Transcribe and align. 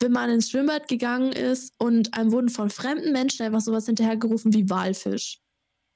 wenn 0.00 0.12
man 0.12 0.30
ins 0.30 0.50
Schwimmbad 0.50 0.88
gegangen 0.88 1.32
ist 1.32 1.74
und 1.78 2.14
einem 2.14 2.32
wurden 2.32 2.48
von 2.48 2.70
fremden 2.70 3.12
Menschen 3.12 3.44
einfach 3.44 3.60
sowas 3.60 3.86
hinterhergerufen 3.86 4.52
wie 4.52 4.68
Walfisch. 4.68 5.40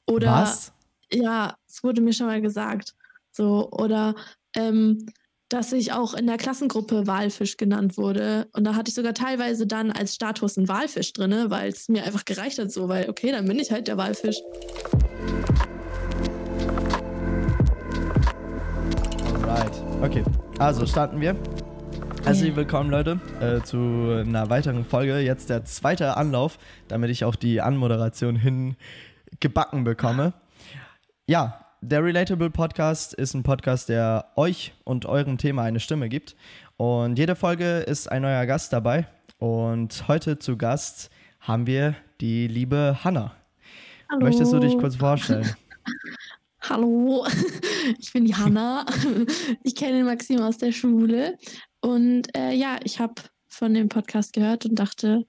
Oder 0.06 0.32
Was? 0.32 0.72
ja, 1.12 1.56
es 1.68 1.82
wurde 1.82 2.00
mir 2.00 2.12
schon 2.12 2.26
mal 2.26 2.40
gesagt. 2.40 2.94
So, 3.32 3.70
oder 3.70 4.14
ähm, 4.56 5.06
dass 5.50 5.72
ich 5.72 5.92
auch 5.92 6.14
in 6.14 6.26
der 6.26 6.36
Klassengruppe 6.36 7.06
Walfisch 7.06 7.56
genannt 7.56 7.98
wurde. 7.98 8.48
Und 8.52 8.64
da 8.64 8.76
hatte 8.76 8.88
ich 8.88 8.94
sogar 8.94 9.14
teilweise 9.14 9.66
dann 9.66 9.90
als 9.90 10.14
Status 10.14 10.56
einen 10.56 10.68
Walfisch 10.68 11.12
drin, 11.12 11.50
weil 11.50 11.70
es 11.70 11.88
mir 11.88 12.04
einfach 12.04 12.24
gereicht 12.24 12.58
hat, 12.58 12.70
so, 12.70 12.88
weil, 12.88 13.10
okay, 13.10 13.32
dann 13.32 13.46
bin 13.46 13.58
ich 13.58 13.70
halt 13.70 13.88
der 13.88 13.96
Walfisch. 13.96 14.36
Alright. 19.42 19.82
Okay, 20.02 20.22
also 20.58 20.86
starten 20.86 21.20
wir. 21.20 21.36
Herzlich 22.24 22.54
willkommen, 22.54 22.90
Leute, 22.90 23.18
äh, 23.40 23.62
zu 23.62 23.76
einer 24.20 24.50
weiteren 24.50 24.84
Folge. 24.84 25.18
Jetzt 25.20 25.50
der 25.50 25.64
zweite 25.64 26.16
Anlauf, 26.16 26.58
damit 26.86 27.10
ich 27.10 27.24
auch 27.24 27.34
die 27.34 27.60
Anmoderation 27.60 28.36
hin 28.36 28.76
gebacken 29.40 29.84
bekomme. 29.84 30.34
Ja, 31.26 31.64
der 31.80 32.04
Relatable 32.04 32.50
Podcast 32.50 33.14
ist 33.14 33.34
ein 33.34 33.42
Podcast, 33.42 33.88
der 33.88 34.26
euch 34.36 34.74
und 34.84 35.06
eurem 35.06 35.38
Thema 35.38 35.62
eine 35.62 35.80
Stimme 35.80 36.08
gibt. 36.08 36.36
Und 36.76 37.18
jede 37.18 37.34
Folge 37.34 37.78
ist 37.78 38.12
ein 38.12 38.22
neuer 38.22 38.44
Gast 38.46 38.72
dabei. 38.72 39.06
Und 39.38 40.06
heute 40.06 40.38
zu 40.38 40.58
Gast 40.58 41.10
haben 41.40 41.66
wir 41.66 41.94
die 42.20 42.46
liebe 42.46 42.98
Hanna. 43.02 43.32
Hallo. 44.10 44.24
Möchtest 44.24 44.52
du 44.52 44.58
dich 44.58 44.76
kurz 44.76 44.96
vorstellen? 44.96 45.48
Hallo, 46.62 47.26
ich 47.98 48.12
bin 48.12 48.24
die 48.24 48.34
Hanna. 48.34 48.84
Ich 49.62 49.74
kenne 49.74 49.98
den 49.98 50.06
Maxim 50.06 50.40
aus 50.40 50.58
der 50.58 50.72
Schule. 50.72 51.36
Und 51.80 52.34
äh, 52.36 52.52
ja, 52.52 52.78
ich 52.84 53.00
habe 53.00 53.14
von 53.48 53.74
dem 53.74 53.88
Podcast 53.88 54.32
gehört 54.32 54.66
und 54.66 54.78
dachte, 54.78 55.26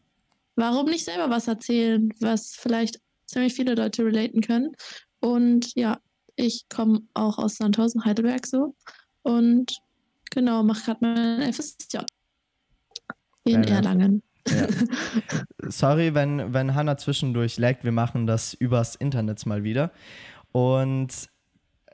warum 0.56 0.88
nicht 0.88 1.06
selber 1.06 1.30
was 1.30 1.48
erzählen, 1.48 2.14
was 2.20 2.56
vielleicht 2.56 3.00
ziemlich 3.26 3.54
viele 3.54 3.76
Leute 3.76 4.06
relaten 4.06 4.42
können. 4.42 4.72
Und 5.20 5.74
ja, 5.76 6.00
ich 6.36 6.66
komme 6.70 7.02
auch 7.14 7.38
aus 7.38 7.58
Sandhausen, 7.58 8.04
Heidelberg 8.04 8.46
so. 8.46 8.76
Und 9.24 9.78
genau, 10.32 10.64
mache 10.64 10.86
gerade 10.86 11.00
mein 11.02 11.54
FSJ 11.54 12.00
in 13.44 13.62
Geil. 13.62 13.72
Erlangen. 13.74 14.24
Ja. 14.48 14.68
Sorry, 15.70 16.14
wenn, 16.14 16.54
wenn 16.54 16.74
Hanna 16.74 16.98
zwischendurch 16.98 17.58
laggt, 17.58 17.84
wir 17.84 17.92
machen 17.92 18.28
das 18.28 18.54
übers 18.54 18.96
Internet 18.96 19.46
mal 19.46 19.64
wieder. 19.64 19.92
Und 20.52 21.30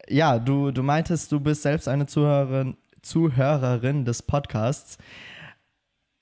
ja, 0.10 0.40
du, 0.40 0.72
du 0.72 0.84
meintest, 0.84 1.32
du 1.32 1.40
bist 1.40 1.64
selbst 1.64 1.88
eine 1.88 2.08
Zuhörerin, 2.08 2.78
Zuhörerin 3.02 4.06
des 4.06 4.24
Podcasts. 4.24 4.98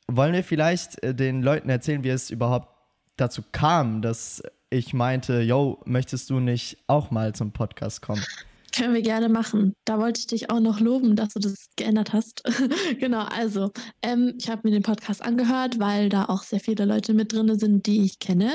Wollen 0.08 0.34
wir 0.34 0.44
vielleicht 0.44 1.02
äh, 1.04 1.16
den 1.16 1.42
Leuten 1.42 1.70
erzählen, 1.70 2.04
wie 2.04 2.10
es 2.10 2.30
überhaupt 2.30 2.70
dazu 3.18 3.44
kam, 3.52 4.02
dass 4.02 4.44
ich 4.70 4.94
meinte, 4.94 5.42
yo, 5.42 5.82
möchtest 5.86 6.30
du 6.30 6.40
nicht 6.40 6.78
auch 6.88 7.12
mal 7.12 7.34
zum 7.34 7.54
Podcast 7.54 8.02
kommen? 8.02 8.24
Können 8.76 8.94
wir 8.94 9.02
gerne 9.02 9.30
machen. 9.30 9.74
Da 9.86 10.00
wollte 10.00 10.20
ich 10.20 10.28
dich 10.28 10.50
auch 10.50 10.60
noch 10.60 10.82
loben, 10.82 11.16
dass 11.16 11.34
du 11.34 11.40
das 11.40 11.68
geändert 11.78 12.12
hast. 12.12 12.44
genau, 13.00 13.22
also 13.22 13.72
ähm, 14.02 14.34
ich 14.38 14.50
habe 14.50 14.62
mir 14.66 14.72
den 14.72 14.84
Podcast 14.84 15.24
angehört, 15.24 15.80
weil 15.80 16.10
da 16.10 16.26
auch 16.26 16.44
sehr 16.44 16.60
viele 16.60 16.84
Leute 16.84 17.14
mit 17.14 17.32
drin 17.32 17.58
sind, 17.58 17.86
die 17.86 18.04
ich 18.04 18.20
kenne 18.20 18.52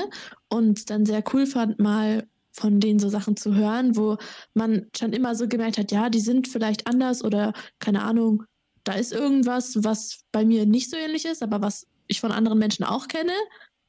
und 0.47 0.91
dann 0.91 1.07
sehr 1.07 1.23
cool 1.33 1.47
fand, 1.47 1.79
mal 1.79 2.27
von 2.51 2.79
denen 2.79 2.99
so 2.99 3.09
Sachen 3.09 3.37
zu 3.37 3.55
hören, 3.55 3.95
wo 3.95 4.17
man 4.53 4.87
schon 4.95 5.13
immer 5.13 5.35
so 5.35 5.47
gemerkt 5.47 5.77
hat, 5.77 5.91
ja, 5.91 6.09
die 6.09 6.19
sind 6.19 6.47
vielleicht 6.47 6.87
anders 6.87 7.23
oder 7.23 7.53
keine 7.79 8.03
Ahnung, 8.03 8.43
da 8.83 8.93
ist 8.93 9.13
irgendwas, 9.13 9.83
was 9.83 10.21
bei 10.31 10.45
mir 10.45 10.65
nicht 10.65 10.89
so 10.89 10.97
ähnlich 10.97 11.25
ist, 11.25 11.43
aber 11.43 11.61
was 11.61 11.87
ich 12.07 12.19
von 12.19 12.31
anderen 12.31 12.59
Menschen 12.59 12.83
auch 12.83 13.07
kenne. 13.07 13.33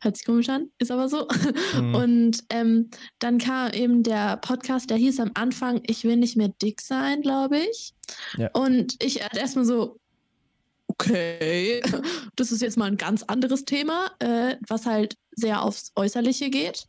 Hört 0.01 0.17
sich 0.17 0.27
komisch 0.27 0.49
an, 0.49 0.71
ist 0.79 0.91
aber 0.91 1.09
so. 1.09 1.29
Mhm. 1.81 1.95
Und 1.95 2.45
ähm, 2.51 2.91
dann 3.21 3.39
kam 3.39 3.71
eben 3.73 4.03
der 4.03 4.37
Podcast, 4.39 4.91
der 4.91 4.97
hieß 4.97 5.21
am 5.21 5.31
Anfang, 5.35 5.81
ich 5.87 6.05
will 6.05 6.17
nicht 6.17 6.37
mehr 6.37 6.49
dick 6.49 6.81
sein, 6.81 7.23
glaube 7.23 7.59
ich. 7.59 7.95
Ja. 8.37 8.51
Und 8.53 9.03
ich 9.03 9.25
hatte 9.25 9.39
erstmal 9.39 9.65
so, 9.65 10.01
okay, 10.89 11.83
das 12.37 12.53
ist 12.53 12.63
jetzt 12.63 12.77
mal 12.77 12.87
ein 12.87 12.97
ganz 12.97 13.23
anderes 13.23 13.65
Thema, 13.65 14.11
äh, 14.19 14.57
was 14.69 14.87
halt 14.87 15.17
sehr 15.31 15.63
aufs 15.63 15.93
Äußerliche 15.97 16.51
geht. 16.51 16.87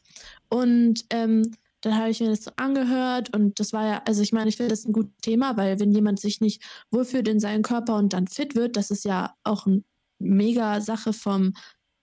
Und 0.50 1.05
ähm, 1.09 1.55
dann 1.83 1.97
habe 1.97 2.09
ich 2.09 2.21
mir 2.21 2.29
das 2.29 2.45
so 2.45 2.51
angehört 2.55 3.35
und 3.35 3.59
das 3.59 3.73
war 3.73 3.85
ja, 3.85 4.01
also 4.05 4.21
ich 4.21 4.31
meine, 4.31 4.47
ich 4.49 4.55
finde 4.55 4.69
das 4.69 4.85
ein 4.85 4.94
gutes 4.94 5.17
Thema, 5.21 5.57
weil 5.57 5.79
wenn 5.81 5.91
jemand 5.91 6.19
sich 6.19 6.39
nicht 6.39 6.63
wohlfühlt 6.91 7.27
in 7.27 7.41
seinem 7.41 7.61
Körper 7.61 7.97
und 7.97 8.13
dann 8.13 8.27
fit 8.27 8.55
wird, 8.55 8.77
das 8.77 8.89
ist 8.89 9.03
ja 9.03 9.35
auch 9.44 9.66
eine 9.66 9.83
mega 10.17 10.79
Sache 10.79 11.11
vom 11.11 11.53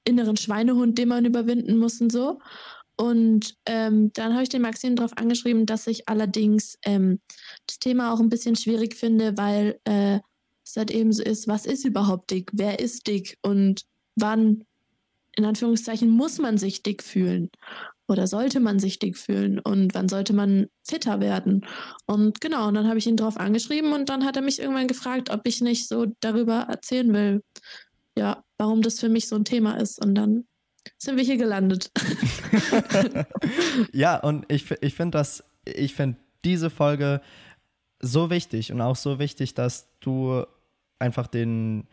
inneren 0.04 0.36
Schweinehund, 0.36 0.98
den 0.98 1.08
man 1.08 1.24
überwinden 1.24 1.78
muss 1.78 1.98
und 2.00 2.12
so. 2.12 2.40
Und 2.96 3.56
ähm, 3.64 4.12
dann 4.12 4.34
habe 4.34 4.42
ich 4.42 4.50
den 4.50 4.60
Maxim 4.60 4.96
darauf 4.96 5.16
angeschrieben, 5.16 5.64
dass 5.64 5.86
ich 5.86 6.06
allerdings 6.10 6.78
ähm, 6.84 7.18
das 7.66 7.78
Thema 7.78 8.12
auch 8.12 8.20
ein 8.20 8.28
bisschen 8.28 8.56
schwierig 8.56 8.94
finde, 8.94 9.38
weil 9.38 9.80
äh, 9.84 10.20
es 10.62 10.76
halt 10.76 10.90
eben 10.90 11.14
so 11.14 11.22
ist, 11.22 11.48
was 11.48 11.64
ist 11.64 11.86
überhaupt 11.86 12.30
dick? 12.30 12.50
Wer 12.52 12.80
ist 12.80 13.06
dick? 13.06 13.38
Und 13.40 13.86
wann, 14.16 14.66
in 15.36 15.46
Anführungszeichen, 15.46 16.10
muss 16.10 16.38
man 16.38 16.58
sich 16.58 16.82
dick 16.82 17.02
fühlen? 17.02 17.48
Oder 18.10 18.26
sollte 18.26 18.58
man 18.58 18.80
sich 18.80 18.98
dick 18.98 19.16
fühlen? 19.16 19.60
Und 19.60 19.94
wann 19.94 20.08
sollte 20.08 20.32
man 20.32 20.66
fitter 20.82 21.20
werden? 21.20 21.64
Und 22.06 22.40
genau, 22.40 22.66
und 22.66 22.74
dann 22.74 22.88
habe 22.88 22.98
ich 22.98 23.06
ihn 23.06 23.16
darauf 23.16 23.36
angeschrieben 23.36 23.92
und 23.92 24.08
dann 24.08 24.24
hat 24.24 24.34
er 24.34 24.42
mich 24.42 24.58
irgendwann 24.58 24.88
gefragt, 24.88 25.30
ob 25.30 25.42
ich 25.44 25.60
nicht 25.60 25.86
so 25.86 26.06
darüber 26.18 26.66
erzählen 26.68 27.12
will, 27.12 27.42
ja, 28.18 28.42
warum 28.58 28.82
das 28.82 28.98
für 28.98 29.08
mich 29.08 29.28
so 29.28 29.36
ein 29.36 29.44
Thema 29.44 29.80
ist. 29.80 30.04
Und 30.04 30.16
dann 30.16 30.44
sind 30.98 31.16
wir 31.18 31.24
hier 31.24 31.36
gelandet. 31.36 31.92
ja, 33.92 34.16
und 34.16 34.44
ich, 34.48 34.68
ich 34.80 34.94
finde 34.94 35.16
das, 35.18 35.44
ich 35.64 35.94
finde 35.94 36.18
diese 36.44 36.68
Folge 36.68 37.20
so 38.00 38.28
wichtig 38.28 38.72
und 38.72 38.80
auch 38.80 38.96
so 38.96 39.20
wichtig, 39.20 39.54
dass 39.54 39.88
du 40.00 40.44
einfach 40.98 41.28
den, 41.28 41.86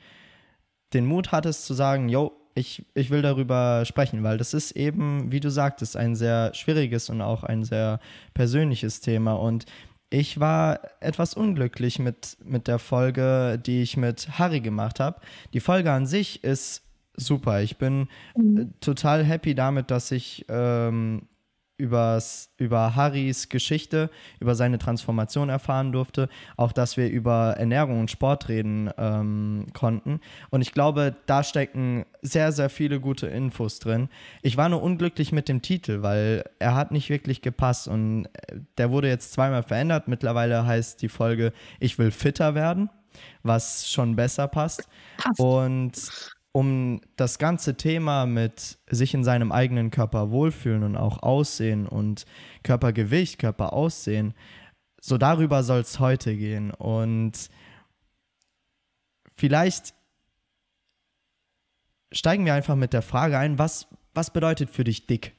den 0.93 1.05
Mut 1.05 1.31
hattest 1.31 1.65
zu 1.65 1.75
sagen, 1.75 2.09
yo, 2.09 2.31
ich, 2.57 2.85
ich 2.95 3.09
will 3.09 3.21
darüber 3.21 3.85
sprechen, 3.85 4.23
weil 4.23 4.37
das 4.37 4.53
ist 4.53 4.71
eben, 4.71 5.31
wie 5.31 5.39
du 5.39 5.49
sagtest, 5.51 5.95
ein 5.95 6.15
sehr 6.15 6.53
schwieriges 6.53 7.09
und 7.09 7.21
auch 7.21 7.43
ein 7.43 7.63
sehr 7.63 7.99
persönliches 8.33 8.99
Thema. 8.99 9.33
Und 9.33 9.65
ich 10.09 10.39
war 10.39 10.79
etwas 10.99 11.33
unglücklich 11.35 11.99
mit, 11.99 12.37
mit 12.43 12.67
der 12.67 12.79
Folge, 12.79 13.61
die 13.63 13.81
ich 13.81 13.95
mit 13.95 14.39
Harry 14.39 14.61
gemacht 14.61 14.99
habe. 14.99 15.19
Die 15.53 15.59
Folge 15.59 15.91
an 15.91 16.05
sich 16.05 16.43
ist 16.43 16.83
super. 17.15 17.61
Ich 17.61 17.77
bin 17.77 18.07
äh, 18.35 18.65
total 18.79 19.23
happy 19.23 19.53
damit, 19.53 19.91
dass 19.91 20.11
ich 20.11 20.45
ähm, 20.49 21.27
übers, 21.77 22.49
über 22.57 22.95
Harrys 22.95 23.49
Geschichte, 23.49 24.09
über 24.39 24.55
seine 24.55 24.79
Transformation 24.79 25.49
erfahren 25.49 25.91
durfte. 25.91 26.27
Auch, 26.55 26.71
dass 26.71 26.97
wir 26.97 27.09
über 27.09 27.55
Ernährung 27.57 27.99
und 27.99 28.11
Sport 28.11 28.49
reden 28.49 28.89
ähm, 28.97 29.67
konnten. 29.73 30.19
Und 30.49 30.61
ich 30.61 30.71
glaube, 30.71 31.15
da 31.27 31.43
stecken 31.43 32.05
sehr, 32.21 32.51
sehr 32.51 32.69
viele 32.69 32.99
gute 32.99 33.27
Infos 33.27 33.79
drin. 33.79 34.09
Ich 34.41 34.57
war 34.57 34.69
nur 34.69 34.81
unglücklich 34.81 35.31
mit 35.31 35.49
dem 35.49 35.61
Titel, 35.61 36.01
weil 36.01 36.43
er 36.59 36.75
hat 36.75 36.91
nicht 36.91 37.09
wirklich 37.09 37.41
gepasst. 37.41 37.87
Und 37.87 38.25
äh, 38.25 38.59
der 38.77 38.91
wurde 38.91 39.07
jetzt 39.07 39.33
zweimal 39.33 39.63
verändert. 39.63 40.07
Mittlerweile 40.07 40.65
heißt 40.65 41.01
die 41.01 41.09
Folge 41.09 41.53
Ich 41.79 41.99
will 41.99 42.11
fitter 42.11 42.55
werden, 42.55 42.89
was 43.43 43.89
schon 43.89 44.15
besser 44.15 44.47
passt. 44.47 44.87
Passt. 45.17 45.39
Und 45.39 45.93
um 46.57 47.01
das 47.17 47.37
ganze 47.37 47.77
Thema 47.77 48.25
mit 48.25 48.79
sich 48.89 49.13
in 49.13 49.23
seinem 49.23 49.51
eigenen 49.51 49.91
Körper 49.91 50.31
wohlfühlen 50.31 50.81
und 50.81 50.95
auch 50.97 51.21
Aussehen 51.21 51.85
und 51.85 52.25
Körpergewicht, 52.63 53.37
Körperaussehen, 53.37 54.33
so 54.99 55.19
darüber 55.19 55.61
soll 55.61 55.81
es 55.81 55.99
heute 55.99 56.35
gehen. 56.35 56.71
Und 56.71 57.33
vielleicht 59.35 59.93
steigen 62.11 62.43
wir 62.43 62.55
einfach 62.55 62.75
mit 62.75 62.91
der 62.91 63.03
Frage 63.03 63.37
ein, 63.37 63.59
was, 63.59 63.85
was 64.15 64.33
bedeutet 64.33 64.71
für 64.71 64.83
dich 64.83 65.05
dick? 65.05 65.35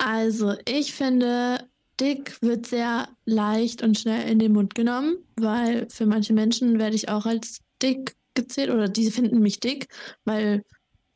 Also, 0.00 0.54
ich 0.66 0.92
finde, 0.92 1.66
dick 1.98 2.42
wird 2.42 2.66
sehr 2.66 3.08
leicht 3.24 3.82
und 3.82 3.98
schnell 3.98 4.28
in 4.28 4.38
den 4.38 4.52
Mund 4.52 4.74
genommen, 4.74 5.16
weil 5.36 5.88
für 5.88 6.04
manche 6.04 6.34
Menschen 6.34 6.78
werde 6.78 6.94
ich 6.94 7.08
auch 7.08 7.24
als 7.24 7.62
dick 7.80 8.14
gezählt 8.34 8.70
oder 8.70 8.88
die 8.88 9.10
finden 9.10 9.40
mich 9.40 9.60
dick, 9.60 9.88
weil, 10.24 10.62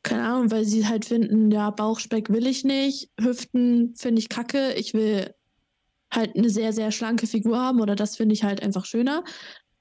keine 0.03 0.23
Ahnung, 0.23 0.51
weil 0.51 0.65
sie 0.65 0.87
halt 0.87 1.05
finden, 1.05 1.51
ja, 1.51 1.69
Bauchspeck 1.69 2.29
will 2.29 2.47
ich 2.47 2.63
nicht, 2.63 3.09
Hüften 3.19 3.95
finde 3.95 4.19
ich 4.19 4.29
kacke, 4.29 4.73
ich 4.73 4.93
will 4.93 5.33
halt 6.11 6.35
eine 6.35 6.49
sehr, 6.49 6.73
sehr 6.73 6.91
schlanke 6.91 7.27
Figur 7.27 7.59
haben 7.59 7.81
oder 7.81 7.95
das 7.95 8.17
finde 8.17 8.33
ich 8.33 8.43
halt 8.43 8.63
einfach 8.63 8.85
schöner. 8.85 9.23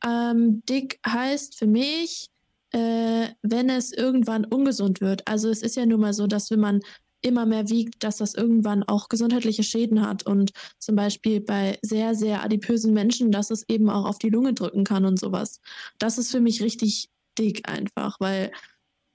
Ähm, 0.05 0.63
dick 0.69 1.01
heißt 1.07 1.59
für 1.59 1.67
mich, 1.67 2.31
äh, 2.71 3.29
wenn 3.43 3.71
es 3.71 3.93
irgendwann 3.93 4.45
ungesund 4.45 5.01
wird. 5.01 5.27
Also 5.27 5.49
es 5.49 5.63
ist 5.63 5.77
ja 5.77 5.87
nun 5.87 6.01
mal 6.01 6.13
so, 6.13 6.27
dass 6.27 6.51
wenn 6.51 6.61
man 6.61 6.81
immer 7.21 7.47
mehr 7.47 7.69
wiegt, 7.69 8.05
dass 8.05 8.19
das 8.19 8.35
irgendwann 8.35 8.85
auch 8.85 9.09
gesundheitliche 9.09 9.63
Schäden 9.65 10.07
hat 10.07 10.25
und 10.25 10.53
zum 10.79 10.95
Beispiel 10.95 11.41
bei 11.41 11.79
sehr, 11.83 12.15
sehr 12.15 12.45
adipösen 12.45 12.93
Menschen, 12.93 13.33
dass 13.33 13.51
es 13.51 13.69
eben 13.69 13.91
auch 13.91 14.05
auf 14.05 14.19
die 14.19 14.31
Lunge 14.31 14.55
drücken 14.55 14.85
kann 14.85 15.05
und 15.05 15.19
sowas. 15.19 15.61
Das 15.99 16.19
ist 16.19 16.31
für 16.31 16.41
mich 16.41 16.63
richtig 16.63 17.09
dick 17.39 17.69
einfach, 17.69 18.17
weil 18.21 18.53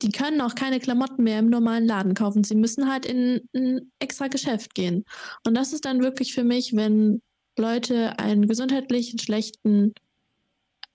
die 0.02 0.12
können 0.12 0.42
auch 0.42 0.56
keine 0.56 0.80
Klamotten 0.80 1.24
mehr 1.24 1.40
im 1.40 1.50
normalen 1.50 1.86
Laden 1.86 2.14
kaufen. 2.14 2.44
Sie 2.44 2.56
müssen 2.56 2.92
halt 2.92 3.06
in 3.06 3.48
ein 3.56 3.92
extra 4.00 4.28
Geschäft 4.28 4.76
gehen. 4.76 5.06
Und 5.46 5.56
das 5.56 5.72
ist 5.72 5.86
dann 5.86 6.02
wirklich 6.02 6.34
für 6.34 6.44
mich, 6.44 6.76
wenn 6.76 7.22
Leute 7.58 8.20
einen 8.20 8.48
gesundheitlichen 8.48 9.20
schlechten 9.20 9.94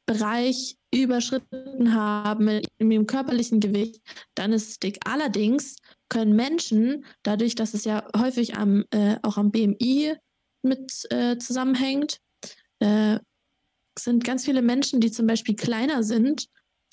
Bereich 0.05 0.77
überschritten 0.93 1.95
haben 1.95 2.49
in 2.79 2.91
ihrem 2.91 3.07
körperlichen 3.07 3.61
Gewicht, 3.61 4.01
dann 4.35 4.53
ist 4.53 4.69
es 4.69 4.79
dick. 4.79 4.99
Allerdings 5.05 5.77
können 6.09 6.35
Menschen, 6.35 7.05
dadurch, 7.23 7.55
dass 7.55 7.75
es 7.75 7.85
ja 7.85 8.07
häufig 8.17 8.57
am, 8.57 8.85
äh, 8.91 9.17
auch 9.23 9.37
am 9.37 9.51
BMI 9.51 10.15
mit 10.63 11.07
äh, 11.11 11.37
zusammenhängt, 11.39 12.21
äh, 12.81 13.19
sind 13.99 14.25
ganz 14.25 14.45
viele 14.45 14.63
Menschen, 14.63 15.01
die 15.01 15.11
zum 15.11 15.27
Beispiel 15.27 15.57
kleiner 15.57 16.03
sind, 16.03 16.49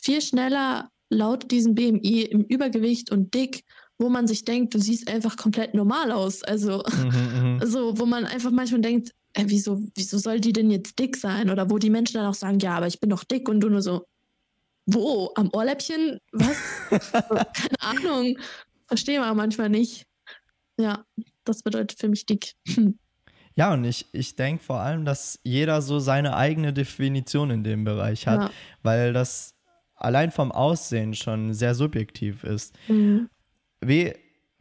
viel 0.06 0.22
schneller 0.22 0.90
laut 1.10 1.52
diesem 1.52 1.76
BMI 1.76 2.22
im 2.24 2.42
Übergewicht 2.44 3.12
und 3.12 3.34
dick, 3.34 3.64
wo 3.98 4.10
man 4.10 4.28
sich 4.28 4.46
denkt, 4.46 4.74
du 4.74 4.80
siehst 4.80 5.10
einfach 5.10 5.36
komplett 5.36 5.74
normal 5.74 6.12
aus. 6.12 6.44
Also, 6.44 6.84
mhm, 7.04 7.60
mhm. 7.60 7.60
so, 7.66 7.98
wo 7.98 8.06
man 8.06 8.26
einfach 8.26 8.52
manchmal 8.52 8.82
denkt, 8.82 9.12
äh, 9.34 9.46
wieso, 9.48 9.82
wieso 9.96 10.18
soll 10.18 10.40
die 10.40 10.54
denn 10.54 10.70
jetzt 10.70 11.00
dick 11.00 11.16
sein? 11.16 11.50
Oder 11.50 11.70
wo 11.70 11.78
die 11.78 11.90
Menschen 11.90 12.16
dann 12.16 12.28
auch 12.28 12.36
sagen, 12.36 12.60
ja, 12.60 12.76
aber 12.76 12.88
ich 12.88 13.00
bin 13.00 13.10
doch 13.10 13.24
dick 13.24 13.50
und 13.50 13.62
du 13.62 13.70
nur 13.70 13.82
so, 13.82 14.06
wo? 14.86 15.32
Am 15.36 15.50
Ohrläppchen? 15.52 16.20
Was? 16.32 16.58
Keine 16.90 17.82
Ahnung. 17.82 18.38
Verstehe 18.88 19.20
man 19.20 19.36
manchmal 19.36 19.70
nicht. 19.70 20.06
Ja, 20.80 21.04
das 21.44 21.64
bedeutet 21.64 22.00
für 22.00 22.10
mich 22.10 22.26
dick. 22.26 22.54
Ja, 23.58 23.74
und 23.74 23.86
ich, 23.86 24.06
ich 24.12 24.36
denke 24.36 24.64
vor 24.64 24.82
allem, 24.82 25.06
dass 25.06 25.40
jeder 25.44 25.82
so 25.82 26.00
seine 26.00 26.36
eigene 26.36 26.74
Definition 26.74 27.50
in 27.52 27.64
dem 27.64 27.86
Bereich 27.86 28.28
hat, 28.28 28.42
ja. 28.42 28.52
weil 28.84 29.14
das 29.14 29.55
allein 30.06 30.32
vom 30.32 30.52
Aussehen 30.52 31.14
schon 31.16 31.54
sehr 31.54 31.76
subjektiv 31.76 32.44
ist. 32.44 32.76
Mhm. 32.88 33.30
Wie 33.82 34.14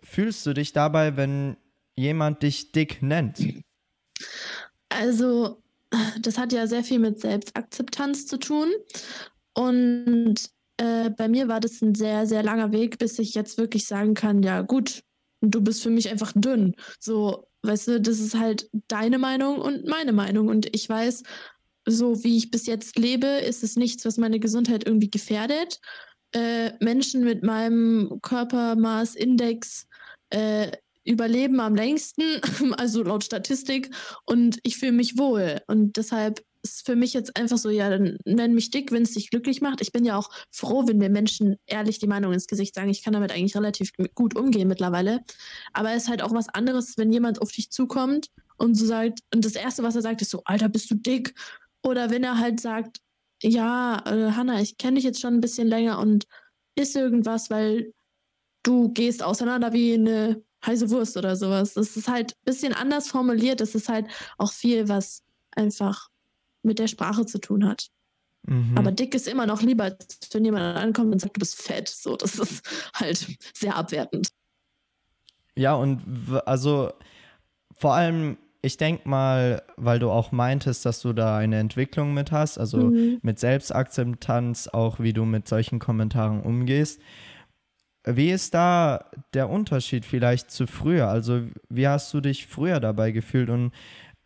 fühlst 0.03 0.45
du 0.47 0.55
dich 0.55 0.73
dabei, 0.73 1.17
wenn 1.17 1.57
jemand 1.97 2.43
dich 2.43 2.73
dick 2.73 3.03
nennt? 3.03 3.39
Also, 4.89 5.63
das 6.21 6.39
hat 6.39 6.53
ja 6.53 6.67
sehr 6.67 6.83
viel 6.83 6.99
mit 6.99 7.21
Selbstakzeptanz 7.21 8.27
zu 8.27 8.39
tun. 8.39 8.69
Und 9.55 10.35
äh, 10.79 11.11
bei 11.11 11.29
mir 11.29 11.47
war 11.47 11.61
das 11.61 11.81
ein 11.83 11.95
sehr, 11.95 12.27
sehr 12.27 12.43
langer 12.43 12.73
Weg, 12.73 12.99
bis 12.99 13.19
ich 13.19 13.35
jetzt 13.35 13.59
wirklich 13.59 13.87
sagen 13.87 14.15
kann, 14.15 14.43
ja 14.43 14.63
gut, 14.63 15.03
du 15.41 15.61
bist 15.61 15.83
für 15.83 15.91
mich 15.91 16.09
einfach 16.09 16.33
dünn. 16.35 16.75
So, 16.99 17.47
weißt 17.63 17.89
du, 17.89 18.01
das 18.01 18.19
ist 18.19 18.39
halt 18.39 18.69
deine 18.89 19.19
Meinung 19.19 19.59
und 19.59 19.87
meine 19.87 20.13
Meinung. 20.13 20.49
Und 20.49 20.75
ich 20.75 20.89
weiß, 20.89 21.23
so 21.87 22.25
wie 22.25 22.37
ich 22.37 22.51
bis 22.51 22.67
jetzt 22.67 22.99
lebe, 22.99 23.27
ist 23.27 23.63
es 23.63 23.77
nichts, 23.77 24.05
was 24.05 24.17
meine 24.17 24.41
Gesundheit 24.41 24.87
irgendwie 24.87 25.11
gefährdet. 25.11 25.81
Äh, 26.33 26.73
Menschen 26.81 27.25
mit 27.25 27.43
meinem 27.43 28.19
Körpermaßindex 28.23 29.87
äh, 30.31 30.73
überleben 31.05 31.61
am 31.61 31.75
längsten, 31.75 32.23
also 32.79 33.03
laut 33.03 33.25
Statistik, 33.25 33.91
und 34.25 34.59
ich 34.63 34.79
fühle 34.79 34.93
mich 34.93 35.19
wohl. 35.19 35.61
Und 35.67 35.97
deshalb 35.97 36.43
ist 36.63 36.87
für 36.87 36.97
mich 36.97 37.13
jetzt 37.13 37.37
einfach 37.37 37.59
so, 37.59 37.69
ja, 37.69 37.91
dann 37.91 38.17
nenn 38.25 38.55
mich 38.55 38.71
dick, 38.71 38.91
wenn 38.91 39.03
es 39.03 39.13
dich 39.13 39.29
glücklich 39.31 39.61
macht. 39.61 39.83
Ich 39.83 39.93
bin 39.93 40.05
ja 40.05 40.17
auch 40.17 40.31
froh, 40.51 40.87
wenn 40.87 40.97
mir 40.97 41.11
Menschen 41.11 41.57
ehrlich 41.67 41.99
die 41.99 42.07
Meinung 42.07 42.33
ins 42.33 42.47
Gesicht 42.47 42.75
sagen. 42.75 42.89
Ich 42.89 43.05
kann 43.05 43.13
damit 43.13 43.33
eigentlich 43.33 43.55
relativ 43.55 43.93
gut 44.15 44.35
umgehen 44.35 44.67
mittlerweile. 44.67 45.21
Aber 45.75 45.93
es 45.93 46.05
ist 46.05 46.09
halt 46.09 46.23
auch 46.23 46.33
was 46.33 46.49
anderes, 46.49 46.97
wenn 46.97 47.13
jemand 47.13 47.43
auf 47.43 47.53
dich 47.53 47.71
zukommt 47.71 48.31
und 48.57 48.77
so 48.77 48.87
sagt, 48.87 49.21
und 49.35 49.45
das 49.45 49.57
Erste, 49.57 49.83
was 49.83 49.95
er 49.95 50.03
sagt, 50.03 50.23
ist 50.23 50.31
so, 50.31 50.43
Alter, 50.45 50.71
bist 50.71 50.91
du 50.91 50.95
dick? 50.95 51.35
Oder 51.85 52.11
wenn 52.11 52.25
er 52.25 52.39
halt 52.39 52.61
sagt, 52.61 53.01
ja, 53.43 54.03
äh, 54.07 54.33
Hanna, 54.33 54.61
ich 54.61 54.79
kenne 54.79 54.97
dich 54.97 55.05
jetzt 55.05 55.21
schon 55.21 55.35
ein 55.35 55.41
bisschen 55.41 55.69
länger 55.69 55.99
und 55.99 56.27
ist 56.75 56.97
irgendwas, 56.97 57.51
weil 57.51 57.93
du 58.63 58.89
gehst 58.93 59.23
auseinander 59.23 59.73
wie 59.73 59.95
eine 59.95 60.43
heiße 60.65 60.91
Wurst 60.91 61.17
oder 61.17 61.37
sowas. 61.37 61.75
Das 61.75 61.97
ist 61.97 62.09
halt 62.09 62.33
ein 62.33 62.45
bisschen 62.45 62.73
anders 62.73 63.09
formuliert. 63.09 63.61
Das 63.61 63.75
ist 63.75 63.89
halt 63.89 64.07
auch 64.39 64.53
viel, 64.53 64.89
was 64.89 65.23
einfach 65.55 66.09
mit 66.63 66.79
der 66.79 66.89
Sprache 66.89 67.27
zu 67.27 67.39
tun 67.39 67.67
hat. 67.67 67.89
Mhm. 68.47 68.77
Aber 68.77 68.91
dick 68.91 69.15
ist 69.15 69.29
immer 69.29 69.47
noch 69.47 69.63
lieber, 69.63 69.85
als 69.85 70.19
wenn 70.33 70.45
jemand 70.45 70.77
ankommt 70.79 71.13
und 71.13 71.19
sagt, 71.21 71.37
du 71.37 71.41
bist 71.41 71.61
fett. 71.61 71.89
So, 71.89 72.17
das 72.17 72.39
ist 72.39 72.67
halt 72.95 73.27
sehr 73.55 73.77
abwertend. 73.77 74.29
Ja, 75.55 75.75
und 75.75 76.03
also 76.47 76.93
vor 77.77 77.95
allem, 77.95 78.39
ich 78.65 78.79
denke 78.79 79.07
mal, 79.07 79.63
weil 79.77 79.99
du 79.99 80.11
auch 80.11 80.33
meintest, 80.33 80.87
dass 80.87 81.03
du 81.03 81.13
da 81.13 81.37
eine 81.37 81.59
Entwicklung 81.59 82.15
mit 82.15 82.33
hast, 82.33 82.57
also 82.59 82.79
mhm. 82.79 83.19
mit 83.21 83.39
Selbstakzeptanz, 83.39 84.69
auch 84.69 84.99
wie 85.01 85.13
du 85.13 85.27
mit 85.27 85.47
solchen 85.47 85.79
Kommentaren 85.79 86.41
umgehst. 86.41 87.01
Wie 88.07 88.31
ist 88.31 88.55
da 88.55 89.11
der 89.35 89.51
Unterschied 89.51 90.07
vielleicht 90.07 90.51
zu 90.51 90.67
früher? 90.67 91.09
Also, 91.09 91.43
wie 91.69 91.87
hast 91.87 92.13
du 92.15 92.21
dich 92.21 92.47
früher 92.47 92.81
dabei 92.81 93.11
gefühlt 93.11 93.51
und 93.51 93.73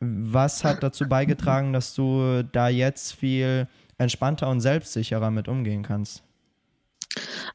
was 0.01 0.63
hat 0.63 0.85
dazu 0.85 1.09
beigetragen, 1.09 1.73
dass 1.73 1.95
du 1.95 2.45
da 2.53 2.69
jetzt 2.69 3.15
viel 3.15 3.67
entspannter 3.99 4.49
und 4.49 4.61
selbstsicherer 4.61 5.33
mit 5.33 5.49
umgehen 5.49 5.83
kannst? 5.83 6.23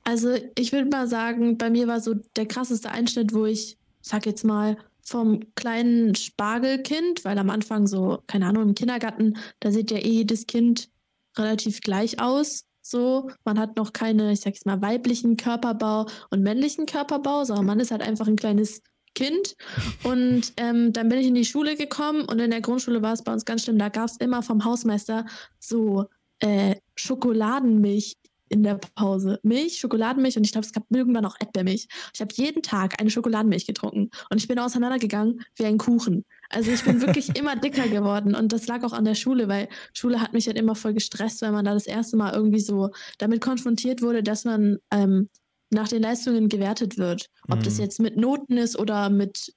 Also, 0.03 0.35
ich 0.57 0.73
würde 0.73 0.89
mal 0.89 1.07
sagen, 1.07 1.57
bei 1.57 1.69
mir 1.69 1.87
war 1.87 2.01
so 2.01 2.15
der 2.35 2.45
krasseste 2.45 2.91
Einschnitt, 2.91 3.33
wo 3.33 3.45
ich, 3.45 3.77
sag 4.01 4.25
jetzt 4.25 4.43
mal, 4.43 4.75
vom 5.03 5.41
kleinen 5.55 6.15
Spargelkind, 6.15 7.25
weil 7.25 7.37
am 7.37 7.49
Anfang 7.49 7.87
so, 7.87 8.19
keine 8.27 8.47
Ahnung, 8.47 8.63
im 8.63 8.75
Kindergarten, 8.75 9.37
da 9.59 9.71
sieht 9.71 9.91
ja 9.91 9.97
eh 9.97 10.09
jedes 10.09 10.47
Kind 10.47 10.89
relativ 11.37 11.81
gleich 11.81 12.21
aus. 12.21 12.65
So, 12.81 13.29
man 13.45 13.59
hat 13.59 13.77
noch 13.77 13.93
keine, 13.93 14.31
ich 14.31 14.41
sag 14.41 14.53
jetzt 14.53 14.65
mal, 14.65 14.81
weiblichen 14.81 15.37
Körperbau 15.37 16.07
und 16.29 16.43
männlichen 16.43 16.85
Körperbau, 16.85 17.43
sondern 17.45 17.65
man 17.65 17.79
ist 17.79 17.91
halt 17.91 18.01
einfach 18.01 18.27
ein 18.27 18.35
kleines 18.35 18.81
Kind. 19.15 19.55
Und 20.03 20.53
ähm, 20.57 20.91
dann 20.91 21.09
bin 21.09 21.19
ich 21.19 21.27
in 21.27 21.35
die 21.35 21.45
Schule 21.45 21.75
gekommen 21.75 22.25
und 22.25 22.39
in 22.39 22.51
der 22.51 22.61
Grundschule 22.61 23.01
war 23.01 23.13
es 23.13 23.23
bei 23.23 23.31
uns 23.31 23.45
ganz 23.45 23.63
schlimm. 23.63 23.77
Da 23.77 23.89
gab 23.89 24.05
es 24.05 24.17
immer 24.17 24.41
vom 24.41 24.65
Hausmeister 24.65 25.25
so 25.59 26.05
äh, 26.39 26.75
Schokoladenmilch 26.95 28.17
in 28.53 28.63
der 28.63 28.75
Pause. 28.95 29.39
Milch, 29.43 29.79
Schokoladenmilch 29.79 30.37
und 30.37 30.45
ich 30.45 30.51
glaube, 30.51 30.65
es 30.65 30.71
gab 30.71 30.85
irgendwann 30.89 31.25
auch 31.25 31.35
Erdbeermilch. 31.39 31.87
Ich 32.13 32.21
habe 32.21 32.31
jeden 32.35 32.61
Tag 32.61 33.01
eine 33.01 33.09
Schokoladenmilch 33.09 33.65
getrunken 33.65 34.11
und 34.29 34.37
ich 34.37 34.47
bin 34.47 34.59
auseinandergegangen 34.59 35.41
wie 35.55 35.65
ein 35.65 35.79
Kuchen. 35.79 36.23
Also 36.49 36.71
ich 36.71 36.83
bin 36.83 37.01
wirklich 37.01 37.35
immer 37.37 37.55
dicker 37.55 37.87
geworden 37.87 38.35
und 38.35 38.53
das 38.53 38.67
lag 38.67 38.83
auch 38.83 38.93
an 38.93 39.05
der 39.05 39.15
Schule, 39.15 39.47
weil 39.47 39.67
Schule 39.93 40.21
hat 40.21 40.33
mich 40.33 40.45
halt 40.45 40.57
immer 40.57 40.75
voll 40.75 40.93
gestresst, 40.93 41.41
weil 41.41 41.51
man 41.51 41.65
da 41.65 41.73
das 41.73 41.87
erste 41.87 42.15
Mal 42.15 42.33
irgendwie 42.33 42.59
so 42.59 42.91
damit 43.17 43.41
konfrontiert 43.41 44.03
wurde, 44.03 44.21
dass 44.21 44.45
man 44.45 44.77
ähm, 44.91 45.29
nach 45.71 45.87
den 45.87 46.03
Leistungen 46.03 46.47
gewertet 46.47 46.99
wird. 46.99 47.29
Ob 47.49 47.59
mhm. 47.59 47.63
das 47.63 47.79
jetzt 47.79 47.99
mit 47.99 48.17
Noten 48.17 48.57
ist 48.57 48.77
oder 48.77 49.09
mit 49.09 49.51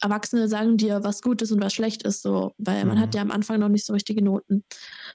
Erwachsene 0.00 0.48
sagen 0.48 0.76
dir, 0.76 1.02
was 1.02 1.22
gut 1.22 1.42
ist 1.42 1.52
und 1.52 1.60
was 1.60 1.74
schlecht 1.74 2.02
ist, 2.02 2.22
so, 2.22 2.52
weil 2.58 2.82
mhm. 2.82 2.88
man 2.88 3.00
hat 3.00 3.08
mhm. 3.08 3.16
ja 3.16 3.22
am 3.22 3.30
Anfang 3.30 3.58
noch 3.60 3.68
nicht 3.68 3.84
so 3.84 3.92
richtige 3.92 4.22
Noten. 4.22 4.64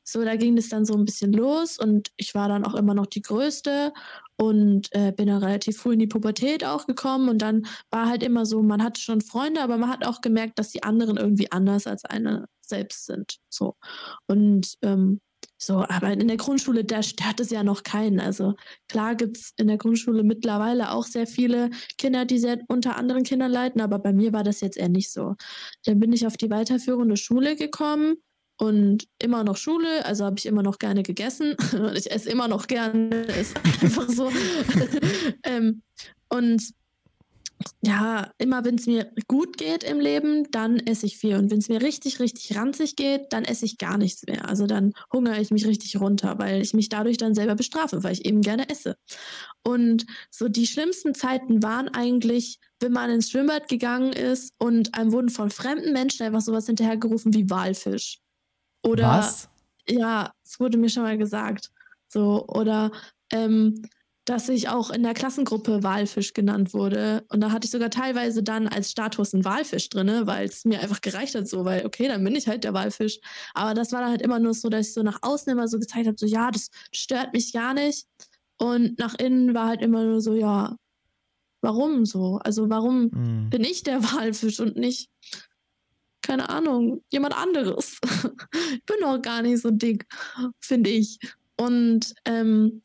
So, 0.03 0.23
da 0.23 0.35
ging 0.35 0.57
es 0.57 0.69
dann 0.69 0.85
so 0.85 0.93
ein 0.93 1.05
bisschen 1.05 1.33
los 1.33 1.77
und 1.79 2.11
ich 2.17 2.35
war 2.35 2.49
dann 2.49 2.65
auch 2.65 2.75
immer 2.75 2.93
noch 2.93 3.05
die 3.05 3.21
Größte 3.21 3.93
und 4.35 4.89
äh, 4.91 5.11
bin 5.11 5.27
dann 5.27 5.43
relativ 5.43 5.77
früh 5.77 5.93
in 5.93 5.99
die 5.99 6.07
Pubertät 6.07 6.65
auch 6.65 6.85
gekommen 6.85 7.29
und 7.29 7.41
dann 7.41 7.65
war 7.91 8.09
halt 8.09 8.23
immer 8.23 8.45
so, 8.45 8.61
man 8.61 8.83
hatte 8.83 9.01
schon 9.01 9.21
Freunde, 9.21 9.61
aber 9.61 9.77
man 9.77 9.89
hat 9.89 10.05
auch 10.05 10.21
gemerkt, 10.21 10.59
dass 10.59 10.69
die 10.71 10.83
anderen 10.83 11.17
irgendwie 11.17 11.51
anders 11.51 11.87
als 11.87 12.05
eine 12.05 12.47
selbst 12.61 13.05
sind. 13.05 13.37
So. 13.49 13.75
Und 14.27 14.77
ähm, 14.81 15.21
so, 15.65 15.85
aber 15.87 16.11
in 16.11 16.27
der 16.27 16.37
Grundschule, 16.37 16.83
da 16.83 17.03
stört 17.03 17.39
es 17.39 17.49
ja 17.49 17.63
noch 17.63 17.83
keinen. 17.83 18.19
Also 18.19 18.55
klar 18.87 19.15
gibt 19.15 19.37
es 19.37 19.53
in 19.57 19.67
der 19.67 19.77
Grundschule 19.77 20.23
mittlerweile 20.23 20.91
auch 20.91 21.05
sehr 21.05 21.27
viele 21.27 21.69
Kinder, 21.97 22.25
die 22.25 22.39
sehr 22.39 22.59
unter 22.67 22.97
anderen 22.97 23.23
Kindern 23.23 23.51
leiden, 23.51 23.81
aber 23.81 23.99
bei 23.99 24.13
mir 24.13 24.33
war 24.33 24.43
das 24.43 24.61
jetzt 24.61 24.77
eher 24.77 24.89
nicht 24.89 25.11
so. 25.11 25.35
Dann 25.85 25.99
bin 25.99 26.13
ich 26.13 26.27
auf 26.27 26.37
die 26.37 26.49
weiterführende 26.49 27.17
Schule 27.17 27.55
gekommen 27.55 28.15
und 28.57 29.07
immer 29.19 29.43
noch 29.43 29.57
Schule, 29.57 30.05
also 30.05 30.25
habe 30.25 30.37
ich 30.37 30.45
immer 30.45 30.63
noch 30.63 30.79
gerne 30.79 31.03
gegessen. 31.03 31.55
ich 31.95 32.11
esse 32.11 32.29
immer 32.29 32.47
noch 32.47 32.67
gerne, 32.67 33.21
ist 33.39 33.55
einfach 33.81 34.09
so. 34.09 34.31
ähm, 35.43 35.81
und 36.29 36.63
ja, 37.81 38.31
immer 38.37 38.65
wenn 38.65 38.75
es 38.75 38.87
mir 38.87 39.11
gut 39.27 39.57
geht 39.57 39.83
im 39.83 39.99
Leben, 39.99 40.49
dann 40.51 40.79
esse 40.79 41.05
ich 41.05 41.17
viel. 41.17 41.35
Und 41.35 41.51
wenn 41.51 41.59
es 41.59 41.69
mir 41.69 41.81
richtig, 41.81 42.19
richtig 42.19 42.55
ranzig 42.57 42.95
geht, 42.95 43.31
dann 43.31 43.43
esse 43.45 43.65
ich 43.65 43.77
gar 43.77 43.97
nichts 43.97 44.25
mehr. 44.25 44.47
Also 44.47 44.67
dann 44.67 44.93
hungere 45.11 45.39
ich 45.39 45.51
mich 45.51 45.65
richtig 45.65 45.99
runter, 45.99 46.37
weil 46.39 46.61
ich 46.61 46.73
mich 46.73 46.89
dadurch 46.89 47.17
dann 47.17 47.35
selber 47.35 47.55
bestrafe, 47.55 48.03
weil 48.03 48.13
ich 48.13 48.25
eben 48.25 48.41
gerne 48.41 48.69
esse. 48.69 48.95
Und 49.63 50.05
so 50.29 50.47
die 50.47 50.67
schlimmsten 50.67 51.13
Zeiten 51.13 51.63
waren 51.63 51.89
eigentlich, 51.89 52.59
wenn 52.79 52.91
man 52.91 53.09
ins 53.09 53.29
Schwimmbad 53.29 53.67
gegangen 53.67 54.13
ist 54.13 54.53
und 54.57 54.97
einem 54.97 55.11
wurden 55.11 55.29
von 55.29 55.49
fremden 55.49 55.93
Menschen 55.93 56.25
einfach 56.25 56.41
sowas 56.41 56.65
hinterhergerufen 56.65 57.33
wie 57.33 57.49
Walfisch. 57.49 58.19
Oder 58.83 59.09
Was? 59.09 59.49
ja, 59.87 60.31
es 60.43 60.59
wurde 60.59 60.77
mir 60.77 60.89
schon 60.89 61.03
mal 61.03 61.17
gesagt. 61.17 61.71
So, 62.07 62.45
oder 62.47 62.91
ähm, 63.31 63.83
dass 64.25 64.47
ich 64.47 64.69
auch 64.69 64.89
in 64.89 65.03
der 65.03 65.13
Klassengruppe 65.13 65.83
Walfisch 65.83 66.33
genannt 66.33 66.73
wurde. 66.73 67.25
Und 67.29 67.41
da 67.41 67.51
hatte 67.51 67.65
ich 67.65 67.71
sogar 67.71 67.89
teilweise 67.89 68.41
dann 68.41 68.67
als 68.67 68.91
Status 68.91 69.33
einen 69.33 69.43
Walfisch 69.43 69.89
drin, 69.89 70.25
weil 70.25 70.47
es 70.47 70.63
mir 70.63 70.79
einfach 70.79 71.01
gereicht 71.01 71.35
hat, 71.35 71.47
so, 71.47 71.65
weil, 71.65 71.85
okay, 71.85 72.07
dann 72.07 72.23
bin 72.23 72.35
ich 72.35 72.47
halt 72.47 72.63
der 72.63 72.73
Walfisch. 72.73 73.19
Aber 73.53 73.73
das 73.73 73.91
war 73.91 74.01
dann 74.01 74.11
halt 74.11 74.21
immer 74.21 74.39
nur 74.39 74.53
so, 74.53 74.69
dass 74.69 74.87
ich 74.87 74.93
so 74.93 75.03
nach 75.03 75.19
außen 75.21 75.51
immer 75.51 75.67
so 75.67 75.77
gezeigt 75.77 76.07
habe, 76.07 76.17
so, 76.17 76.25
ja, 76.25 76.51
das 76.51 76.69
stört 76.93 77.33
mich 77.33 77.51
gar 77.51 77.73
nicht. 77.73 78.07
Und 78.57 78.97
nach 78.97 79.15
innen 79.15 79.53
war 79.53 79.67
halt 79.67 79.81
immer 79.81 80.03
nur 80.03 80.21
so, 80.21 80.35
ja, 80.35 80.77
warum 81.59 82.05
so? 82.05 82.39
Also 82.43 82.69
warum 82.69 83.09
mhm. 83.13 83.49
bin 83.49 83.63
ich 83.63 83.83
der 83.83 84.03
Walfisch 84.13 84.61
und 84.61 84.77
nicht, 84.77 85.09
keine 86.21 86.47
Ahnung, 86.47 87.03
jemand 87.11 87.35
anderes? 87.35 87.99
ich 88.73 88.85
bin 88.85 88.97
doch 89.01 89.21
gar 89.21 89.41
nicht 89.41 89.61
so 89.61 89.69
dick, 89.69 90.05
finde 90.61 90.91
ich. 90.91 91.19
Und 91.57 92.13
ähm, 92.23 92.81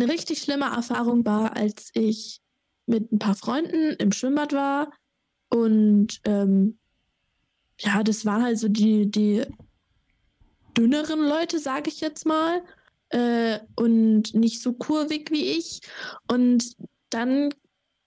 eine 0.00 0.12
richtig 0.12 0.40
schlimme 0.40 0.66
Erfahrung 0.66 1.24
war, 1.24 1.56
als 1.56 1.90
ich 1.94 2.40
mit 2.86 3.12
ein 3.12 3.18
paar 3.18 3.34
Freunden 3.34 3.94
im 3.98 4.12
Schwimmbad 4.12 4.52
war 4.52 4.90
und 5.50 6.20
ähm, 6.24 6.78
ja, 7.80 8.02
das 8.02 8.24
waren 8.24 8.42
halt 8.42 8.58
so 8.58 8.68
die, 8.68 9.10
die 9.10 9.44
dünneren 10.76 11.20
Leute, 11.20 11.58
sage 11.58 11.90
ich 11.90 12.00
jetzt 12.00 12.26
mal, 12.26 12.62
äh, 13.10 13.58
und 13.76 14.34
nicht 14.34 14.62
so 14.62 14.72
kurvig 14.72 15.30
wie 15.30 15.50
ich. 15.52 15.80
Und 16.30 16.76
dann 17.10 17.54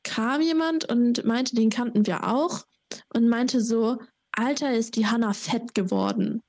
kam 0.03 0.41
jemand 0.41 0.89
und 0.89 1.23
meinte, 1.25 1.55
den 1.55 1.69
kannten 1.69 2.05
wir 2.05 2.27
auch, 2.27 2.65
und 3.13 3.29
meinte 3.29 3.61
so, 3.61 3.99
Alter, 4.33 4.73
ist 4.73 4.95
die 4.95 5.07
Hanna 5.07 5.33
fett 5.33 5.73
geworden. 5.73 6.41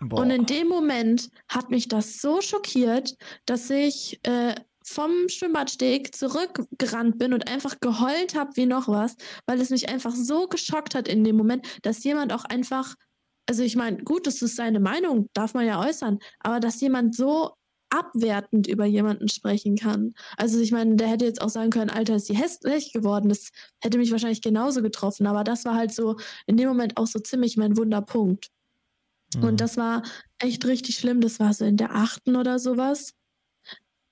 Boah. 0.00 0.20
Und 0.20 0.30
in 0.30 0.46
dem 0.46 0.68
Moment 0.68 1.30
hat 1.48 1.70
mich 1.70 1.88
das 1.88 2.20
so 2.20 2.40
schockiert, 2.40 3.16
dass 3.44 3.68
ich 3.68 4.18
äh, 4.22 4.54
vom 4.90 5.28
Schwimmbadsteg 5.28 6.14
zurückgerannt 6.14 7.18
bin 7.18 7.32
und 7.32 7.48
einfach 7.48 7.78
geheult 7.80 8.34
habe 8.34 8.50
wie 8.56 8.66
noch 8.66 8.88
was, 8.88 9.14
weil 9.46 9.60
es 9.60 9.70
mich 9.70 9.88
einfach 9.88 10.14
so 10.14 10.48
geschockt 10.48 10.96
hat 10.96 11.06
in 11.06 11.22
dem 11.22 11.36
Moment, 11.36 11.64
dass 11.82 12.02
jemand 12.02 12.32
auch 12.32 12.44
einfach, 12.44 12.96
also 13.48 13.62
ich 13.62 13.76
meine, 13.76 14.02
gut, 14.02 14.26
das 14.26 14.42
ist 14.42 14.56
seine 14.56 14.80
Meinung, 14.80 15.28
darf 15.32 15.54
man 15.54 15.64
ja 15.64 15.80
äußern, 15.80 16.18
aber 16.40 16.58
dass 16.58 16.80
jemand 16.80 17.14
so 17.14 17.52
abwertend 17.90 18.66
über 18.66 18.84
jemanden 18.84 19.28
sprechen 19.28 19.76
kann. 19.76 20.14
Also 20.36 20.60
ich 20.60 20.72
meine, 20.72 20.96
der 20.96 21.08
hätte 21.08 21.24
jetzt 21.24 21.40
auch 21.40 21.48
sagen 21.48 21.70
können, 21.70 21.90
Alter, 21.90 22.16
ist 22.16 22.26
sie 22.26 22.36
hässlich 22.36 22.92
geworden. 22.92 23.28
Das 23.28 23.50
hätte 23.80 23.98
mich 23.98 24.12
wahrscheinlich 24.12 24.42
genauso 24.42 24.80
getroffen. 24.80 25.26
Aber 25.26 25.42
das 25.42 25.64
war 25.64 25.74
halt 25.74 25.92
so 25.92 26.16
in 26.46 26.56
dem 26.56 26.68
Moment 26.68 26.96
auch 26.96 27.08
so 27.08 27.18
ziemlich 27.18 27.56
mein 27.56 27.76
Wunderpunkt. 27.76 28.48
Mhm. 29.34 29.42
Und 29.42 29.60
das 29.60 29.76
war 29.76 30.02
echt 30.38 30.64
richtig 30.66 30.96
schlimm. 30.96 31.20
Das 31.20 31.40
war 31.40 31.52
so 31.52 31.64
in 31.64 31.76
der 31.76 31.94
achten 31.94 32.36
oder 32.36 32.60
sowas. 32.60 33.12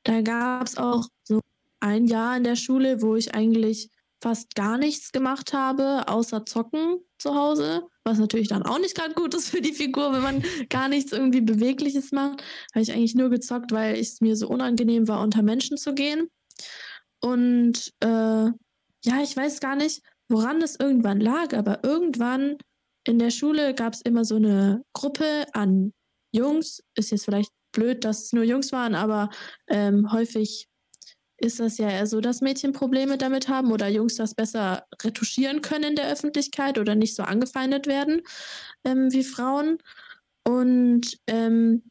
Da 0.09 0.23
gab 0.23 0.67
es 0.67 0.79
auch 0.79 1.07
so 1.23 1.43
ein 1.81 2.07
Jahr 2.07 2.35
in 2.39 2.43
der 2.43 2.57
Schule, 2.57 3.03
wo 3.03 3.15
ich 3.15 3.35
eigentlich 3.35 3.91
fast 4.23 4.55
gar 4.55 4.79
nichts 4.79 5.13
gemacht 5.13 5.53
habe, 5.53 6.09
außer 6.09 6.47
zocken 6.47 7.01
zu 7.19 7.35
Hause, 7.35 7.83
was 8.05 8.19
natürlich 8.19 8.49
dann 8.49 8.63
auch 8.63 8.79
nicht 8.79 8.95
gerade 8.95 9.13
gut 9.13 9.35
ist 9.35 9.51
für 9.51 9.61
die 9.61 9.75
Figur, 9.75 10.15
wenn 10.15 10.23
man 10.23 10.43
gar 10.71 10.89
nichts 10.89 11.13
irgendwie 11.13 11.43
Bewegliches 11.43 12.11
macht. 12.11 12.43
Habe 12.75 12.83
ich 12.83 12.91
eigentlich 12.91 13.17
nur 13.17 13.29
gezockt, 13.29 13.71
weil 13.71 13.97
es 13.97 14.23
mir 14.23 14.35
so 14.35 14.49
unangenehm 14.49 15.09
war, 15.09 15.21
unter 15.21 15.43
Menschen 15.43 15.77
zu 15.77 15.93
gehen. 15.93 16.31
Und 17.21 17.93
äh, 18.01 18.07
ja, 18.47 19.23
ich 19.23 19.37
weiß 19.37 19.61
gar 19.61 19.77
nicht, 19.77 20.01
woran 20.31 20.59
das 20.59 20.77
irgendwann 20.77 21.21
lag, 21.21 21.53
aber 21.53 21.85
irgendwann 21.85 22.57
in 23.05 23.19
der 23.19 23.31
Schule 23.31 23.75
gab 23.75 23.93
es 23.93 24.01
immer 24.01 24.25
so 24.25 24.37
eine 24.37 24.83
Gruppe 24.95 25.45
an 25.53 25.93
Jungs, 26.33 26.83
ist 26.95 27.11
jetzt 27.11 27.27
vielleicht 27.27 27.53
blöd, 27.73 28.05
dass 28.05 28.25
es 28.25 28.33
nur 28.33 28.45
Jungs 28.45 28.73
waren, 28.73 28.95
aber 28.95 29.31
ähm, 29.69 30.11
häufig 30.13 30.69
ist 31.41 31.61
das 31.61 31.79
ja 31.79 31.89
eher 31.89 32.07
so, 32.07 32.21
dass 32.21 32.41
Mädchen 32.41 32.73
Probleme 32.73 33.17
damit 33.17 33.49
haben 33.49 33.71
oder 33.71 33.89
Jungs 33.89 34.17
das 34.17 34.35
besser 34.35 34.85
retuschieren 35.03 35.63
können 35.63 35.91
in 35.91 35.97
der 35.97 36.11
Öffentlichkeit 36.11 36.79
oder 36.79 36.97
nicht 36.97 37.15
so 37.15 37.23
angefeindet 37.23 37.87
werden 37.87 38.23
ähm, 38.85 39.13
wie 39.13 39.23
Frauen. 39.23 39.79
Und 40.45 41.19
ähm, 41.29 41.83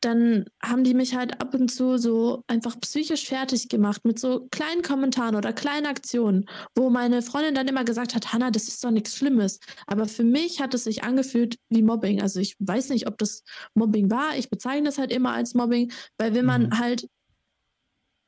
dann 0.00 0.44
haben 0.62 0.84
die 0.84 0.94
mich 0.94 1.16
halt 1.16 1.40
ab 1.40 1.54
und 1.54 1.70
zu 1.70 1.98
so 1.98 2.44
einfach 2.46 2.78
psychisch 2.80 3.26
fertig 3.26 3.68
gemacht 3.68 4.04
mit 4.04 4.18
so 4.18 4.46
kleinen 4.50 4.82
Kommentaren 4.82 5.34
oder 5.34 5.52
kleinen 5.52 5.86
Aktionen, 5.86 6.48
wo 6.76 6.88
meine 6.88 7.20
Freundin 7.22 7.54
dann 7.54 7.66
immer 7.66 7.84
gesagt 7.84 8.14
hat, 8.14 8.32
Hanna, 8.32 8.50
das 8.50 8.68
ist 8.68 8.84
doch 8.84 8.92
nichts 8.92 9.16
Schlimmes. 9.16 9.58
Aber 9.86 10.06
für 10.06 10.24
mich 10.24 10.60
hat 10.60 10.74
es 10.74 10.84
sich 10.84 11.02
angefühlt 11.02 11.58
wie 11.68 11.82
Mobbing. 11.82 12.22
Also 12.22 12.38
ich 12.38 12.54
weiß 12.60 12.90
nicht, 12.90 13.08
ob 13.08 13.18
das 13.18 13.42
Mobbing 13.74 14.10
war. 14.10 14.36
Ich 14.36 14.50
bezeichne 14.50 14.84
das 14.84 14.98
halt 14.98 15.10
immer 15.10 15.32
als 15.32 15.54
Mobbing, 15.54 15.92
weil 16.16 16.34
wenn 16.34 16.44
man 16.44 16.66
mhm. 16.66 16.78
halt 16.78 17.08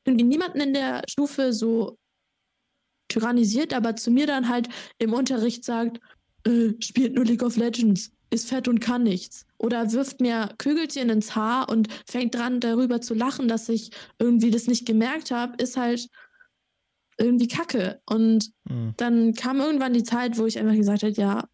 irgendwie 0.05 0.25
niemanden 0.25 0.59
in 0.59 0.73
der 0.73 1.03
Stufe 1.07 1.53
so 1.53 1.97
tyrannisiert, 3.07 3.73
aber 3.73 3.95
zu 3.95 4.11
mir 4.11 4.27
dann 4.27 4.49
halt 4.49 4.67
im 4.97 5.13
Unterricht 5.13 5.63
sagt, 5.63 5.99
äh, 6.45 6.73
spielt 6.79 7.13
nur 7.13 7.25
League 7.25 7.43
of 7.43 7.55
Legends, 7.55 8.11
ist 8.29 8.49
fett 8.49 8.67
und 8.67 8.79
kann 8.79 9.03
nichts. 9.03 9.45
Oder 9.61 9.91
wirft 9.91 10.21
mir 10.21 10.49
Kügelchen 10.57 11.09
ins 11.09 11.35
Haar 11.35 11.69
und 11.69 11.87
fängt 12.09 12.33
dran, 12.33 12.59
darüber 12.59 12.99
zu 12.99 13.13
lachen, 13.13 13.47
dass 13.47 13.69
ich 13.69 13.91
irgendwie 14.17 14.49
das 14.49 14.65
nicht 14.65 14.87
gemerkt 14.87 15.29
habe, 15.29 15.61
ist 15.61 15.77
halt 15.77 16.07
irgendwie 17.19 17.47
kacke. 17.47 18.01
Und 18.07 18.51
mhm. 18.67 18.95
dann 18.97 19.33
kam 19.35 19.59
irgendwann 19.59 19.93
die 19.93 20.03
Zeit, 20.03 20.39
wo 20.39 20.47
ich 20.47 20.57
einfach 20.57 20.75
gesagt 20.75 21.03
habe, 21.03 21.13
ja, 21.13 21.47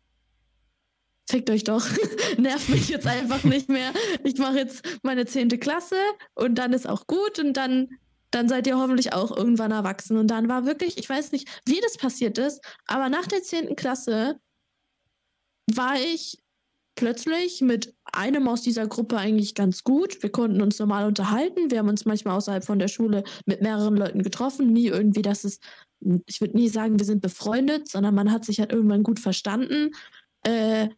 fickt 1.30 1.50
euch 1.50 1.66
doch, 1.66 1.86
nervt 2.38 2.70
mich 2.70 2.88
jetzt 2.88 3.08
einfach 3.08 3.44
nicht 3.44 3.68
mehr. 3.68 3.92
Ich 4.24 4.38
mache 4.38 4.58
jetzt 4.58 4.88
meine 5.04 5.26
zehnte 5.26 5.58
Klasse 5.58 5.98
und 6.34 6.56
dann 6.56 6.72
ist 6.72 6.88
auch 6.88 7.08
gut 7.08 7.40
und 7.40 7.54
dann 7.58 7.90
dann 8.32 8.50
seid 8.50 8.68
ihr 8.68 8.78
hoffentlich 8.78 9.14
auch 9.14 9.36
irgendwann 9.36 9.72
erwachsen. 9.72 10.18
Und 10.18 10.28
dann 10.28 10.50
war 10.50 10.66
wirklich, 10.66 10.98
ich 10.98 11.10
weiß 11.10 11.32
nicht, 11.32 11.48
wie 11.66 11.80
das 11.80 11.96
passiert 11.98 12.38
ist, 12.38 12.62
aber 12.86 13.08
nach 13.08 13.26
der 13.26 13.42
10. 13.42 13.78
Klasse 13.78 14.38
war 15.74 15.96
ich 15.96 16.38
plötzlich 16.98 17.62
mit 17.62 17.96
einem 18.04 18.48
aus 18.50 18.64
dieser 18.64 18.88
Gruppe 18.88 19.18
eigentlich 19.18 19.56
ganz 19.56 19.86
gut. 19.86 20.22
Wir 20.22 20.32
konnten 20.32 20.62
uns 20.62 20.80
normal 20.80 21.06
unterhalten. 21.06 21.72
Wir 21.72 21.80
haben 21.80 21.88
uns 21.88 22.04
manchmal 22.04 22.36
außerhalb 22.36 22.66
von 22.66 22.80
der 22.80 22.90
Schule 22.90 23.24
mit 23.46 23.62
mehreren 23.62 23.96
Leuten 23.96 24.24
getroffen. 24.24 24.74
Nie 24.74 24.88
irgendwie, 24.88 25.22
dass 25.22 25.46
es, 25.46 25.60
ich 26.26 26.42
würde 26.42 26.58
nie 26.58 26.68
sagen, 26.68 27.00
wir 27.00 27.06
sind 27.06 27.22
befreundet, 27.22 27.88
sondern 27.88 28.16
man 28.16 28.32
hat 28.32 28.44
sich 28.44 28.60
halt 28.60 28.74
irgendwann 28.74 29.04
gut 29.04 29.20
verstanden. 29.20 29.92
Äh, 30.44 30.90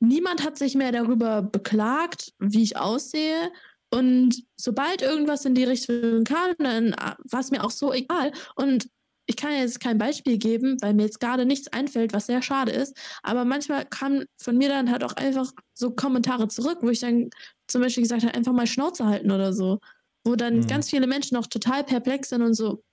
niemand 0.00 0.44
hat 0.44 0.56
sich 0.56 0.74
mehr 0.74 0.92
darüber 0.92 1.42
beklagt, 1.42 2.32
wie 2.38 2.62
ich 2.62 2.78
aussehe. 2.78 3.50
Und 3.90 4.44
sobald 4.56 5.02
irgendwas 5.02 5.44
in 5.44 5.54
die 5.54 5.64
Richtung 5.64 6.24
kam, 6.24 6.54
dann 6.58 6.94
ah, 6.94 7.16
war 7.24 7.40
es 7.40 7.50
mir 7.50 7.64
auch 7.64 7.70
so 7.70 7.92
egal. 7.92 8.32
Und 8.54 8.88
ich 9.32 9.36
kann 9.36 9.52
jetzt 9.52 9.80
kein 9.80 9.96
Beispiel 9.96 10.36
geben, 10.36 10.76
weil 10.82 10.92
mir 10.92 11.04
jetzt 11.04 11.18
gerade 11.18 11.46
nichts 11.46 11.68
einfällt, 11.68 12.12
was 12.12 12.26
sehr 12.26 12.42
schade 12.42 12.70
ist. 12.70 12.94
Aber 13.22 13.46
manchmal 13.46 13.86
kamen 13.86 14.26
von 14.36 14.58
mir 14.58 14.68
dann 14.68 14.90
halt 14.90 15.02
auch 15.04 15.14
einfach 15.14 15.52
so 15.72 15.90
Kommentare 15.90 16.48
zurück, 16.48 16.78
wo 16.82 16.90
ich 16.90 17.00
dann 17.00 17.30
zum 17.66 17.80
Beispiel 17.80 18.02
gesagt 18.02 18.24
habe, 18.24 18.34
einfach 18.34 18.52
mal 18.52 18.66
Schnauze 18.66 19.06
halten 19.06 19.30
oder 19.30 19.54
so. 19.54 19.78
Wo 20.22 20.36
dann 20.36 20.58
mhm. 20.58 20.66
ganz 20.66 20.90
viele 20.90 21.06
Menschen 21.06 21.38
auch 21.38 21.46
total 21.46 21.82
perplex 21.82 22.28
sind 22.28 22.42
und 22.42 22.52
so, 22.52 22.84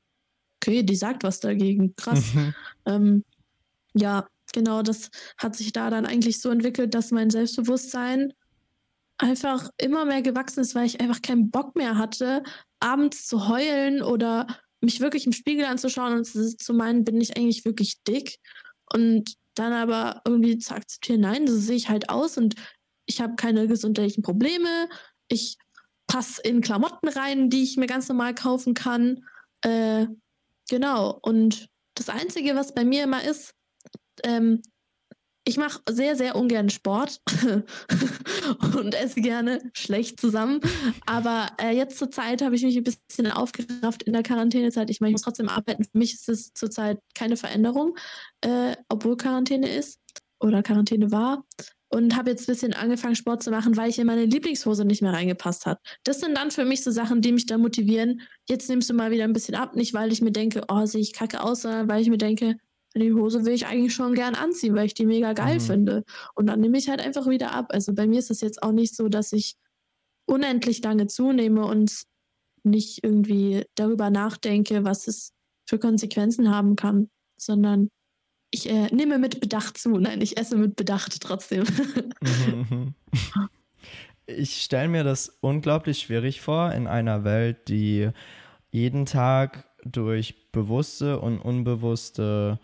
okay, 0.61 0.81
die 0.81 0.95
sagt 0.95 1.23
was 1.23 1.41
dagegen. 1.41 1.93
Krass. 1.97 2.33
Mhm. 2.33 2.53
Ähm, 2.85 3.23
ja, 3.93 4.25
genau, 4.53 4.81
das 4.81 5.09
hat 5.37 5.57
sich 5.57 5.73
da 5.73 5.89
dann 5.89 6.05
eigentlich 6.05 6.39
so 6.39 6.49
entwickelt, 6.51 6.93
dass 6.93 7.11
mein 7.11 7.29
Selbstbewusstsein 7.29 8.31
einfach 9.17 9.69
immer 9.77 10.05
mehr 10.05 10.21
gewachsen 10.21 10.61
ist, 10.61 10.73
weil 10.73 10.85
ich 10.85 11.01
einfach 11.01 11.21
keinen 11.21 11.51
Bock 11.51 11.75
mehr 11.75 11.97
hatte, 11.97 12.43
abends 12.79 13.27
zu 13.27 13.49
heulen 13.49 14.01
oder 14.01 14.47
mich 14.81 14.99
wirklich 14.99 15.25
im 15.25 15.33
Spiegel 15.33 15.65
anzuschauen 15.65 16.13
und 16.13 16.25
zu 16.25 16.73
meinen, 16.73 17.03
bin 17.03 17.19
ich 17.19 17.37
eigentlich 17.37 17.65
wirklich 17.65 18.01
dick? 18.03 18.37
Und 18.91 19.35
dann 19.55 19.73
aber 19.73 20.21
irgendwie 20.25 20.57
zu 20.57 20.73
akzeptieren, 20.73 21.21
nein, 21.21 21.47
so 21.47 21.57
sehe 21.57 21.75
ich 21.75 21.89
halt 21.89 22.09
aus 22.09 22.37
und 22.37 22.55
ich 23.05 23.21
habe 23.21 23.35
keine 23.35 23.67
gesundheitlichen 23.67 24.23
Probleme. 24.23 24.87
Ich 25.27 25.57
passe 26.07 26.41
in 26.41 26.61
Klamotten 26.61 27.09
rein, 27.09 27.49
die 27.49 27.63
ich 27.63 27.77
mir 27.77 27.87
ganz 27.87 28.07
normal 28.07 28.33
kaufen 28.33 28.73
kann. 28.73 29.25
Äh, 29.61 30.07
genau. 30.69 31.19
Und 31.21 31.67
das 31.95 32.09
Einzige, 32.09 32.55
was 32.55 32.73
bei 32.73 32.85
mir 32.85 33.03
immer 33.03 33.23
ist, 33.23 33.53
ähm, 34.23 34.61
ich 35.45 35.57
mache 35.57 35.81
sehr, 35.89 36.15
sehr 36.15 36.35
ungern 36.35 36.69
Sport 36.69 37.21
und 38.77 38.93
esse 38.95 39.21
gerne 39.21 39.61
schlecht 39.73 40.19
zusammen. 40.19 40.59
Aber 41.05 41.47
äh, 41.61 41.75
jetzt 41.75 41.97
zur 41.97 42.11
Zeit 42.11 42.41
habe 42.41 42.55
ich 42.55 42.63
mich 42.63 42.77
ein 42.77 42.83
bisschen 42.83 43.31
aufgerafft 43.31 44.03
in 44.03 44.13
der 44.13 44.23
Quarantänezeit. 44.23 44.89
Ich 44.89 45.01
meine, 45.01 45.09
ich 45.09 45.13
muss 45.13 45.23
trotzdem 45.23 45.49
arbeiten. 45.49 45.83
Für 45.83 45.97
mich 45.97 46.13
ist 46.13 46.29
es 46.29 46.53
zurzeit 46.53 46.99
keine 47.15 47.37
Veränderung, 47.37 47.97
äh, 48.41 48.75
obwohl 48.89 49.17
Quarantäne 49.17 49.69
ist 49.69 49.99
oder 50.39 50.63
Quarantäne 50.63 51.11
war. 51.11 51.45
Und 51.91 52.15
habe 52.15 52.29
jetzt 52.29 52.47
ein 52.47 52.53
bisschen 52.53 52.73
angefangen, 52.73 53.15
Sport 53.15 53.41
zu 53.41 53.49
machen, 53.49 53.75
weil 53.75 53.89
ich 53.89 53.97
in 53.97 54.05
meine 54.05 54.25
Lieblingshose 54.25 54.85
nicht 54.85 55.01
mehr 55.01 55.11
reingepasst 55.13 55.65
hat. 55.65 55.79
Das 56.03 56.19
sind 56.19 56.37
dann 56.37 56.51
für 56.51 56.63
mich 56.63 56.83
so 56.83 56.91
Sachen, 56.91 57.21
die 57.21 57.31
mich 57.31 57.47
da 57.47 57.57
motivieren. 57.57 58.21
Jetzt 58.47 58.69
nimmst 58.69 58.91
du 58.91 58.93
mal 58.93 59.09
wieder 59.09 59.23
ein 59.23 59.33
bisschen 59.33 59.55
ab. 59.55 59.75
Nicht, 59.75 59.95
weil 59.95 60.11
ich 60.11 60.21
mir 60.21 60.31
denke, 60.31 60.61
oh, 60.67 60.85
sehe 60.85 61.01
ich 61.01 61.13
kacke 61.13 61.41
aus, 61.41 61.63
sondern 61.63 61.89
weil 61.89 62.03
ich 62.03 62.09
mir 62.09 62.19
denke, 62.19 62.57
die 62.95 63.13
Hose 63.13 63.45
will 63.45 63.53
ich 63.53 63.67
eigentlich 63.67 63.93
schon 63.93 64.15
gern 64.15 64.35
anziehen, 64.35 64.75
weil 64.75 64.85
ich 64.85 64.93
die 64.93 65.05
mega 65.05 65.33
geil 65.33 65.55
mhm. 65.55 65.61
finde. 65.61 66.03
Und 66.35 66.47
dann 66.47 66.59
nehme 66.59 66.77
ich 66.77 66.89
halt 66.89 67.01
einfach 67.01 67.27
wieder 67.27 67.53
ab. 67.53 67.67
Also 67.69 67.93
bei 67.93 68.07
mir 68.07 68.19
ist 68.19 68.31
es 68.31 68.41
jetzt 68.41 68.63
auch 68.63 68.71
nicht 68.71 68.95
so, 68.95 69.09
dass 69.09 69.31
ich 69.31 69.55
unendlich 70.25 70.83
lange 70.83 71.07
zunehme 71.07 71.65
und 71.65 72.03
nicht 72.63 73.03
irgendwie 73.03 73.65
darüber 73.75 74.09
nachdenke, 74.09 74.83
was 74.83 75.07
es 75.07 75.33
für 75.67 75.79
Konsequenzen 75.79 76.49
haben 76.49 76.75
kann, 76.75 77.09
sondern 77.37 77.89
ich 78.51 78.69
äh, 78.69 78.87
nehme 78.93 79.19
mit 79.19 79.39
Bedacht 79.39 79.77
zu. 79.77 79.91
Nein, 79.91 80.21
ich 80.21 80.37
esse 80.37 80.57
mit 80.57 80.75
Bedacht 80.75 81.21
trotzdem. 81.21 81.65
Mhm, 82.21 82.65
mhm. 82.69 82.95
ich 84.25 84.61
stelle 84.61 84.89
mir 84.89 85.05
das 85.05 85.37
unglaublich 85.39 85.99
schwierig 85.99 86.41
vor 86.41 86.73
in 86.73 86.85
einer 86.85 87.23
Welt, 87.23 87.69
die 87.69 88.09
jeden 88.71 89.05
Tag 89.05 89.65
durch 89.85 90.51
bewusste 90.51 91.19
und 91.19 91.39
unbewusste 91.39 92.59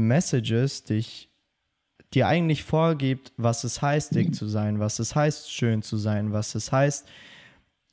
Messages 0.00 0.84
dich 0.84 1.30
dir 2.12 2.26
eigentlich 2.26 2.64
vorgibt, 2.64 3.32
was 3.36 3.64
es 3.64 3.80
heißt, 3.82 4.14
dick 4.14 4.34
zu 4.34 4.46
sein, 4.46 4.80
was 4.80 4.98
es 4.98 5.14
heißt, 5.14 5.52
schön 5.52 5.82
zu 5.82 5.96
sein, 5.96 6.32
was 6.32 6.54
es 6.54 6.72
heißt, 6.72 7.08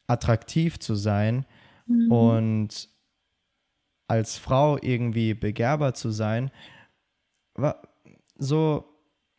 attraktiv 0.08 0.80
zu 0.80 0.96
sein 0.96 1.46
mhm. 1.86 2.12
und 2.12 2.90
als 4.08 4.38
Frau 4.38 4.78
irgendwie 4.82 5.34
begehrbar 5.34 5.94
zu 5.94 6.12
sein. 6.12 6.50
So, 8.38 8.86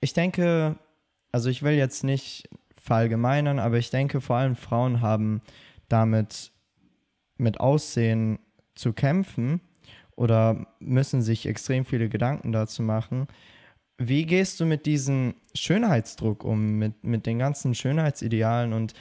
ich 0.00 0.12
denke, 0.12 0.78
also 1.32 1.48
ich 1.50 1.62
will 1.62 1.72
jetzt 1.72 2.04
nicht 2.04 2.48
verallgemeinern, 2.76 3.58
aber 3.58 3.78
ich 3.78 3.90
denke, 3.90 4.20
vor 4.20 4.36
allem 4.36 4.56
Frauen 4.56 5.00
haben 5.00 5.42
damit 5.88 6.52
mit 7.36 7.60
Aussehen 7.60 8.38
zu 8.74 8.92
kämpfen 8.92 9.60
oder 10.18 10.66
müssen 10.80 11.22
sich 11.22 11.46
extrem 11.46 11.84
viele 11.84 12.08
Gedanken 12.08 12.50
dazu 12.50 12.82
machen. 12.82 13.28
Wie 13.98 14.26
gehst 14.26 14.58
du 14.58 14.66
mit 14.66 14.84
diesem 14.84 15.34
Schönheitsdruck 15.54 16.44
um, 16.44 16.78
mit, 16.78 17.04
mit 17.04 17.24
den 17.24 17.38
ganzen 17.38 17.74
Schönheitsidealen 17.74 18.72
und 18.72 18.94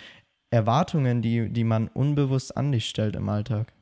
Erwartungen, 0.51 1.21
die, 1.21 1.49
die 1.49 1.63
man 1.63 1.87
unbewusst 1.87 2.55
an 2.55 2.71
dich 2.71 2.87
stellt 2.87 3.15
im 3.15 3.27
Alltag? 3.29 3.73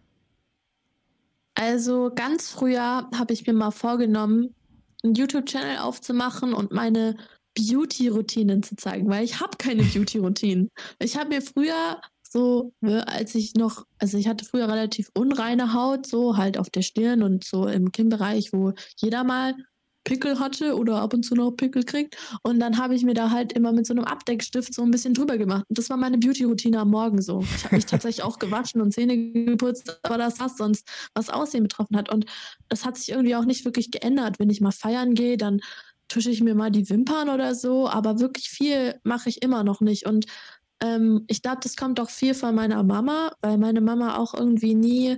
Also 1.56 2.12
ganz 2.14 2.52
früher 2.52 3.10
habe 3.14 3.34
ich 3.34 3.46
mir 3.46 3.54
mal 3.54 3.72
vorgenommen, 3.72 4.56
einen 5.04 5.16
YouTube-Channel 5.16 5.78
aufzumachen 5.80 6.54
und 6.54 6.72
meine 6.72 7.16
Beauty-Routinen 7.58 8.64
zu 8.64 8.76
zeigen, 8.76 9.10
weil 9.10 9.26
ich 9.26 9.42
habe 9.42 9.58
keine 9.58 9.84
Beauty-Routinen. 9.94 10.70
Ich 11.00 11.18
habe 11.18 11.30
mir 11.30 11.42
früher 11.42 12.00
so, 12.36 12.74
ne, 12.82 13.08
als 13.08 13.34
ich 13.34 13.54
noch, 13.54 13.86
also 13.98 14.18
ich 14.18 14.28
hatte 14.28 14.44
früher 14.44 14.68
relativ 14.68 15.10
unreine 15.14 15.74
Haut, 15.74 16.06
so 16.06 16.36
halt 16.36 16.58
auf 16.58 16.70
der 16.70 16.82
Stirn 16.82 17.24
und 17.24 17.46
so 17.46 17.66
im 17.66 17.94
Kinnbereich, 17.94 18.52
wo 18.52 18.74
jeder 18.98 19.24
mal 19.24 19.56
Pickel 20.04 20.38
hatte 20.38 20.76
oder 20.76 20.98
ab 20.98 21.14
und 21.14 21.24
zu 21.24 21.34
noch 21.34 21.52
Pickel 21.52 21.84
kriegt. 21.84 22.18
Und 22.44 22.60
dann 22.60 22.78
habe 22.78 22.94
ich 22.94 23.04
mir 23.04 23.14
da 23.14 23.32
halt 23.32 23.54
immer 23.54 23.72
mit 23.72 23.88
so 23.88 23.94
einem 23.94 24.04
Abdeckstift 24.04 24.74
so 24.74 24.84
ein 24.84 24.92
bisschen 24.92 25.14
drüber 25.14 25.38
gemacht. 25.38 25.64
Und 25.70 25.78
das 25.78 25.90
war 25.90 25.96
meine 25.96 26.18
Beauty-Routine 26.18 26.78
am 26.78 26.90
Morgen 26.90 27.22
so. 27.22 27.42
Ich 27.56 27.64
habe 27.64 27.76
mich 27.76 27.86
tatsächlich 27.86 28.24
auch 28.24 28.38
gewaschen 28.38 28.82
und 28.82 28.94
Zähne 28.94 29.18
geputzt, 29.18 29.98
aber 30.04 30.18
das 30.18 30.40
was 30.42 30.58
sonst 30.58 30.86
was 31.14 31.30
Aussehen 31.30 31.64
betroffen 31.64 31.96
hat. 31.96 32.14
Und 32.14 32.26
das 32.68 32.84
hat 32.84 32.98
sich 32.98 33.10
irgendwie 33.10 33.36
auch 33.38 33.46
nicht 33.46 33.64
wirklich 33.64 33.92
geändert. 33.92 34.40
Wenn 34.40 34.50
ich 34.50 34.60
mal 34.60 34.72
feiern 34.72 35.16
gehe, 35.16 35.38
dann 35.38 35.62
tusche 36.10 36.30
ich 36.30 36.44
mir 36.44 36.54
mal 36.54 36.70
die 36.70 36.90
Wimpern 36.90 37.30
oder 37.30 37.56
so, 37.56 37.88
aber 37.90 38.20
wirklich 38.20 38.50
viel 38.50 39.00
mache 39.04 39.30
ich 39.30 39.42
immer 39.42 39.64
noch 39.64 39.80
nicht. 39.80 40.06
Und 40.06 40.26
ähm, 40.82 41.26
ich 41.28 41.42
glaube, 41.42 41.60
das 41.62 41.76
kommt 41.76 42.00
auch 42.00 42.10
viel 42.10 42.34
von 42.34 42.56
meiner 42.56 42.84
Mama, 42.84 43.32
weil 43.42 43.58
meine 43.58 43.82
Mama 43.82 44.18
auch 44.18 44.34
irgendwie 44.34 44.76
nie 44.76 45.18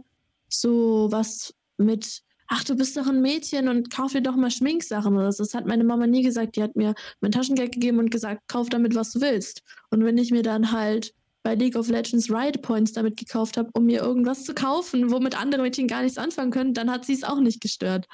so 0.50 1.08
was 1.12 1.54
mit 1.78 2.24
ach, 2.48 2.64
du 2.64 2.76
bist 2.76 2.98
doch 2.98 3.08
ein 3.08 3.22
Mädchen 3.22 3.68
und 3.68 3.90
kauf 3.92 4.14
dir 4.14 4.22
doch 4.22 4.36
mal 4.36 4.52
Schminksachen 4.52 5.16
oder 5.16 5.32
so. 5.32 5.44
Das 5.44 5.54
hat 5.54 5.68
meine 5.68 5.84
Mama 5.84 6.08
nie 6.08 6.24
gesagt. 6.24 6.56
Die 6.56 6.64
hat 6.64 6.76
mir 6.76 6.96
mein 7.20 7.32
Taschengeld 7.32 7.74
gegeben 7.74 8.00
und 8.00 8.10
gesagt, 8.10 8.48
kauf 8.48 8.70
damit, 8.70 8.96
was 8.96 9.12
du 9.12 9.22
willst. 9.22 9.64
Und 9.90 10.04
wenn 10.06 10.18
ich 10.18 10.32
mir 10.32 10.44
dann 10.44 10.72
halt 10.72 11.14
bei 11.44 11.56
League 11.56 11.76
of 11.76 11.90
Legends 11.90 12.30
Ride 12.30 12.60
Points 12.60 12.94
damit 12.94 13.18
gekauft 13.18 13.58
habe, 13.58 13.70
um 13.74 13.86
mir 13.86 14.02
irgendwas 14.02 14.44
zu 14.44 14.54
kaufen, 14.54 15.12
womit 15.12 15.40
andere 15.40 15.62
Mädchen 15.62 15.88
gar 15.88 16.04
nichts 16.04 16.18
anfangen 16.18 16.52
können, 16.52 16.74
dann 16.74 16.92
hat 16.92 17.06
sie 17.06 17.14
es 17.14 17.24
auch 17.24 17.40
nicht 17.40 17.62
gestört. 17.62 18.06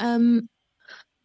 Ähm, 0.00 0.48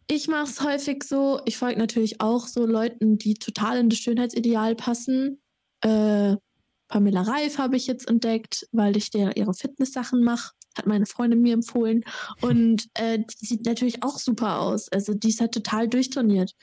ich 0.08 0.28
mache 0.28 0.50
es 0.50 0.62
häufig 0.62 1.04
so, 1.04 1.40
ich 1.44 1.56
folge 1.56 1.78
natürlich 1.78 2.20
auch 2.20 2.46
so 2.46 2.66
Leuten, 2.66 3.18
die 3.18 3.34
total 3.34 3.78
in 3.78 3.88
das 3.88 3.98
Schönheitsideal 3.98 4.74
passen. 4.74 5.41
Äh, 5.82 6.36
Pamela 6.88 7.22
Reif 7.22 7.58
habe 7.58 7.76
ich 7.76 7.86
jetzt 7.86 8.08
entdeckt, 8.08 8.66
weil 8.72 8.96
ich 8.96 9.10
der 9.10 9.36
ihre 9.36 9.54
Fitness-Sachen 9.54 10.22
mache 10.22 10.52
hat 10.76 10.86
meine 10.86 11.06
Freundin 11.06 11.42
mir 11.42 11.54
empfohlen. 11.54 12.04
Und 12.40 12.88
äh, 12.94 13.18
die 13.18 13.46
sieht 13.46 13.66
natürlich 13.66 14.02
auch 14.02 14.18
super 14.18 14.60
aus. 14.60 14.88
Also 14.90 15.14
die 15.14 15.28
ist 15.28 15.40
halt 15.40 15.52
total 15.52 15.88
durchtrainiert. 15.88 16.54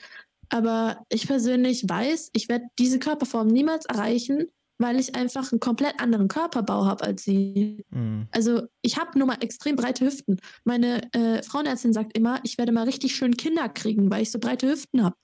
Aber 0.48 1.04
ich 1.08 1.26
persönlich 1.26 1.88
weiß, 1.88 2.30
ich 2.32 2.48
werde 2.48 2.66
diese 2.78 2.98
Körperform 2.98 3.46
niemals 3.46 3.86
erreichen, 3.86 4.46
weil 4.78 4.98
ich 4.98 5.14
einfach 5.14 5.52
einen 5.52 5.60
komplett 5.60 6.00
anderen 6.00 6.26
Körperbau 6.26 6.86
habe 6.86 7.04
als 7.04 7.22
sie. 7.22 7.84
Mhm. 7.90 8.26
Also 8.32 8.62
ich 8.82 8.98
habe 8.98 9.16
nur 9.18 9.28
mal 9.28 9.38
extrem 9.40 9.76
breite 9.76 10.06
Hüften. 10.06 10.40
Meine 10.64 11.02
äh, 11.12 11.42
Frauenärztin 11.42 11.92
sagt 11.92 12.16
immer, 12.16 12.40
ich 12.42 12.58
werde 12.58 12.72
mal 12.72 12.84
richtig 12.84 13.14
schön 13.14 13.36
Kinder 13.36 13.68
kriegen, 13.68 14.10
weil 14.10 14.22
ich 14.22 14.30
so 14.30 14.40
breite 14.40 14.68
Hüften 14.68 15.04
habe 15.04 15.16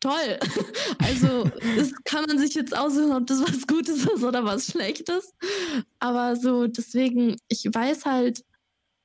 toll. 0.00 0.38
Also, 0.98 1.44
das 1.76 1.92
kann 2.04 2.24
man 2.26 2.38
sich 2.38 2.54
jetzt 2.54 2.76
aussuchen, 2.76 3.12
ob 3.12 3.26
das 3.26 3.40
was 3.40 3.66
Gutes 3.66 4.04
ist 4.04 4.22
oder 4.22 4.44
was 4.44 4.66
Schlechtes. 4.66 5.32
Aber 5.98 6.36
so, 6.36 6.66
deswegen, 6.66 7.36
ich 7.48 7.64
weiß 7.64 8.06
halt, 8.06 8.44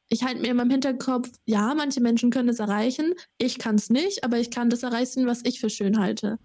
ich 0.10 0.24
halte 0.24 0.42
mir 0.42 0.50
immer 0.50 0.64
im 0.64 0.70
Hinterkopf, 0.70 1.30
ja, 1.46 1.74
manche 1.74 2.02
Menschen 2.02 2.30
können 2.30 2.50
es 2.50 2.60
erreichen. 2.60 3.14
Ich 3.38 3.58
kann 3.58 3.76
es 3.76 3.90
nicht, 3.90 4.24
aber 4.24 4.40
ich 4.40 4.52
kann 4.52 4.70
das 4.70 4.84
erreichen, 4.84 5.26
was 5.26 5.42
ich 5.44 5.60
für 5.60 5.70
schön 5.70 6.00
halte. 6.00 6.38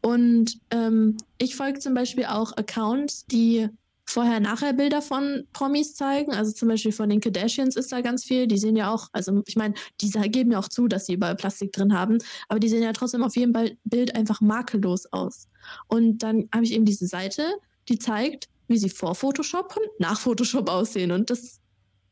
Und 0.00 0.58
ähm, 0.70 1.16
ich 1.38 1.56
folge 1.56 1.78
zum 1.78 1.94
Beispiel 1.94 2.24
auch 2.24 2.56
Accounts, 2.56 3.26
die 3.26 3.68
Vorher-Nachher-Bilder 4.04 5.00
von 5.00 5.44
Promis 5.52 5.94
zeigen. 5.94 6.32
Also 6.32 6.52
zum 6.52 6.68
Beispiel 6.68 6.92
von 6.92 7.08
den 7.08 7.20
Kardashians 7.20 7.76
ist 7.76 7.92
da 7.92 8.00
ganz 8.00 8.24
viel. 8.24 8.46
Die 8.46 8.58
sehen 8.58 8.76
ja 8.76 8.92
auch, 8.92 9.08
also 9.12 9.42
ich 9.46 9.56
meine, 9.56 9.74
die 10.00 10.10
geben 10.10 10.52
ja 10.52 10.58
auch 10.58 10.68
zu, 10.68 10.88
dass 10.88 11.06
sie 11.06 11.14
überall 11.14 11.36
Plastik 11.36 11.72
drin 11.72 11.94
haben, 11.94 12.18
aber 12.48 12.60
die 12.60 12.68
sehen 12.68 12.82
ja 12.82 12.92
trotzdem 12.92 13.22
auf 13.22 13.36
jedem 13.36 13.54
Bild 13.84 14.14
einfach 14.16 14.40
makellos 14.40 15.06
aus. 15.12 15.48
Und 15.86 16.22
dann 16.22 16.48
habe 16.54 16.64
ich 16.64 16.72
eben 16.72 16.84
diese 16.84 17.06
Seite, 17.06 17.44
die 17.88 17.98
zeigt, 17.98 18.48
wie 18.68 18.78
sie 18.78 18.90
vor 18.90 19.14
Photoshop 19.14 19.76
und 19.76 20.00
nach 20.00 20.18
Photoshop 20.18 20.68
aussehen. 20.68 21.12
Und 21.12 21.30
das 21.30 21.60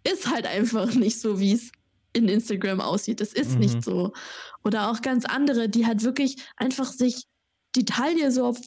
ist 0.05 0.31
halt 0.31 0.47
einfach 0.47 0.95
nicht 0.95 1.21
so, 1.21 1.41
wie 1.41 1.53
es 1.53 1.73
in 2.13 2.29
Instagram 2.29 2.81
aussieht. 2.81 3.21
Das 3.21 3.33
ist 3.33 3.53
mhm. 3.53 3.61
nicht 3.61 3.85
so. 3.85 4.13
Oder 4.65 4.91
auch 4.91 5.03
ganz 5.03 5.25
andere, 5.25 5.69
die 5.69 5.87
halt 5.87 6.03
wirklich 6.03 6.37
einfach 6.57 6.91
sich 6.93 7.25
die 7.77 7.85
Taille 7.85 8.33
so 8.33 8.47
auf 8.47 8.61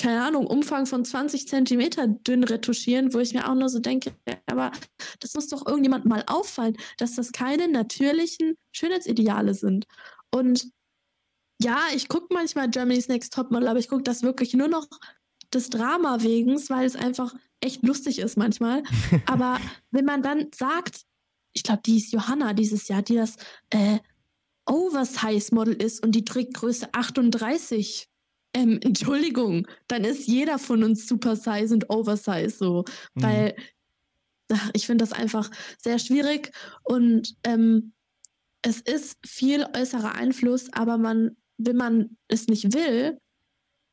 keine 0.00 0.24
Ahnung, 0.24 0.46
Umfang 0.46 0.86
von 0.86 1.04
20 1.04 1.46
Zentimeter 1.46 2.06
dünn 2.08 2.42
retuschieren, 2.42 3.12
wo 3.12 3.18
ich 3.18 3.34
mir 3.34 3.46
auch 3.46 3.54
nur 3.54 3.68
so 3.68 3.80
denke, 3.80 4.14
aber 4.46 4.72
das 5.20 5.34
muss 5.34 5.48
doch 5.48 5.66
irgendjemand 5.66 6.06
mal 6.06 6.24
auffallen, 6.26 6.76
dass 6.96 7.16
das 7.16 7.32
keine 7.32 7.68
natürlichen 7.68 8.56
Schönheitsideale 8.72 9.52
sind. 9.52 9.86
Und 10.34 10.70
ja, 11.62 11.78
ich 11.94 12.08
gucke 12.08 12.32
manchmal 12.32 12.70
Germany's 12.70 13.08
Next 13.08 13.34
Topmodel, 13.34 13.68
aber 13.68 13.78
ich 13.78 13.88
gucke 13.88 14.02
das 14.02 14.22
wirklich 14.22 14.54
nur 14.54 14.68
noch 14.68 14.88
des 15.52 15.68
Drama 15.68 16.22
wegen, 16.22 16.56
weil 16.70 16.86
es 16.86 16.96
einfach 16.96 17.34
echt 17.60 17.82
lustig 17.82 18.20
ist 18.20 18.38
manchmal. 18.38 18.82
aber 19.26 19.60
wenn 19.90 20.06
man 20.06 20.22
dann 20.22 20.48
sagt, 20.54 21.02
ich 21.52 21.62
glaube, 21.62 21.82
die 21.84 21.98
ist 21.98 22.12
Johanna 22.12 22.54
dieses 22.54 22.88
Jahr, 22.88 23.02
die 23.02 23.16
das 23.16 23.36
äh, 23.68 23.98
Oversize-Model 24.64 25.74
ist 25.74 26.02
und 26.02 26.12
die 26.12 26.24
trägt 26.24 26.54
Größe 26.54 26.88
38 26.94 28.09
ähm, 28.54 28.78
Entschuldigung, 28.82 29.66
dann 29.88 30.04
ist 30.04 30.26
jeder 30.26 30.58
von 30.58 30.82
uns 30.84 31.06
Super 31.06 31.36
Size 31.36 31.72
und 31.72 31.90
Oversize 31.90 32.50
so, 32.50 32.84
mhm. 33.14 33.22
weil 33.22 33.54
ach, 34.52 34.70
ich 34.72 34.86
finde 34.86 35.04
das 35.04 35.12
einfach 35.12 35.50
sehr 35.78 35.98
schwierig 35.98 36.52
und 36.82 37.34
ähm, 37.44 37.92
es 38.62 38.80
ist 38.80 39.16
viel 39.26 39.64
äußerer 39.74 40.14
Einfluss, 40.14 40.68
aber 40.72 40.98
man, 40.98 41.36
wenn 41.56 41.76
man 41.76 42.16
es 42.28 42.48
nicht 42.48 42.74
will, 42.74 43.18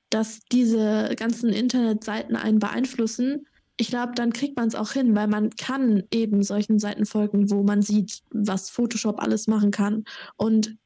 dass 0.09 0.39
diese 0.51 1.13
ganzen 1.17 1.49
Internetseiten 1.49 2.35
einen 2.35 2.59
beeinflussen, 2.59 3.47
ich 3.77 3.89
glaube, 3.89 4.13
dann 4.15 4.33
kriegt 4.33 4.57
man 4.57 4.67
es 4.67 4.75
auch 4.75 4.91
hin, 4.91 5.15
weil 5.15 5.27
man 5.27 5.51
kann 5.51 6.03
eben 6.11 6.43
solchen 6.43 6.79
Seiten 6.79 7.05
folgen, 7.05 7.51
wo 7.51 7.63
man 7.63 7.81
sieht, 7.81 8.23
was 8.31 8.69
Photoshop 8.69 9.21
alles 9.21 9.47
machen 9.47 9.71
kann. 9.71 10.03
Und 10.35 10.77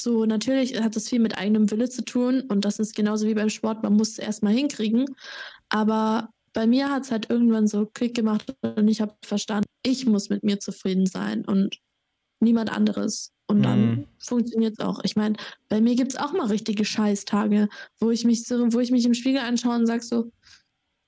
so, 0.00 0.24
natürlich 0.26 0.80
hat 0.80 0.96
das 0.96 1.08
viel 1.08 1.20
mit 1.20 1.38
eigenem 1.38 1.70
Wille 1.70 1.88
zu 1.88 2.04
tun 2.04 2.42
und 2.48 2.64
das 2.64 2.78
ist 2.78 2.94
genauso 2.94 3.26
wie 3.26 3.34
beim 3.34 3.50
Sport, 3.50 3.82
man 3.82 3.94
muss 3.94 4.10
es 4.10 4.18
erstmal 4.18 4.52
hinkriegen. 4.52 5.06
Aber 5.68 6.30
bei 6.52 6.66
mir 6.66 6.90
hat 6.90 7.04
es 7.04 7.10
halt 7.10 7.30
irgendwann 7.30 7.66
so 7.66 7.86
Klick 7.86 8.14
gemacht 8.14 8.54
und 8.62 8.88
ich 8.88 9.00
habe 9.00 9.14
verstanden, 9.24 9.66
ich 9.82 10.06
muss 10.06 10.28
mit 10.28 10.42
mir 10.42 10.58
zufrieden 10.58 11.06
sein 11.06 11.44
und 11.44 11.78
niemand 12.40 12.70
anderes. 12.70 13.32
Und 13.48 13.62
dann 13.62 13.90
mm. 13.90 14.06
funktioniert 14.18 14.74
es 14.78 14.84
auch. 14.84 15.00
Ich 15.04 15.16
meine, 15.16 15.36
bei 15.68 15.80
mir 15.80 15.94
gibt 15.94 16.12
es 16.12 16.18
auch 16.18 16.32
mal 16.32 16.46
richtige 16.46 16.84
Scheißtage, 16.84 17.68
wo 18.00 18.10
ich 18.10 18.24
mich 18.24 18.44
so, 18.44 18.72
wo 18.72 18.80
ich 18.80 18.90
mich 18.90 19.04
im 19.04 19.14
Spiegel 19.14 19.40
anschaue 19.40 19.76
und 19.76 19.86
sage 19.86 20.02
so, 20.02 20.32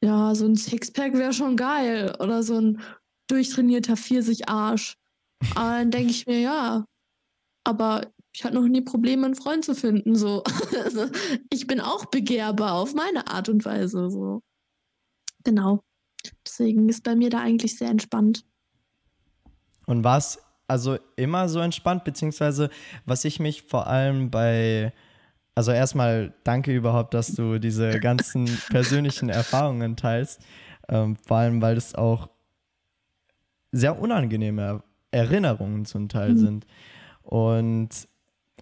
ja, 0.03 0.35
so 0.35 0.47
ein 0.47 0.55
Sixpack 0.55 1.15
wäre 1.15 1.33
schon 1.33 1.57
geil. 1.57 2.15
Oder 2.21 2.43
so 2.43 2.61
ein 2.61 2.81
durchtrainierter 3.29 3.97
Pfirsich-Arsch. 3.97 4.97
Aber 5.57 5.71
dann 5.71 5.91
denke 5.91 6.11
ich 6.11 6.27
mir, 6.27 6.41
ja, 6.41 6.85
aber 7.65 8.07
ich 8.33 8.45
hatte 8.45 8.55
noch 8.55 8.69
nie 8.69 8.83
Probleme, 8.83 9.27
einen 9.27 9.35
Freund 9.35 9.65
zu 9.65 9.75
finden. 9.75 10.15
So. 10.15 10.43
Also, 10.85 11.07
ich 11.51 11.67
bin 11.67 11.81
auch 11.81 12.07
begehrbar 12.07 12.75
auf 12.75 12.95
meine 12.95 13.27
Art 13.29 13.49
und 13.49 13.65
Weise. 13.65 14.11
So. 14.11 14.43
Genau. 15.45 15.81
Deswegen 16.47 16.89
ist 16.89 17.05
bei 17.05 17.17
mir 17.17 17.31
da 17.31 17.41
eigentlich 17.41 17.77
sehr 17.77 17.89
entspannt. 17.89 18.45
Und 19.87 20.05
war 20.05 20.19
es 20.19 20.39
also 20.67 20.99
immer 21.17 21.49
so 21.49 21.61
entspannt, 21.61 22.05
beziehungsweise 22.05 22.71
was 23.07 23.25
ich 23.25 23.41
mich 23.41 23.63
vor 23.63 23.87
allem 23.87 24.31
bei 24.31 24.93
also 25.59 25.73
erstmal 25.73 26.33
danke 26.45 26.73
überhaupt, 26.73 27.15
dass 27.15 27.35
du 27.35 27.59
diese 27.59 27.99
ganzen 27.99 28.45
persönlichen 28.71 29.29
Erfahrungen 29.29 29.97
teilst. 29.97 30.41
Ähm, 30.89 31.17
vor 31.17 31.39
allem, 31.39 31.61
weil 31.61 31.77
es 31.77 31.97
auch 31.97 32.29
sehr 33.73 33.99
unangenehme 33.99 34.85
Erinnerungen 35.11 35.85
zum 35.85 36.09
Teil 36.09 36.35
mhm. 36.35 36.39
sind. 36.39 36.67
Und 37.23 37.89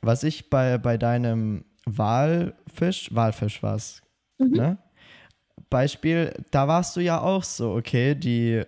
was 0.07 0.23
ich 0.23 0.51
bei, 0.51 0.79
bei 0.79 0.97
deinem 0.97 1.65
Walfisch, 1.85 3.15
Walfisch 3.15 3.63
war 3.63 3.77
es, 3.77 4.03
mhm. 4.39 4.51
ne? 4.51 4.79
Beispiel, 5.71 6.33
da 6.51 6.69
warst 6.69 6.97
du 6.97 7.01
ja 7.01 7.21
auch 7.21 7.43
so, 7.43 7.73
okay, 7.75 8.15
die 8.15 8.63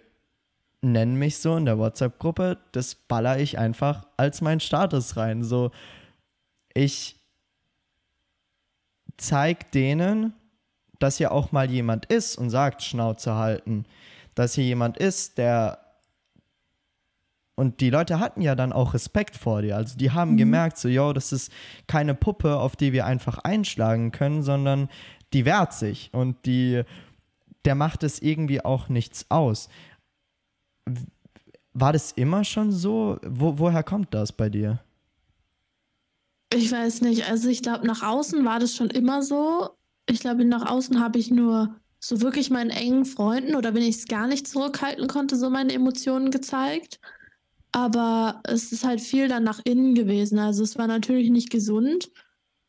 nennen 0.81 1.17
mich 1.17 1.39
so 1.39 1.57
in 1.57 1.65
der 1.65 1.79
WhatsApp-Gruppe, 1.79 2.59
das 2.73 2.95
baller 2.95 3.39
ich 3.39 3.59
einfach 3.59 4.07
als 4.17 4.41
mein 4.41 4.61
Status 4.61 5.17
rein. 5.17 5.45
So, 5.45 5.71
ich 6.75 7.17
zeig 9.17 9.71
denen, 9.73 10.33
dass 10.99 11.19
hier 11.19 11.33
auch 11.33 11.53
mal 11.53 11.71
jemand 11.71 12.07
ist 12.07 12.37
und 12.37 12.51
sagt, 12.51 12.83
Schnauze 12.83 13.35
halten. 13.35 13.85
Dass 14.35 14.55
hier 14.55 14.65
jemand 14.65 14.97
ist, 14.97 15.39
der. 15.39 15.85
Und 17.59 17.81
die 17.81 17.91
Leute 17.91 18.21
hatten 18.21 18.41
ja 18.41 18.55
dann 18.55 18.73
auch 18.73 18.95
Respekt 18.95 19.35
vor 19.35 19.63
dir. 19.63 19.77
Also 19.77 19.99
die 19.99 20.13
haben 20.13 20.35
mhm. 20.35 20.37
gemerkt, 20.37 20.79
so, 20.79 20.89
yo, 20.89 21.13
das 21.13 21.33
ist 21.33 21.51
keine 21.89 22.15
Puppe, 22.15 22.57
auf 22.57 22.77
die 22.77 22.93
wir 22.93 23.05
einfach 23.05 23.39
einschlagen 23.39 24.13
können, 24.13 24.45
sondern 24.45 24.89
die 25.33 25.45
wehrt 25.45 25.73
sich 25.73 26.11
und 26.13 26.47
die, 26.47 26.85
der 27.65 27.75
macht 27.75 28.05
es 28.05 28.23
irgendwie 28.23 28.65
auch 28.65 28.89
nichts 28.89 29.27
aus. 29.29 29.69
War 31.73 31.93
das 31.93 32.13
immer 32.13 32.45
schon 32.45 32.71
so? 32.71 33.19
Wo, 33.27 33.59
woher 33.59 33.83
kommt 33.83 34.15
das 34.15 34.31
bei 34.31 34.49
dir? 34.49 34.79
Ich 36.55 36.71
weiß 36.71 37.01
nicht. 37.01 37.29
Also 37.29 37.49
ich 37.49 37.61
glaube, 37.61 37.89
nach 37.89 38.05
außen 38.05 38.45
war 38.45 38.61
das 38.61 38.77
schon 38.77 38.91
immer 38.91 39.21
so. 39.21 39.71
Ich 40.09 40.21
glaube, 40.21 40.45
nach 40.45 40.71
außen 40.71 41.01
habe 41.01 41.19
ich 41.19 41.33
nur 41.33 41.75
so 41.99 42.21
wirklich 42.21 42.51
meinen 42.51 42.71
engen 42.71 43.05
Freunden 43.05 43.57
oder 43.57 43.75
wenn 43.75 43.83
ich 43.83 43.97
es 43.97 44.07
gar 44.07 44.29
nicht 44.29 44.47
zurückhalten 44.47 45.09
konnte, 45.09 45.35
so 45.35 45.51
meine 45.51 45.73
Emotionen 45.73 46.31
gezeigt. 46.31 47.01
Aber 47.73 48.41
es 48.45 48.73
ist 48.73 48.85
halt 48.85 49.01
viel 49.01 49.29
dann 49.29 49.45
nach 49.45 49.61
innen 49.65 49.95
gewesen. 49.95 50.39
Also 50.39 50.63
es 50.63 50.79
war 50.79 50.87
natürlich 50.87 51.31
nicht 51.31 51.51
gesund. 51.51 52.11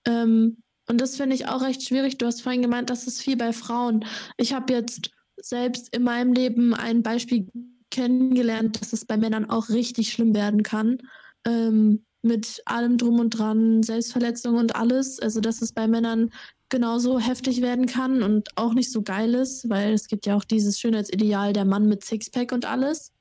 Ähm, 0.06 0.58
und 0.88 1.00
das 1.00 1.16
finde 1.16 1.36
ich 1.36 1.48
auch 1.48 1.62
recht 1.62 1.84
schwierig. 1.84 2.18
Du 2.18 2.26
hast 2.26 2.42
vorhin 2.42 2.62
gemeint, 2.62 2.90
das 2.90 3.08
ist 3.08 3.22
viel 3.22 3.38
bei 3.38 3.54
Frauen. 3.54 4.06
Ich 4.38 4.54
habe 4.54 4.74
jetzt 4.74 5.12
selbst 5.38 5.96
in 5.96 6.04
meinem 6.04 6.34
Leben 6.34 6.74
ein 6.74 7.04
Beispiel 7.04 7.48
kennengelernt, 7.92 8.82
dass 8.82 8.94
es 8.94 9.06
bei 9.06 9.18
Männern 9.18 9.50
auch 9.50 9.70
richtig 9.70 10.12
schlimm 10.12 10.34
werden 10.34 10.64
kann. 10.64 10.98
Ähm, 11.46 12.06
mit 12.22 12.62
allem 12.66 12.98
drum 12.98 13.20
und 13.20 13.30
dran, 13.30 13.82
Selbstverletzung 13.84 14.58
und 14.58 14.76
alles. 14.76 15.20
Also, 15.20 15.40
dass 15.40 15.62
es 15.62 15.72
bei 15.72 15.88
Männern 15.88 16.32
genauso 16.70 17.20
heftig 17.20 17.62
werden 17.62 17.88
kann 17.88 18.22
und 18.22 18.50
auch 18.56 18.74
nicht 18.74 18.92
so 18.92 19.02
geil 19.02 19.34
ist, 19.34 19.70
weil 19.70 19.94
es 19.94 20.08
gibt 20.08 20.26
ja 20.26 20.36
auch 20.36 20.44
dieses 20.44 20.80
Schönheitsideal, 20.80 21.54
der 21.54 21.66
Mann 21.66 21.88
mit 21.88 22.04
Sixpack 22.04 22.52
und 22.52 22.66
alles. 22.66 23.12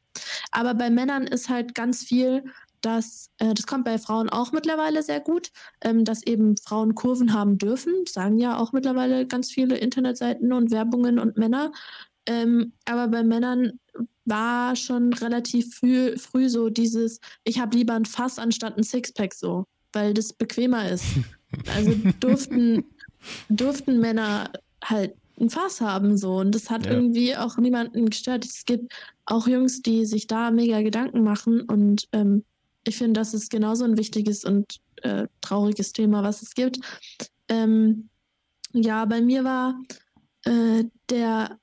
Aber 0.50 0.74
bei 0.74 0.90
Männern 0.90 1.26
ist 1.26 1.48
halt 1.48 1.74
ganz 1.74 2.02
viel, 2.02 2.44
dass, 2.80 3.30
äh, 3.38 3.54
das 3.54 3.66
kommt 3.66 3.84
bei 3.84 3.98
Frauen 3.98 4.28
auch 4.28 4.52
mittlerweile 4.52 5.02
sehr 5.02 5.20
gut, 5.20 5.50
ähm, 5.80 6.04
dass 6.04 6.22
eben 6.22 6.56
Frauen 6.56 6.94
Kurven 6.94 7.32
haben 7.32 7.58
dürfen, 7.58 7.92
sagen 8.06 8.38
ja 8.38 8.56
auch 8.58 8.72
mittlerweile 8.72 9.26
ganz 9.26 9.50
viele 9.50 9.76
Internetseiten 9.76 10.52
und 10.52 10.70
Werbungen 10.70 11.18
und 11.18 11.36
Männer. 11.36 11.72
Ähm, 12.26 12.72
aber 12.84 13.08
bei 13.08 13.22
Männern 13.22 13.80
war 14.24 14.76
schon 14.76 15.12
relativ 15.14 15.74
früh, 15.76 16.16
früh 16.18 16.48
so 16.48 16.68
dieses, 16.68 17.20
ich 17.44 17.58
habe 17.58 17.76
lieber 17.76 17.94
ein 17.94 18.04
Fass 18.04 18.38
anstatt 18.38 18.76
ein 18.76 18.82
Sixpack 18.82 19.34
so, 19.34 19.64
weil 19.92 20.14
das 20.14 20.32
bequemer 20.32 20.88
ist. 20.88 21.04
Also 21.74 21.94
durften, 22.20 22.84
durften 23.48 23.98
Männer 23.98 24.52
halt 24.84 25.14
ein 25.40 25.50
Fass 25.50 25.80
haben 25.80 26.16
so 26.16 26.36
und 26.36 26.54
das 26.54 26.70
hat 26.70 26.86
ja. 26.86 26.92
irgendwie 26.92 27.36
auch 27.36 27.56
niemanden 27.56 28.06
gestört. 28.06 28.44
Es 28.44 28.64
gibt 28.64 28.92
auch 29.26 29.46
Jungs, 29.46 29.82
die 29.82 30.06
sich 30.06 30.26
da 30.26 30.50
mega 30.50 30.82
Gedanken 30.82 31.22
machen 31.22 31.62
und 31.62 32.08
ähm, 32.12 32.44
ich 32.84 32.96
finde, 32.96 33.20
das 33.20 33.34
ist 33.34 33.50
genauso 33.50 33.84
ein 33.84 33.98
wichtiges 33.98 34.44
und 34.44 34.80
äh, 35.02 35.26
trauriges 35.40 35.92
Thema, 35.92 36.22
was 36.22 36.42
es 36.42 36.54
gibt. 36.54 36.80
Ähm, 37.48 38.08
ja, 38.72 39.04
bei 39.04 39.20
mir 39.20 39.44
war 39.44 39.80
äh, 40.44 40.84
der 41.10 41.58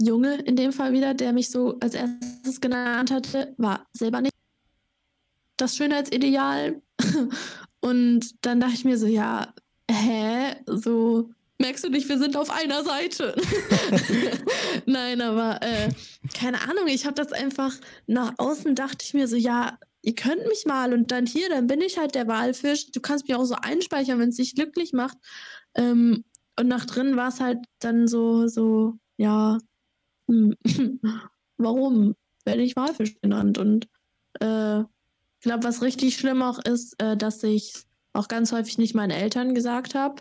Junge 0.00 0.36
in 0.36 0.56
dem 0.56 0.72
Fall 0.72 0.92
wieder, 0.92 1.14
der 1.14 1.32
mich 1.32 1.50
so 1.50 1.78
als 1.80 1.94
erstes 1.94 2.60
genannt 2.60 3.10
hatte, 3.10 3.54
war 3.58 3.86
selber 3.92 4.20
nicht 4.20 4.34
das 5.56 5.76
Schönheitsideal. 5.76 6.82
Und 7.80 8.44
dann 8.44 8.60
dachte 8.60 8.74
ich 8.74 8.84
mir 8.84 8.98
so, 8.98 9.06
ja, 9.06 9.52
hä? 9.90 10.56
So, 10.66 11.30
merkst 11.62 11.84
du 11.84 11.88
nicht, 11.88 12.08
wir 12.08 12.18
sind 12.18 12.36
auf 12.36 12.50
einer 12.50 12.84
Seite. 12.84 13.34
Nein, 14.86 15.20
aber 15.22 15.62
äh, 15.62 15.90
keine 16.34 16.60
Ahnung, 16.60 16.88
ich 16.88 17.06
habe 17.06 17.14
das 17.14 17.32
einfach 17.32 17.72
nach 18.06 18.34
außen 18.36 18.74
dachte 18.74 19.04
ich 19.04 19.14
mir 19.14 19.28
so, 19.28 19.36
ja, 19.36 19.78
ihr 20.02 20.14
könnt 20.14 20.46
mich 20.48 20.66
mal 20.66 20.92
und 20.92 21.12
dann 21.12 21.24
hier, 21.24 21.48
dann 21.48 21.68
bin 21.68 21.80
ich 21.80 21.98
halt 21.98 22.14
der 22.14 22.26
Walfisch. 22.26 22.90
Du 22.90 23.00
kannst 23.00 23.28
mich 23.28 23.36
auch 23.36 23.44
so 23.44 23.54
einspeichern, 23.54 24.18
wenn 24.18 24.30
es 24.30 24.36
dich 24.36 24.54
glücklich 24.54 24.92
macht. 24.92 25.16
Ähm, 25.74 26.24
und 26.58 26.68
nach 26.68 26.84
drin 26.84 27.16
war 27.16 27.28
es 27.28 27.40
halt 27.40 27.58
dann 27.78 28.08
so, 28.08 28.48
so, 28.48 28.98
ja, 29.16 29.58
hm, 30.28 30.56
warum 31.56 32.16
werde 32.44 32.62
ich 32.62 32.76
Walfisch 32.76 33.14
genannt? 33.20 33.56
Und 33.58 33.88
äh, 34.40 34.80
ich 34.80 35.44
glaube, 35.44 35.64
was 35.64 35.80
richtig 35.80 36.16
schlimm 36.16 36.42
auch 36.42 36.58
ist, 36.58 37.00
äh, 37.00 37.16
dass 37.16 37.42
ich 37.44 37.72
auch 38.12 38.28
ganz 38.28 38.52
häufig 38.52 38.78
nicht 38.78 38.94
meinen 38.94 39.12
Eltern 39.12 39.54
gesagt 39.54 39.94
habe 39.94 40.16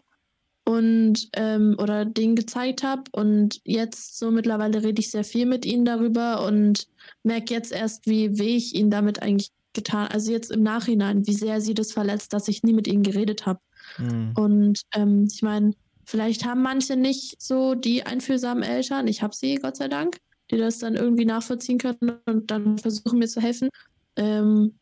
und 0.63 1.29
ähm, 1.33 1.75
oder 1.79 2.05
denen 2.05 2.35
gezeigt 2.35 2.83
habe. 2.83 3.03
Und 3.11 3.61
jetzt 3.63 4.17
so 4.17 4.31
mittlerweile 4.31 4.83
rede 4.83 4.99
ich 4.99 5.11
sehr 5.11 5.23
viel 5.23 5.45
mit 5.45 5.65
ihnen 5.65 5.85
darüber 5.85 6.45
und 6.45 6.87
merke 7.23 7.53
jetzt 7.53 7.71
erst, 7.71 8.07
wie 8.07 8.37
weh 8.37 8.55
ich 8.55 8.75
ihnen 8.75 8.91
damit 8.91 9.21
eigentlich 9.21 9.51
getan, 9.73 10.07
also 10.07 10.31
jetzt 10.31 10.51
im 10.51 10.63
Nachhinein, 10.63 11.25
wie 11.27 11.33
sehr 11.33 11.61
sie 11.61 11.73
das 11.73 11.93
verletzt, 11.93 12.33
dass 12.33 12.47
ich 12.47 12.63
nie 12.63 12.73
mit 12.73 12.87
ihnen 12.87 13.03
geredet 13.03 13.45
habe. 13.45 13.59
Mhm. 13.97 14.33
Und 14.35 14.81
ähm, 14.93 15.27
ich 15.31 15.41
meine, 15.41 15.73
Vielleicht 16.11 16.45
haben 16.45 16.61
manche 16.61 16.97
nicht 16.97 17.41
so 17.41 17.73
die 17.73 18.05
einfühlsamen 18.05 18.63
Eltern. 18.63 19.07
Ich 19.07 19.21
habe 19.21 19.33
sie, 19.33 19.55
Gott 19.55 19.77
sei 19.77 19.87
Dank, 19.87 20.17
die 20.51 20.57
das 20.57 20.79
dann 20.79 20.95
irgendwie 20.95 21.23
nachvollziehen 21.23 21.77
können 21.77 22.19
und 22.25 22.51
dann 22.51 22.77
versuchen 22.77 23.19
mir 23.19 23.29
zu 23.29 23.39
helfen. 23.39 23.69
Ähm, 24.17 24.77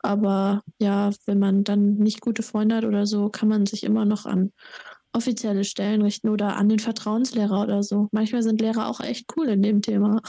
aber 0.00 0.62
ja, 0.78 1.12
wenn 1.24 1.38
man 1.38 1.64
dann 1.64 1.96
nicht 1.96 2.20
gute 2.20 2.42
Freunde 2.42 2.76
hat 2.76 2.84
oder 2.84 3.06
so, 3.06 3.30
kann 3.30 3.48
man 3.48 3.64
sich 3.64 3.84
immer 3.84 4.04
noch 4.04 4.26
an 4.26 4.52
offizielle 5.12 5.64
Stellen 5.64 6.02
richten 6.02 6.28
oder 6.28 6.56
an 6.56 6.68
den 6.68 6.78
Vertrauenslehrer 6.78 7.62
oder 7.62 7.82
so. 7.82 8.08
Manchmal 8.12 8.42
sind 8.42 8.60
Lehrer 8.60 8.88
auch 8.88 9.00
echt 9.00 9.26
cool 9.36 9.48
in 9.48 9.62
dem 9.62 9.82
Thema. 9.82 10.22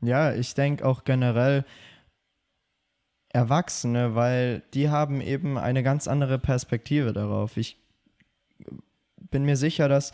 Ja, 0.00 0.32
ich 0.32 0.54
denke 0.54 0.86
auch 0.86 1.04
generell 1.04 1.64
Erwachsene, 3.30 4.14
weil 4.14 4.62
die 4.74 4.88
haben 4.88 5.20
eben 5.20 5.58
eine 5.58 5.82
ganz 5.82 6.08
andere 6.08 6.38
Perspektive 6.38 7.12
darauf. 7.12 7.56
Ich 7.56 7.78
bin 9.16 9.44
mir 9.44 9.56
sicher, 9.56 9.88
dass 9.88 10.12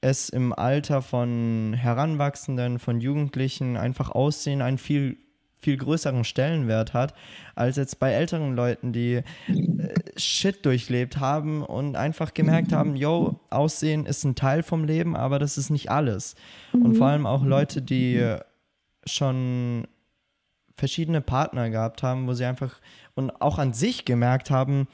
es 0.00 0.30
im 0.30 0.52
Alter 0.52 1.02
von 1.02 1.74
Heranwachsenden, 1.74 2.78
von 2.78 3.00
Jugendlichen 3.00 3.76
einfach 3.76 4.10
Aussehen 4.10 4.62
einen 4.62 4.78
viel, 4.78 5.18
viel 5.60 5.76
größeren 5.76 6.24
Stellenwert 6.24 6.94
hat, 6.94 7.14
als 7.54 7.76
jetzt 7.76 7.98
bei 7.98 8.12
älteren 8.12 8.56
Leuten, 8.56 8.92
die 8.92 9.16
äh, 9.16 9.22
Shit 10.16 10.64
durchlebt 10.64 11.18
haben 11.18 11.62
und 11.62 11.96
einfach 11.96 12.34
gemerkt 12.34 12.72
haben, 12.72 12.96
yo, 12.96 13.40
Aussehen 13.50 14.06
ist 14.06 14.24
ein 14.24 14.34
Teil 14.34 14.62
vom 14.62 14.84
Leben, 14.84 15.16
aber 15.16 15.38
das 15.38 15.58
ist 15.58 15.70
nicht 15.70 15.90
alles. 15.90 16.34
Mhm. 16.72 16.82
Und 16.82 16.94
vor 16.96 17.08
allem 17.08 17.26
auch 17.26 17.44
Leute, 17.44 17.82
die 17.82 18.36
schon 19.06 19.86
verschiedene 20.76 21.20
Partner 21.20 21.68
gehabt 21.70 22.02
haben, 22.02 22.26
wo 22.26 22.32
sie 22.32 22.46
einfach 22.46 22.80
und 23.14 23.30
auch 23.42 23.58
an 23.58 23.74
sich 23.74 24.04
gemerkt 24.04 24.50
haben, 24.50 24.88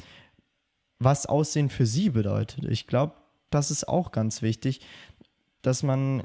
was 0.98 1.26
Aussehen 1.26 1.68
für 1.68 1.86
sie 1.86 2.10
bedeutet. 2.10 2.64
Ich 2.64 2.86
glaube, 2.86 3.14
das 3.50 3.70
ist 3.70 3.88
auch 3.88 4.10
ganz 4.10 4.42
wichtig, 4.42 4.80
dass 5.62 5.82
man 5.82 6.24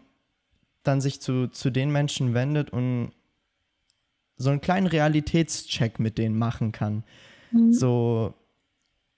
dann 0.84 1.00
sich 1.02 1.22
zu, 1.22 1.48
zu 1.48 1.70
den 1.70 1.92
Menschen 1.92 2.34
wendet 2.34 2.72
und 2.72 3.12
so 4.42 4.50
einen 4.50 4.62
kleinen 4.62 4.88
Realitätscheck 4.88 6.00
mit 6.00 6.18
denen 6.18 6.38
machen 6.38 6.72
kann. 6.72 7.04
Mhm. 7.52 7.74
So, 7.74 8.34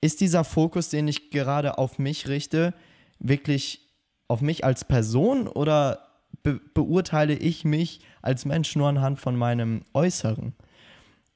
ist 0.01 0.21
dieser 0.21 0.43
Fokus, 0.43 0.89
den 0.89 1.07
ich 1.07 1.31
gerade 1.31 1.77
auf 1.77 1.97
mich 1.97 2.27
richte, 2.27 2.73
wirklich 3.19 3.89
auf 4.27 4.41
mich 4.41 4.65
als 4.65 4.85
Person 4.85 5.47
oder 5.47 6.07
be 6.43 6.59
beurteile 6.73 7.35
ich 7.35 7.63
mich 7.63 8.01
als 8.21 8.45
Mensch 8.45 8.75
nur 8.75 8.89
anhand 8.89 9.19
von 9.19 9.35
meinem 9.35 9.83
Äußeren? 9.93 10.53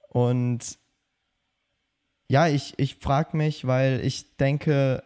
Und 0.10 0.78
ja, 2.30 2.48
ich, 2.48 2.74
ich 2.78 2.96
frage 2.96 3.38
mich, 3.38 3.66
weil 3.66 4.02
ich 4.04 4.36
denke, 4.38 5.04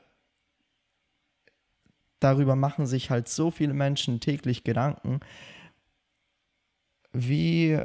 darüber 2.19 2.55
machen 2.55 2.85
sich 2.85 3.09
halt 3.09 3.27
so 3.27 3.51
viele 3.51 3.73
Menschen 3.73 4.19
täglich 4.19 4.63
Gedanken. 4.63 5.19
Wie 7.13 7.79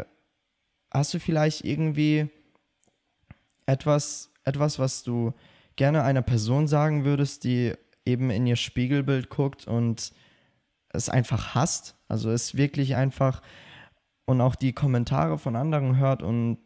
hast 0.97 1.15
du 1.15 1.21
vielleicht 1.21 1.65
irgendwie 1.65 2.29
etwas, 3.67 4.33
etwas, 4.45 4.79
was 4.79 5.03
du 5.03 5.33
gerne 5.77 6.03
einer 6.03 6.23
Person 6.23 6.67
sagen 6.67 7.05
würdest, 7.05 7.45
die 7.45 7.75
eben 8.05 8.31
in 8.31 8.47
ihr 8.47 8.57
Spiegelbild 8.57 9.29
guckt 9.29 9.67
und 9.67 10.13
es 10.91 11.09
einfach 11.09 11.55
hasst? 11.55 11.97
Also 12.09 12.31
es 12.31 12.57
wirklich 12.57 12.97
einfach 12.97 13.43
und 14.27 14.41
auch 14.41 14.57
die 14.57 14.73
Kommentare 14.73 15.39
von 15.39 15.57
anderen 15.57 15.99
hört 15.99 16.23
und, 16.23 16.59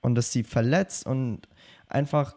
und 0.00 0.16
es 0.18 0.32
sie 0.32 0.42
verletzt 0.42 1.06
und 1.06 1.42
einfach 1.86 2.34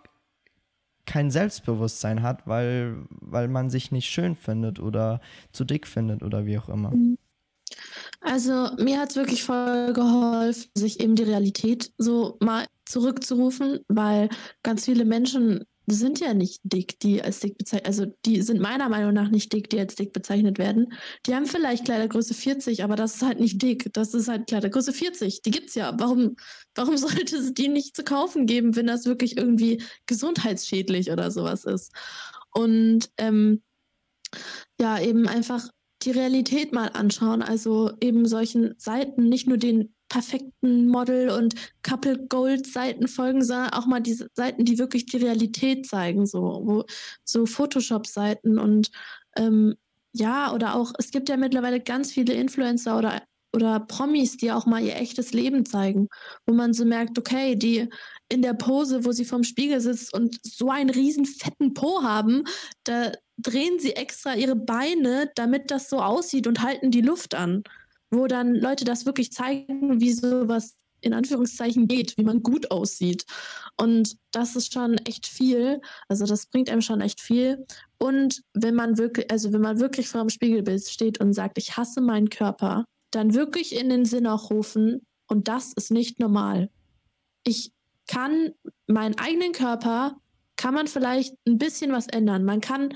kein 1.05 1.29
Selbstbewusstsein 1.29 2.23
hat, 2.23 2.47
weil, 2.47 3.05
weil 3.09 3.47
man 3.47 3.69
sich 3.69 3.91
nicht 3.91 4.09
schön 4.09 4.35
findet 4.35 4.79
oder 4.79 5.21
zu 5.51 5.63
dick 5.63 5.87
findet 5.87 6.23
oder 6.23 6.45
wie 6.45 6.57
auch 6.57 6.67
immer. 6.67 6.91
Also 8.25 8.71
mir 8.79 8.99
hat 8.99 9.11
es 9.11 9.15
wirklich 9.15 9.43
voll 9.43 9.93
geholfen, 9.93 10.69
sich 10.73 10.99
eben 10.99 11.15
die 11.15 11.23
Realität 11.23 11.91
so 11.99 12.38
mal 12.41 12.65
zurückzurufen, 12.85 13.81
weil 13.88 14.29
ganz 14.63 14.85
viele 14.85 15.05
Menschen 15.05 15.63
sind 15.88 16.19
ja 16.19 16.33
nicht 16.33 16.61
dick, 16.63 16.99
die 16.99 17.21
als 17.21 17.39
dick 17.39 17.57
bezeichnet, 17.59 17.85
also 17.85 18.07
die 18.25 18.41
sind 18.41 18.59
meiner 18.59 18.89
Meinung 18.89 19.13
nach 19.13 19.29
nicht 19.29 19.53
dick, 19.53 19.69
die 19.69 19.79
als 19.79 19.93
dick 19.93 20.11
bezeichnet 20.11 20.57
werden. 20.57 20.93
Die 21.27 21.35
haben 21.35 21.45
vielleicht 21.45 21.85
Kleidergröße 21.85 22.33
40, 22.33 22.83
aber 22.83 22.95
das 22.95 23.17
ist 23.17 23.21
halt 23.21 23.39
nicht 23.39 23.61
dick. 23.61 23.93
Das 23.93 24.15
ist 24.15 24.27
halt 24.27 24.47
Kleidergröße 24.47 24.91
40. 24.91 25.43
Die 25.43 25.51
gibt's 25.51 25.75
ja. 25.75 25.93
Warum, 25.99 26.35
warum 26.73 26.97
sollte 26.97 27.38
es 27.38 27.53
die 27.53 27.67
nicht 27.67 27.95
zu 27.95 28.03
kaufen 28.03 28.47
geben, 28.47 28.75
wenn 28.75 28.88
das 28.88 29.05
wirklich 29.05 29.38
irgendwie 29.38 29.83
gesundheitsschädlich 30.07 31.11
oder 31.11 31.29
sowas 31.29 31.65
ist? 31.65 31.91
Und 32.51 33.11
ähm, 33.17 33.61
ja, 34.79 34.99
eben 34.99 35.27
einfach 35.27 35.69
die 36.03 36.12
Realität 36.12 36.73
mal 36.73 36.89
anschauen. 36.89 37.41
Also 37.41 37.91
eben 38.01 38.27
solchen 38.27 38.75
Seiten, 38.77 39.29
nicht 39.29 39.47
nur 39.47 39.58
den 39.58 39.93
perfekten 40.10 40.88
Model- 40.88 41.29
und 41.29 41.55
Couple-Gold-Seiten 41.84 43.08
folgen, 43.08 43.43
sondern 43.43 43.71
auch 43.71 43.86
mal 43.86 44.01
diese 44.01 44.29
Seiten, 44.34 44.65
die 44.65 44.77
wirklich 44.77 45.08
die 45.08 45.17
Realität 45.17 45.88
zeigen, 45.88 46.25
so, 46.25 46.86
so 47.23 47.45
Photoshop-Seiten 47.45 48.60
und 48.60 48.91
ähm, 49.36 49.75
ja, 50.13 50.53
oder 50.53 50.75
auch, 50.75 50.93
es 50.97 51.12
gibt 51.12 51.27
ja 51.27 51.38
mittlerweile 51.38 51.81
ganz 51.81 52.12
viele 52.12 52.34
Influencer 52.34 52.97
oder, 52.97 53.21
oder 53.55 53.79
Promis, 53.79 54.37
die 54.37 54.51
auch 54.51 54.65
mal 54.65 54.83
ihr 54.83 54.95
echtes 54.95 55.33
Leben 55.33 55.65
zeigen, 55.65 56.07
wo 56.45 56.53
man 56.53 56.73
so 56.73 56.85
merkt, 56.85 57.17
okay, 57.17 57.55
die 57.55 57.89
in 58.29 58.41
der 58.41 58.53
Pose, 58.53 59.05
wo 59.05 59.11
sie 59.11 59.25
vorm 59.25 59.43
Spiegel 59.43 59.79
sitzt 59.79 60.13
und 60.13 60.39
so 60.43 60.69
einen 60.69 60.89
riesen 60.89 61.25
fetten 61.25 61.73
Po 61.73 62.03
haben, 62.03 62.43
da 62.83 63.11
drehen 63.37 63.79
sie 63.79 63.95
extra 63.95 64.35
ihre 64.35 64.55
Beine, 64.55 65.31
damit 65.35 65.71
das 65.71 65.89
so 65.89 66.01
aussieht 66.01 66.47
und 66.47 66.61
halten 66.61 66.91
die 66.91 67.01
Luft 67.01 67.35
an 67.35 67.63
wo 68.11 68.27
dann 68.27 68.55
Leute 68.55 68.85
das 68.85 69.05
wirklich 69.05 69.31
zeigen, 69.31 69.99
wie 69.99 70.11
sowas 70.13 70.75
in 71.01 71.13
Anführungszeichen 71.13 71.87
geht, 71.87 72.17
wie 72.17 72.23
man 72.23 72.41
gut 72.41 72.71
aussieht. 72.71 73.25
Und 73.77 74.17
das 74.31 74.55
ist 74.55 74.73
schon 74.73 74.97
echt 74.99 75.27
viel. 75.27 75.81
Also 76.07 76.25
das 76.25 76.47
bringt 76.47 76.69
einem 76.69 76.81
schon 76.81 77.01
echt 77.01 77.21
viel. 77.21 77.65
Und 77.99 78.41
wenn 78.53 78.73
man 78.73 78.97
wirklich, 78.97 79.29
also 79.29 79.53
wenn 79.53 79.61
man 79.61 79.79
wirklich 79.79 80.07
vor 80.07 80.21
dem 80.21 80.29
Spiegelbild 80.29 80.83
steht 80.87 81.19
und 81.19 81.33
sagt, 81.33 81.57
ich 81.59 81.77
hasse 81.77 82.01
meinen 82.01 82.29
Körper, 82.29 82.85
dann 83.11 83.33
wirklich 83.33 83.75
in 83.75 83.89
den 83.89 84.05
Sinn 84.05 84.27
auch 84.27 84.49
rufen, 84.49 85.05
und 85.27 85.47
das 85.47 85.73
ist 85.73 85.91
nicht 85.91 86.19
normal. 86.19 86.69
Ich 87.43 87.71
kann 88.07 88.51
meinen 88.87 89.17
eigenen 89.17 89.53
Körper, 89.53 90.17
kann 90.55 90.73
man 90.73 90.87
vielleicht 90.87 91.35
ein 91.47 91.57
bisschen 91.57 91.91
was 91.91 92.07
ändern. 92.07 92.43
Man 92.43 92.61
kann 92.61 92.95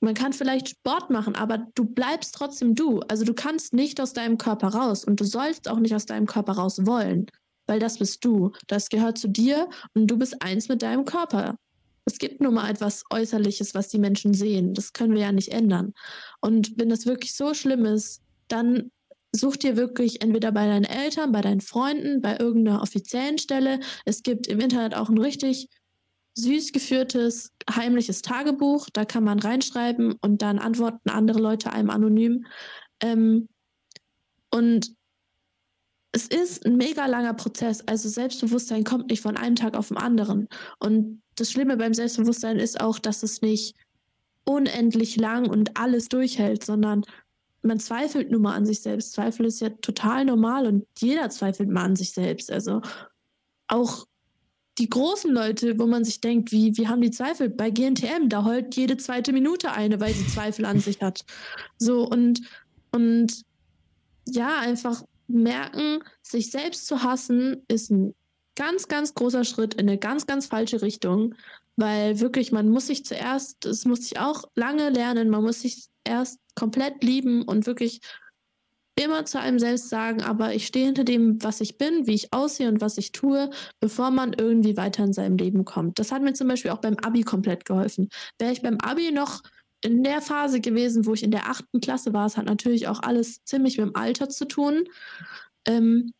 man 0.00 0.14
kann 0.14 0.34
vielleicht 0.34 0.68
Sport 0.68 1.10
machen, 1.10 1.34
aber 1.34 1.58
du 1.74 1.84
bleibst 1.84 2.34
trotzdem 2.34 2.74
du. 2.74 3.00
Also 3.08 3.24
du 3.24 3.32
kannst 3.32 3.72
nicht 3.72 4.00
aus 4.00 4.12
deinem 4.12 4.36
Körper 4.36 4.68
raus 4.68 5.04
und 5.04 5.18
du 5.20 5.24
sollst 5.24 5.68
auch 5.68 5.78
nicht 5.78 5.94
aus 5.94 6.04
deinem 6.04 6.26
Körper 6.26 6.52
raus 6.52 6.84
wollen, 6.84 7.26
weil 7.66 7.80
das 7.80 7.98
bist 7.98 8.24
du. 8.24 8.52
Das 8.66 8.90
gehört 8.90 9.16
zu 9.16 9.28
dir 9.28 9.68
und 9.94 10.06
du 10.06 10.18
bist 10.18 10.42
eins 10.42 10.68
mit 10.68 10.82
deinem 10.82 11.06
Körper. 11.06 11.56
Es 12.04 12.18
gibt 12.18 12.40
nun 12.40 12.54
mal 12.54 12.70
etwas 12.70 13.04
Äußerliches, 13.10 13.74
was 13.74 13.88
die 13.88 13.98
Menschen 13.98 14.34
sehen. 14.34 14.74
Das 14.74 14.92
können 14.92 15.14
wir 15.14 15.22
ja 15.22 15.32
nicht 15.32 15.50
ändern. 15.50 15.94
Und 16.40 16.78
wenn 16.78 16.90
das 16.90 17.06
wirklich 17.06 17.34
so 17.34 17.54
schlimm 17.54 17.84
ist, 17.86 18.22
dann 18.48 18.90
such 19.32 19.56
dir 19.56 19.76
wirklich 19.76 20.22
entweder 20.22 20.52
bei 20.52 20.66
deinen 20.66 20.84
Eltern, 20.84 21.32
bei 21.32 21.40
deinen 21.40 21.60
Freunden, 21.60 22.22
bei 22.22 22.38
irgendeiner 22.38 22.82
offiziellen 22.82 23.38
Stelle. 23.38 23.80
Es 24.04 24.22
gibt 24.22 24.46
im 24.46 24.60
Internet 24.60 24.94
auch 24.94 25.08
ein 25.08 25.18
richtig 25.18 25.68
süß 26.34 26.72
geführtes, 26.72 27.52
heimliches 27.70 28.22
Tagebuch. 28.22 28.88
Da 28.92 29.04
kann 29.04 29.24
man 29.24 29.38
reinschreiben 29.38 30.14
und 30.20 30.42
dann 30.42 30.58
antworten 30.58 31.10
andere 31.10 31.40
Leute 31.40 31.72
einem 31.72 31.90
anonym. 31.90 32.46
Ähm, 33.00 33.48
und 34.50 34.94
es 36.12 36.28
ist 36.28 36.64
ein 36.64 36.76
mega 36.76 37.06
langer 37.06 37.34
Prozess. 37.34 37.86
Also 37.86 38.08
Selbstbewusstsein 38.08 38.84
kommt 38.84 39.10
nicht 39.10 39.20
von 39.20 39.36
einem 39.36 39.56
Tag 39.56 39.76
auf 39.76 39.88
den 39.88 39.98
anderen. 39.98 40.48
Und 40.78 41.22
das 41.34 41.50
Schlimme 41.50 41.76
beim 41.76 41.92
Selbstbewusstsein 41.92 42.58
ist 42.58 42.80
auch, 42.80 42.98
dass 42.98 43.22
es 43.22 43.42
nicht 43.42 43.76
unendlich 44.44 45.16
lang 45.16 45.50
und 45.50 45.78
alles 45.78 46.08
durchhält, 46.08 46.64
sondern 46.64 47.02
man 47.66 47.80
zweifelt 47.80 48.30
nur 48.30 48.40
mal 48.40 48.54
an 48.54 48.66
sich 48.66 48.80
selbst. 48.80 49.12
Zweifel 49.12 49.46
ist 49.46 49.60
ja 49.60 49.70
total 49.70 50.24
normal 50.24 50.66
und 50.66 50.86
jeder 50.98 51.30
zweifelt 51.30 51.68
mal 51.68 51.84
an 51.84 51.96
sich 51.96 52.12
selbst. 52.12 52.50
Also 52.50 52.82
auch 53.68 54.06
die 54.78 54.90
großen 54.90 55.32
Leute, 55.32 55.78
wo 55.78 55.86
man 55.86 56.04
sich 56.04 56.20
denkt, 56.20 56.52
wie, 56.52 56.76
wie 56.76 56.88
haben 56.88 57.00
die 57.00 57.10
Zweifel? 57.10 57.48
Bei 57.48 57.70
GNTM, 57.70 58.28
da 58.28 58.44
heult 58.44 58.76
jede 58.76 58.96
zweite 58.96 59.32
Minute 59.32 59.72
eine, 59.72 60.00
weil 60.00 60.12
sie 60.12 60.26
Zweifel 60.26 60.66
an 60.66 60.80
sich 60.80 61.00
hat. 61.00 61.24
So 61.78 62.06
und, 62.06 62.42
und 62.92 63.42
ja, 64.28 64.58
einfach 64.58 65.02
merken, 65.28 66.02
sich 66.22 66.50
selbst 66.50 66.86
zu 66.86 67.02
hassen, 67.02 67.62
ist 67.68 67.90
ein 67.90 68.14
ganz, 68.54 68.88
ganz 68.88 69.14
großer 69.14 69.44
Schritt 69.44 69.74
in 69.74 69.88
eine 69.88 69.98
ganz, 69.98 70.26
ganz 70.26 70.46
falsche 70.46 70.82
Richtung, 70.82 71.34
weil 71.76 72.20
wirklich, 72.20 72.52
man 72.52 72.68
muss 72.68 72.86
sich 72.88 73.04
zuerst, 73.04 73.64
das 73.64 73.84
muss 73.84 74.00
ich 74.06 74.18
auch 74.18 74.44
lange 74.54 74.90
lernen, 74.90 75.30
man 75.30 75.42
muss 75.42 75.60
sich 75.60 75.86
erst 76.04 76.40
komplett 76.56 77.04
lieben 77.04 77.42
und 77.42 77.66
wirklich 77.66 78.00
immer 78.98 79.26
zu 79.26 79.38
einem 79.38 79.58
selbst 79.58 79.90
sagen, 79.90 80.22
aber 80.22 80.54
ich 80.54 80.66
stehe 80.66 80.86
hinter 80.86 81.04
dem, 81.04 81.42
was 81.42 81.60
ich 81.60 81.76
bin, 81.76 82.06
wie 82.06 82.14
ich 82.14 82.32
aussehe 82.32 82.68
und 82.68 82.80
was 82.80 82.96
ich 82.96 83.12
tue, 83.12 83.50
bevor 83.78 84.10
man 84.10 84.32
irgendwie 84.32 84.76
weiter 84.76 85.04
in 85.04 85.12
seinem 85.12 85.36
Leben 85.36 85.64
kommt. 85.64 85.98
Das 85.98 86.12
hat 86.12 86.22
mir 86.22 86.32
zum 86.32 86.48
Beispiel 86.48 86.70
auch 86.70 86.80
beim 86.80 86.96
Abi 87.02 87.22
komplett 87.22 87.66
geholfen. 87.66 88.08
Wäre 88.38 88.52
ich 88.52 88.62
beim 88.62 88.78
Abi 88.80 89.12
noch 89.12 89.42
in 89.82 90.02
der 90.02 90.22
Phase 90.22 90.60
gewesen, 90.60 91.04
wo 91.04 91.12
ich 91.12 91.22
in 91.22 91.30
der 91.30 91.48
achten 91.48 91.80
Klasse 91.80 92.14
war, 92.14 92.26
es 92.26 92.38
hat 92.38 92.46
natürlich 92.46 92.88
auch 92.88 93.02
alles 93.02 93.44
ziemlich 93.44 93.76
mit 93.76 93.88
dem 93.88 93.96
Alter 93.96 94.30
zu 94.30 94.46
tun, 94.46 94.84
ähm, 95.66 96.12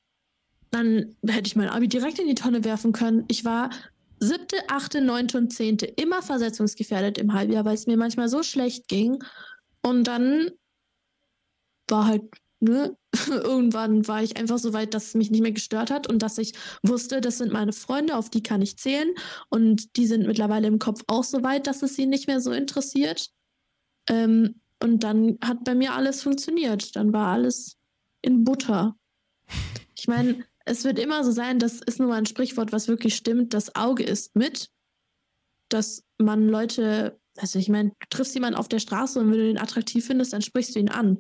dann 0.71 1.17
hätte 1.27 1.47
ich 1.47 1.57
mein 1.57 1.71
Abi 1.71 1.89
direkt 1.89 2.19
in 2.19 2.29
die 2.29 2.35
Tonne 2.35 2.65
werfen 2.65 2.93
können. 2.93 3.25
Ich 3.29 3.45
war 3.45 3.71
siebte, 4.19 4.57
achte, 4.69 5.01
neunte 5.01 5.39
und 5.39 5.53
zehnte 5.53 5.87
immer 5.87 6.21
versetzungsgefährdet 6.21 7.17
im 7.19 7.33
Halbjahr, 7.33 7.65
weil 7.65 7.75
es 7.75 7.87
mir 7.87 7.97
manchmal 7.97 8.29
so 8.29 8.43
schlecht 8.43 8.89
ging. 8.89 9.23
Und 9.87 10.05
dann 10.05 10.51
war 11.89 12.07
halt 12.07 12.25
ne, 12.59 12.97
irgendwann 13.29 14.09
war 14.09 14.21
ich 14.21 14.37
einfach 14.37 14.59
so 14.59 14.73
weit, 14.73 14.95
dass 14.95 15.09
es 15.09 15.15
mich 15.15 15.31
nicht 15.31 15.43
mehr 15.43 15.53
gestört 15.53 15.93
hat 15.93 16.09
und 16.09 16.23
dass 16.23 16.39
ich 16.39 16.55
wusste, 16.83 17.21
das 17.21 17.39
sind 17.39 17.53
meine 17.53 17.73
Freunde, 17.73 18.17
auf 18.17 18.29
die 18.29 18.43
kann 18.43 18.63
ich 18.63 18.79
zählen. 18.79 19.15
Und 19.49 19.97
die 19.97 20.07
sind 20.07 20.27
mittlerweile 20.27 20.67
im 20.67 20.81
Kopf 20.81 21.03
auch 21.07 21.23
so 21.23 21.45
weit, 21.45 21.69
dass 21.69 21.83
es 21.83 21.95
sie 21.95 22.07
nicht 22.07 22.27
mehr 22.27 22.41
so 22.41 22.51
interessiert. 22.51 23.31
Ähm, 24.09 24.61
und 24.83 25.05
dann 25.05 25.39
hat 25.41 25.63
bei 25.63 25.77
mir 25.77 25.95
alles 25.95 26.23
funktioniert. 26.23 26.97
Dann 26.97 27.13
war 27.13 27.29
alles 27.33 27.77
in 28.23 28.43
Butter. 28.43 28.97
Ich 29.97 30.09
meine, 30.09 30.45
es 30.65 30.83
wird 30.83 30.99
immer 30.99 31.23
so 31.23 31.31
sein, 31.31 31.61
das 31.61 31.81
ist 31.81 32.01
nur 32.01 32.09
mal 32.09 32.19
ein 32.19 32.27
Sprichwort, 32.27 32.73
was 32.73 32.89
wirklich 32.89 33.15
stimmt. 33.15 33.55
Das 33.55 33.77
Auge 33.77 34.03
ist 34.03 34.35
mit, 34.35 34.69
dass 35.69 36.05
man 36.19 36.49
Leute, 36.49 37.21
also 37.39 37.59
ich 37.59 37.69
meine, 37.69 37.91
du 37.91 38.07
triffst 38.11 38.35
jemanden 38.35 38.59
auf 38.59 38.69
der 38.69 38.79
Straße 38.79 39.21
und 39.21 39.31
wenn 39.31 39.39
du 39.39 39.51
ihn 39.51 39.59
attraktiv 39.59 40.07
findest, 40.07 40.33
dann 40.33 40.43
sprichst 40.43 40.75
du 40.75 40.81
ihn 40.81 40.91
an 40.91 41.19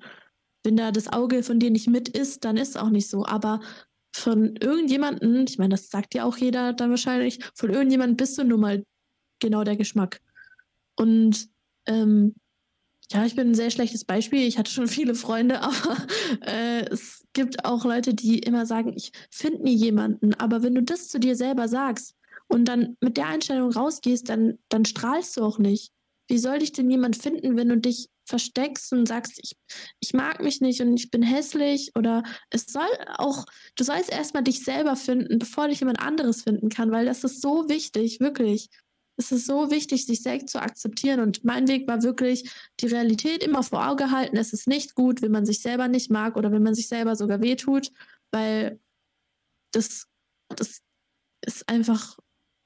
wenn 0.66 0.76
da 0.76 0.90
das 0.90 1.11
Auge 1.11 1.44
von 1.44 1.61
dir 1.61 1.70
nicht 1.70 1.87
mit 1.87 2.09
ist, 2.09 2.44
dann 2.44 2.57
ist 2.57 2.70
es 2.70 2.76
auch 2.76 2.90
nicht 2.90 3.09
so. 3.09 3.24
Aber 3.24 3.61
von 4.12 4.57
irgendjemandem, 4.57 5.44
ich 5.48 5.59
meine, 5.59 5.70
das 5.70 5.88
sagt 5.90 6.12
ja 6.14 6.24
auch 6.24 6.37
jeder 6.37 6.72
dann 6.72 6.90
wahrscheinlich, 6.90 7.38
von 7.55 7.70
irgendjemandem 7.70 8.16
bist 8.16 8.37
du 8.37 8.44
nun 8.44 8.61
mal 8.61 8.85
genau 9.38 9.62
der 9.62 9.76
Geschmack. 9.76 10.20
Und 10.96 11.48
ähm, 11.87 12.35
ja, 13.12 13.24
ich 13.24 13.37
bin 13.37 13.50
ein 13.50 13.55
sehr 13.55 13.70
schlechtes 13.70 14.05
Beispiel. 14.05 14.40
Ich 14.40 14.59
hatte 14.59 14.72
schon 14.72 14.88
viele 14.88 15.14
Freunde, 15.14 15.61
aber 15.61 15.96
äh, 16.40 16.85
es 16.90 17.24
gibt 17.33 17.64
auch 17.64 17.85
Leute, 17.85 18.12
die 18.12 18.40
immer 18.40 18.66
sagen, 18.66 18.92
ich 18.96 19.12
finde 19.31 19.62
nie 19.62 19.76
jemanden. 19.76 20.35
Aber 20.35 20.64
wenn 20.64 20.74
du 20.74 20.83
das 20.83 21.09
zu 21.09 21.20
dir 21.20 21.37
selber 21.37 21.68
sagst 21.68 22.16
und 22.48 22.64
dann 22.64 22.96
mit 23.00 23.16
der 23.16 23.29
Einstellung 23.29 23.70
rausgehst, 23.70 24.29
dann, 24.29 24.59
dann 24.68 24.85
strahlst 24.85 25.37
du 25.37 25.42
auch 25.42 25.59
nicht. 25.59 25.92
Wie 26.28 26.38
soll 26.38 26.58
dich 26.58 26.72
denn 26.72 26.90
jemand 26.90 27.16
finden, 27.16 27.56
wenn 27.56 27.68
du 27.68 27.78
dich 27.78 28.08
versteckst 28.24 28.92
und 28.92 29.06
sagst, 29.06 29.38
ich, 29.42 29.56
ich 30.00 30.12
mag 30.12 30.42
mich 30.42 30.60
nicht 30.60 30.80
und 30.80 30.96
ich 30.96 31.10
bin 31.10 31.22
hässlich 31.22 31.92
oder 31.94 32.24
es 32.50 32.66
soll 32.66 32.88
auch, 33.16 33.46
du 33.76 33.84
sollst 33.84 34.10
erstmal 34.10 34.42
dich 34.42 34.64
selber 34.64 34.96
finden, 34.96 35.38
bevor 35.38 35.68
dich 35.68 35.80
jemand 35.80 36.00
anderes 36.00 36.42
finden 36.42 36.68
kann, 36.68 36.90
weil 36.90 37.06
das 37.06 37.22
ist 37.22 37.40
so 37.40 37.68
wichtig, 37.68 38.20
wirklich. 38.20 38.68
Es 39.18 39.32
ist 39.32 39.46
so 39.46 39.70
wichtig, 39.70 40.04
sich 40.04 40.22
selbst 40.22 40.50
zu 40.50 40.60
akzeptieren. 40.60 41.20
Und 41.20 41.42
mein 41.42 41.68
Weg 41.68 41.88
war 41.88 42.02
wirklich, 42.02 42.50
die 42.80 42.86
Realität 42.86 43.42
immer 43.42 43.62
vor 43.62 43.88
Auge 43.88 44.10
halten. 44.10 44.36
Es 44.36 44.52
ist 44.52 44.66
nicht 44.66 44.94
gut, 44.94 45.22
wenn 45.22 45.32
man 45.32 45.46
sich 45.46 45.62
selber 45.62 45.88
nicht 45.88 46.10
mag 46.10 46.36
oder 46.36 46.52
wenn 46.52 46.62
man 46.62 46.74
sich 46.74 46.88
selber 46.88 47.16
sogar 47.16 47.40
wehtut, 47.40 47.92
weil 48.30 48.78
das, 49.72 50.06
das 50.48 50.82
ist 51.46 51.66
einfach 51.68 52.18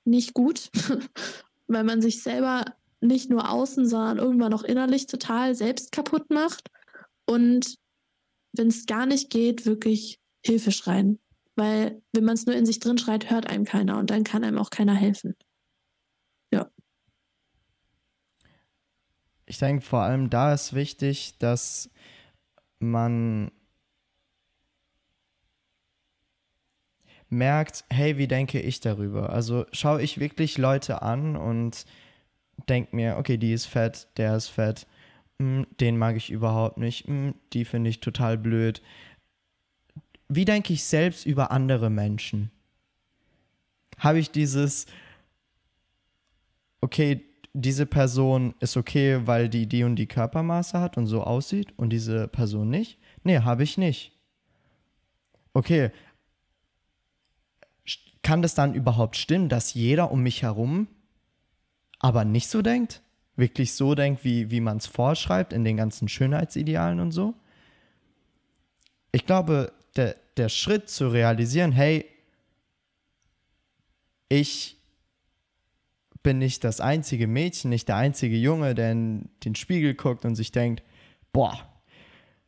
nicht 0.04 0.34
gut. 0.34 0.70
weil 1.70 1.84
man 1.84 2.02
sich 2.02 2.22
selber 2.22 2.64
nicht 3.00 3.30
nur 3.30 3.50
außen, 3.50 3.86
sondern 3.88 4.18
irgendwann 4.18 4.54
auch 4.54 4.62
innerlich 4.62 5.06
total 5.06 5.54
selbst 5.54 5.92
kaputt 5.92 6.30
macht. 6.30 6.68
Und 7.26 7.76
wenn 8.52 8.68
es 8.68 8.86
gar 8.86 9.06
nicht 9.06 9.30
geht, 9.30 9.66
wirklich 9.66 10.20
Hilfe 10.44 10.72
schreien. 10.72 11.18
Weil 11.56 12.02
wenn 12.12 12.24
man 12.24 12.34
es 12.34 12.46
nur 12.46 12.54
in 12.54 12.66
sich 12.66 12.80
drin 12.80 12.98
schreit, 12.98 13.30
hört 13.30 13.48
einem 13.48 13.64
keiner 13.64 13.98
und 13.98 14.10
dann 14.10 14.24
kann 14.24 14.44
einem 14.44 14.58
auch 14.58 14.70
keiner 14.70 14.94
helfen. 14.94 15.34
Ja. 16.52 16.70
Ich 19.46 19.58
denke, 19.58 19.84
vor 19.84 20.00
allem 20.02 20.30
da 20.30 20.54
ist 20.54 20.74
wichtig, 20.74 21.36
dass 21.38 21.90
man 22.78 23.50
merkt, 27.28 27.84
hey, 27.90 28.18
wie 28.18 28.28
denke 28.28 28.60
ich 28.60 28.80
darüber? 28.80 29.30
Also 29.30 29.66
schaue 29.72 30.02
ich 30.02 30.18
wirklich 30.18 30.58
Leute 30.58 31.02
an 31.02 31.36
und 31.36 31.84
denke 32.68 32.94
mir, 32.94 33.16
okay, 33.16 33.36
die 33.36 33.52
ist 33.52 33.66
fett, 33.66 34.08
der 34.16 34.36
ist 34.36 34.48
fett, 34.48 34.86
hm, 35.38 35.66
den 35.80 35.96
mag 35.96 36.16
ich 36.16 36.30
überhaupt 36.30 36.78
nicht, 36.78 37.06
hm, 37.06 37.34
die 37.52 37.64
finde 37.64 37.90
ich 37.90 38.00
total 38.00 38.38
blöd. 38.38 38.82
Wie 40.28 40.44
denke 40.44 40.72
ich 40.72 40.84
selbst 40.84 41.26
über 41.26 41.50
andere 41.50 41.90
Menschen? 41.90 42.50
Habe 43.98 44.18
ich 44.18 44.30
dieses, 44.30 44.86
okay, 46.80 47.24
diese 47.52 47.84
Person 47.84 48.54
ist 48.60 48.76
okay, 48.76 49.26
weil 49.26 49.48
die 49.48 49.66
die 49.66 49.82
und 49.82 49.96
die 49.96 50.06
Körpermaße 50.06 50.78
hat 50.78 50.96
und 50.96 51.06
so 51.06 51.22
aussieht 51.22 51.72
und 51.76 51.90
diese 51.90 52.28
Person 52.28 52.70
nicht? 52.70 52.98
Nee, 53.24 53.40
habe 53.40 53.64
ich 53.64 53.76
nicht. 53.76 54.12
Okay, 55.52 55.90
kann 58.22 58.42
das 58.42 58.54
dann 58.54 58.74
überhaupt 58.74 59.16
stimmen, 59.16 59.48
dass 59.48 59.74
jeder 59.74 60.12
um 60.12 60.22
mich 60.22 60.42
herum 60.42 60.86
aber 62.00 62.24
nicht 62.24 62.48
so 62.48 62.62
denkt? 62.62 63.02
Wirklich 63.36 63.74
so 63.74 63.94
denkt, 63.94 64.24
wie, 64.24 64.50
wie 64.50 64.60
man 64.60 64.78
es 64.78 64.86
vorschreibt 64.86 65.52
in 65.52 65.64
den 65.64 65.76
ganzen 65.76 66.08
Schönheitsidealen 66.08 66.98
und 66.98 67.12
so? 67.12 67.34
Ich 69.12 69.24
glaube, 69.24 69.72
der, 69.94 70.16
der 70.36 70.48
Schritt 70.48 70.90
zu 70.90 71.08
realisieren, 71.08 71.70
hey, 71.70 72.04
ich 74.28 74.76
bin 76.22 76.38
nicht 76.38 76.64
das 76.64 76.80
einzige 76.80 77.26
Mädchen, 77.26 77.70
nicht 77.70 77.88
der 77.88 77.96
einzige 77.96 78.36
Junge, 78.36 78.74
der 78.74 78.92
in 78.92 79.30
den 79.44 79.54
Spiegel 79.54 79.94
guckt 79.94 80.24
und 80.24 80.34
sich 80.34 80.52
denkt, 80.52 80.82
boah, 81.32 81.58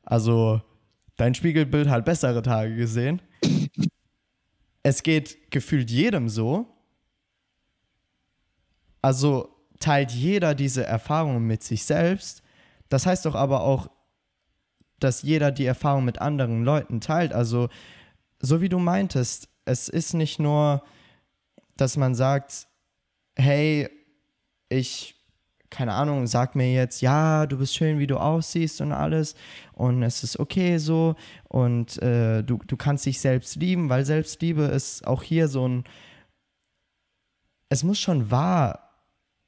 also 0.02 0.60
dein 1.16 1.34
Spiegelbild 1.34 1.88
hat 1.88 2.04
bessere 2.04 2.42
Tage 2.42 2.74
gesehen 2.74 3.22
es 4.82 5.02
geht 5.02 5.50
gefühlt 5.50 5.90
jedem 5.90 6.28
so. 6.28 6.66
Also 9.02 9.54
teilt 9.80 10.12
jeder 10.12 10.54
diese 10.54 10.84
Erfahrungen 10.84 11.46
mit 11.46 11.62
sich 11.62 11.84
selbst. 11.84 12.42
Das 12.88 13.04
heißt 13.04 13.26
doch 13.26 13.34
aber 13.34 13.62
auch, 13.62 13.88
dass 15.00 15.22
jeder 15.22 15.50
die 15.50 15.66
Erfahrung 15.66 16.04
mit 16.04 16.20
anderen 16.20 16.64
Leuten 16.64 17.00
teilt. 17.00 17.32
Also, 17.32 17.68
so 18.38 18.60
wie 18.60 18.68
du 18.68 18.78
meintest, 18.78 19.48
es 19.64 19.88
ist 19.88 20.14
nicht 20.14 20.38
nur, 20.38 20.82
dass 21.76 21.96
man 21.96 22.14
sagt, 22.14 22.68
hey, 23.36 23.88
ich 24.68 25.16
keine 25.72 25.94
Ahnung, 25.94 26.26
sag 26.26 26.54
mir 26.54 26.70
jetzt, 26.70 27.00
ja, 27.00 27.46
du 27.46 27.56
bist 27.56 27.74
schön, 27.74 27.98
wie 27.98 28.06
du 28.06 28.18
aussiehst 28.18 28.82
und 28.82 28.92
alles 28.92 29.34
und 29.72 30.02
es 30.02 30.22
ist 30.22 30.38
okay 30.38 30.76
so 30.76 31.16
und 31.48 32.00
äh, 32.02 32.42
du, 32.44 32.58
du 32.66 32.76
kannst 32.76 33.06
dich 33.06 33.18
selbst 33.18 33.56
lieben, 33.56 33.88
weil 33.88 34.04
Selbstliebe 34.04 34.64
ist 34.64 35.06
auch 35.06 35.22
hier 35.22 35.48
so 35.48 35.66
ein, 35.66 35.84
es 37.70 37.82
muss 37.82 37.98
schon 37.98 38.30
wahr 38.30 38.81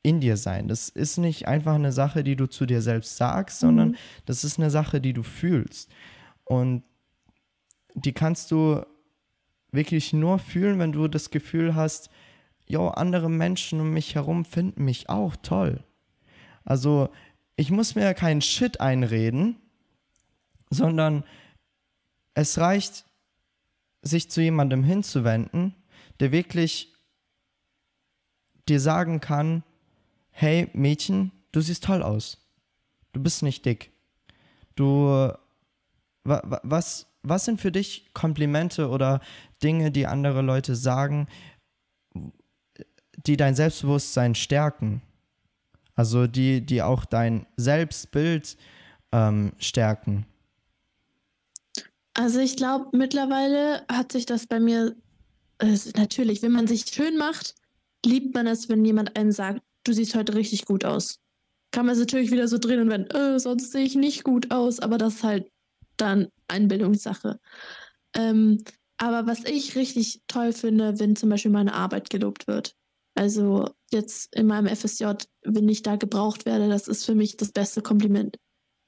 in 0.05 0.21
dir 0.21 0.37
sein. 0.37 0.69
Das 0.69 0.91
ist 0.91 1.17
nicht 1.17 1.49
einfach 1.49 1.75
eine 1.75 1.91
Sache, 1.91 2.23
die 2.23 2.37
du 2.37 2.47
zu 2.47 2.67
dir 2.67 2.83
selbst 2.83 3.17
sagst, 3.17 3.59
sondern 3.59 3.89
mhm. 3.89 3.97
das 4.27 4.45
ist 4.45 4.59
eine 4.59 4.71
Sache, 4.71 5.01
die 5.01 5.15
du 5.15 5.23
fühlst. 5.23 5.91
Und 6.45 6.85
die 7.95 8.13
kannst 8.13 8.51
du 8.51 8.85
wirklich 9.73 10.13
nur 10.13 10.39
fühlen, 10.39 10.79
wenn 10.79 10.93
du 10.93 11.09
das 11.09 11.31
Gefühl 11.31 11.75
hast, 11.75 12.11
jo, 12.67 12.89
andere 12.89 13.31
Menschen 13.31 13.81
um 13.81 13.91
mich 13.91 14.15
herum 14.15 14.45
finden 14.45 14.85
mich 14.85 15.09
auch 15.09 15.37
toll. 15.37 15.83
Also 16.65 17.09
ich 17.57 17.71
muss 17.71 17.95
mir 17.95 18.13
keinen 18.13 18.43
Shit 18.43 18.81
einreden, 18.81 19.57
sondern 20.71 21.25
es 22.35 22.59
reicht, 22.59 23.07
sich 24.03 24.31
zu 24.31 24.43
jemandem 24.43 24.85
hinzuwenden, 24.85 25.75
der 26.21 26.31
wirklich 26.31 26.93
dir 28.69 28.81
sagen 28.81 29.21
kann, 29.21 29.63
hey 30.35 30.69
Mädchen, 30.73 31.31
du 31.53 31.61
siehst 31.61 31.85
toll 31.85 32.03
aus. 32.03 32.39
Du 33.13 33.23
bist 33.23 33.43
nicht 33.43 33.65
dick. 33.65 33.93
Du, 34.75 35.33
was, 36.25 37.07
was 37.23 37.45
sind 37.45 37.61
für 37.61 37.71
dich 37.71 38.11
Komplimente 38.13 38.89
oder 38.89 39.21
Dinge, 39.63 39.93
die 39.93 40.07
andere 40.07 40.43
Leute 40.43 40.75
sagen, 40.75 41.29
die 43.25 43.37
dein 43.37 43.55
Selbstbewusstsein 43.55 44.35
stärken? 44.35 45.01
Also 45.95 46.27
die, 46.27 46.61
die 46.61 46.83
auch 46.83 47.05
dein 47.05 47.47
Selbstbild 47.57 48.57
ähm, 49.13 49.53
stärken. 49.59 50.27
Also 52.15 52.41
ich 52.41 52.57
glaube, 52.57 52.97
mittlerweile 52.97 53.85
hat 53.89 54.11
sich 54.11 54.27
das 54.27 54.49
bei 54.49 54.59
mir, 54.59 54.97
äh, 55.59 55.77
natürlich, 55.97 56.43
wenn 56.43 56.51
man 56.51 56.67
sich 56.67 56.87
schön 56.87 57.17
macht, 57.17 57.55
liebt 58.05 58.35
man 58.35 58.49
es, 58.49 58.69
wenn 58.69 58.85
jemand 58.85 59.17
einem 59.17 59.31
sagt, 59.31 59.63
du 59.85 59.93
siehst 59.93 60.15
heute 60.15 60.35
richtig 60.35 60.65
gut 60.65 60.85
aus. 60.85 61.19
Kann 61.71 61.87
man 61.87 61.95
es 61.95 62.01
natürlich 62.01 62.31
wieder 62.31 62.49
so 62.49 62.59
drehen 62.59 62.81
und 62.81 62.91
wenn, 62.91 63.07
äh, 63.11 63.39
sonst 63.39 63.73
sehe 63.73 63.85
ich 63.85 63.95
nicht 63.95 64.25
gut 64.25 64.51
aus, 64.51 64.81
aber 64.81 64.99
das 64.99 65.17
ist 65.17 65.25
halt 65.25 65.51
dann 65.97 66.29
Einbildungssache. 66.49 67.41
Ähm, 68.17 68.63
aber 68.97 69.27
was 69.27 69.45
ich 69.45 69.77
richtig 69.77 70.23
toll 70.29 70.53
finde, 70.53 70.99
wenn 70.99 71.17
zum 71.17 71.29
Beispiel 71.29 71.51
meine 71.51 71.75
Arbeit 71.75 72.11
gelobt 72.11 72.47
wird. 72.47 72.75
Also 73.17 73.71
jetzt 73.93 74.35
in 74.35 74.47
meinem 74.47 74.75
FSJ, 74.75 75.05
wenn 75.43 75.69
ich 75.69 75.83
da 75.83 75.97
gebraucht 75.97 76.47
werde, 76.47 76.69
das 76.69 76.89
ist 76.89 77.05
für 77.05 77.15
mich 77.15 77.37
das 77.37 77.53
beste 77.53 77.83
Kompliment 77.83 78.37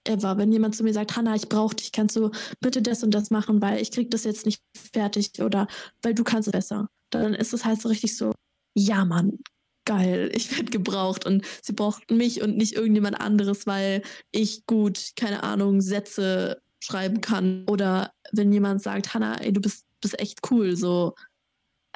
ever. 0.04 0.36
Wenn 0.38 0.52
jemand 0.52 0.76
zu 0.76 0.84
mir 0.84 0.92
sagt, 0.92 1.16
Hanna, 1.16 1.34
ich 1.34 1.48
brauche 1.48 1.76
dich, 1.76 1.92
kannst 1.92 2.16
du 2.16 2.30
bitte 2.60 2.82
das 2.82 3.02
und 3.02 3.12
das 3.12 3.30
machen, 3.30 3.60
weil 3.60 3.80
ich 3.80 3.90
krieg 3.90 4.10
das 4.10 4.24
jetzt 4.24 4.46
nicht 4.46 4.62
fertig 4.74 5.42
oder 5.42 5.66
weil 6.02 6.14
du 6.14 6.24
kannst 6.24 6.48
es 6.48 6.52
besser. 6.52 6.88
Dann 7.10 7.34
ist 7.34 7.52
es 7.52 7.64
halt 7.64 7.80
so 7.80 7.88
richtig 7.88 8.16
so, 8.16 8.32
ja 8.74 9.04
Mann, 9.04 9.38
geil, 9.86 10.30
ich 10.34 10.54
werde 10.54 10.70
gebraucht 10.70 11.24
und 11.24 11.46
sie 11.62 11.72
braucht 11.72 12.10
mich 12.10 12.42
und 12.42 12.58
nicht 12.58 12.74
irgendjemand 12.74 13.18
anderes, 13.18 13.66
weil 13.66 14.02
ich 14.32 14.66
gut, 14.66 15.12
keine 15.16 15.42
Ahnung, 15.42 15.80
Sätze 15.80 16.60
schreiben 16.80 17.22
kann. 17.22 17.64
Oder 17.68 18.12
wenn 18.32 18.52
jemand 18.52 18.82
sagt, 18.82 19.14
Hanna, 19.14 19.40
ey, 19.40 19.52
du 19.52 19.60
bist, 19.60 19.86
bist 20.02 20.18
echt 20.20 20.40
cool, 20.50 20.76
so 20.76 21.14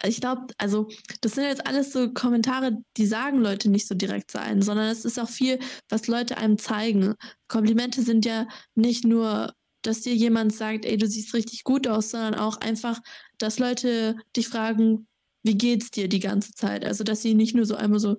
ich 0.05 0.21
glaube, 0.21 0.47
also 0.59 0.89
das 1.21 1.33
sind 1.33 1.45
jetzt 1.45 1.67
alles 1.67 1.93
so 1.93 2.11
Kommentare, 2.13 2.79
die 2.97 3.07
sagen 3.07 3.39
Leute 3.41 3.69
nicht 3.71 3.87
so 3.87 3.95
direkt 3.95 4.31
sein, 4.31 4.63
sondern 4.63 4.87
es 4.87 5.05
ist 5.05 5.19
auch 5.19 5.29
viel, 5.29 5.59
was 5.89 6.07
Leute 6.07 6.39
einem 6.39 6.59
zeigen. 6.59 7.15
Komplimente 7.49 8.03
sind 8.03 8.25
ja 8.25 8.47
nicht 8.75 9.05
nur, 9.05 9.53
dass 9.83 10.01
dir 10.03 10.15
jemand 10.15 10.55
sagt, 10.55 10.85
ey, 10.85 10.97
du 10.97 11.07
siehst 11.07 11.35
richtig 11.35 11.65
gut 11.65 11.87
aus, 11.87 12.11
sondern 12.11 12.35
auch 12.35 12.59
einfach, 12.59 13.01
dass 13.39 13.59
Leute 13.59 14.17
dich 14.37 14.49
fragen, 14.49 15.07
wie 15.43 15.57
geht's 15.57 15.91
dir 15.91 16.09
die 16.09 16.21
ganze 16.21 16.53
Zeit? 16.55 16.85
Also, 16.85 17.05
dass 17.05 17.23
sie 17.23 17.35
nicht 17.35 17.55
nur 17.55 17.67
so 17.67 17.75
einmal 17.75 18.01
so, 18.01 18.17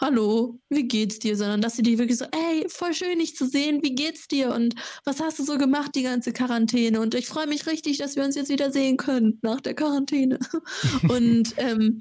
hallo, 0.00 0.60
wie 0.68 0.86
geht's 0.86 1.18
dir, 1.18 1.36
sondern 1.36 1.60
dass 1.60 1.76
sie 1.76 1.82
dich 1.82 1.98
wirklich 1.98 2.18
so, 2.18 2.26
ey, 2.26 2.68
voll 2.68 2.94
schön, 2.94 3.18
dich 3.18 3.34
zu 3.34 3.46
sehen, 3.46 3.82
wie 3.82 3.94
geht's 3.94 4.28
dir 4.28 4.54
und 4.54 4.74
was 5.04 5.20
hast 5.20 5.38
du 5.38 5.44
so 5.44 5.58
gemacht 5.58 5.94
die 5.94 6.04
ganze 6.04 6.32
Quarantäne 6.32 7.00
und 7.00 7.14
ich 7.14 7.26
freue 7.26 7.48
mich 7.48 7.66
richtig, 7.66 7.98
dass 7.98 8.14
wir 8.14 8.24
uns 8.24 8.36
jetzt 8.36 8.48
wieder 8.50 8.70
sehen 8.70 8.96
können 8.96 9.38
nach 9.42 9.60
der 9.60 9.74
Quarantäne. 9.74 10.38
und 11.08 11.54
ähm, 11.56 12.00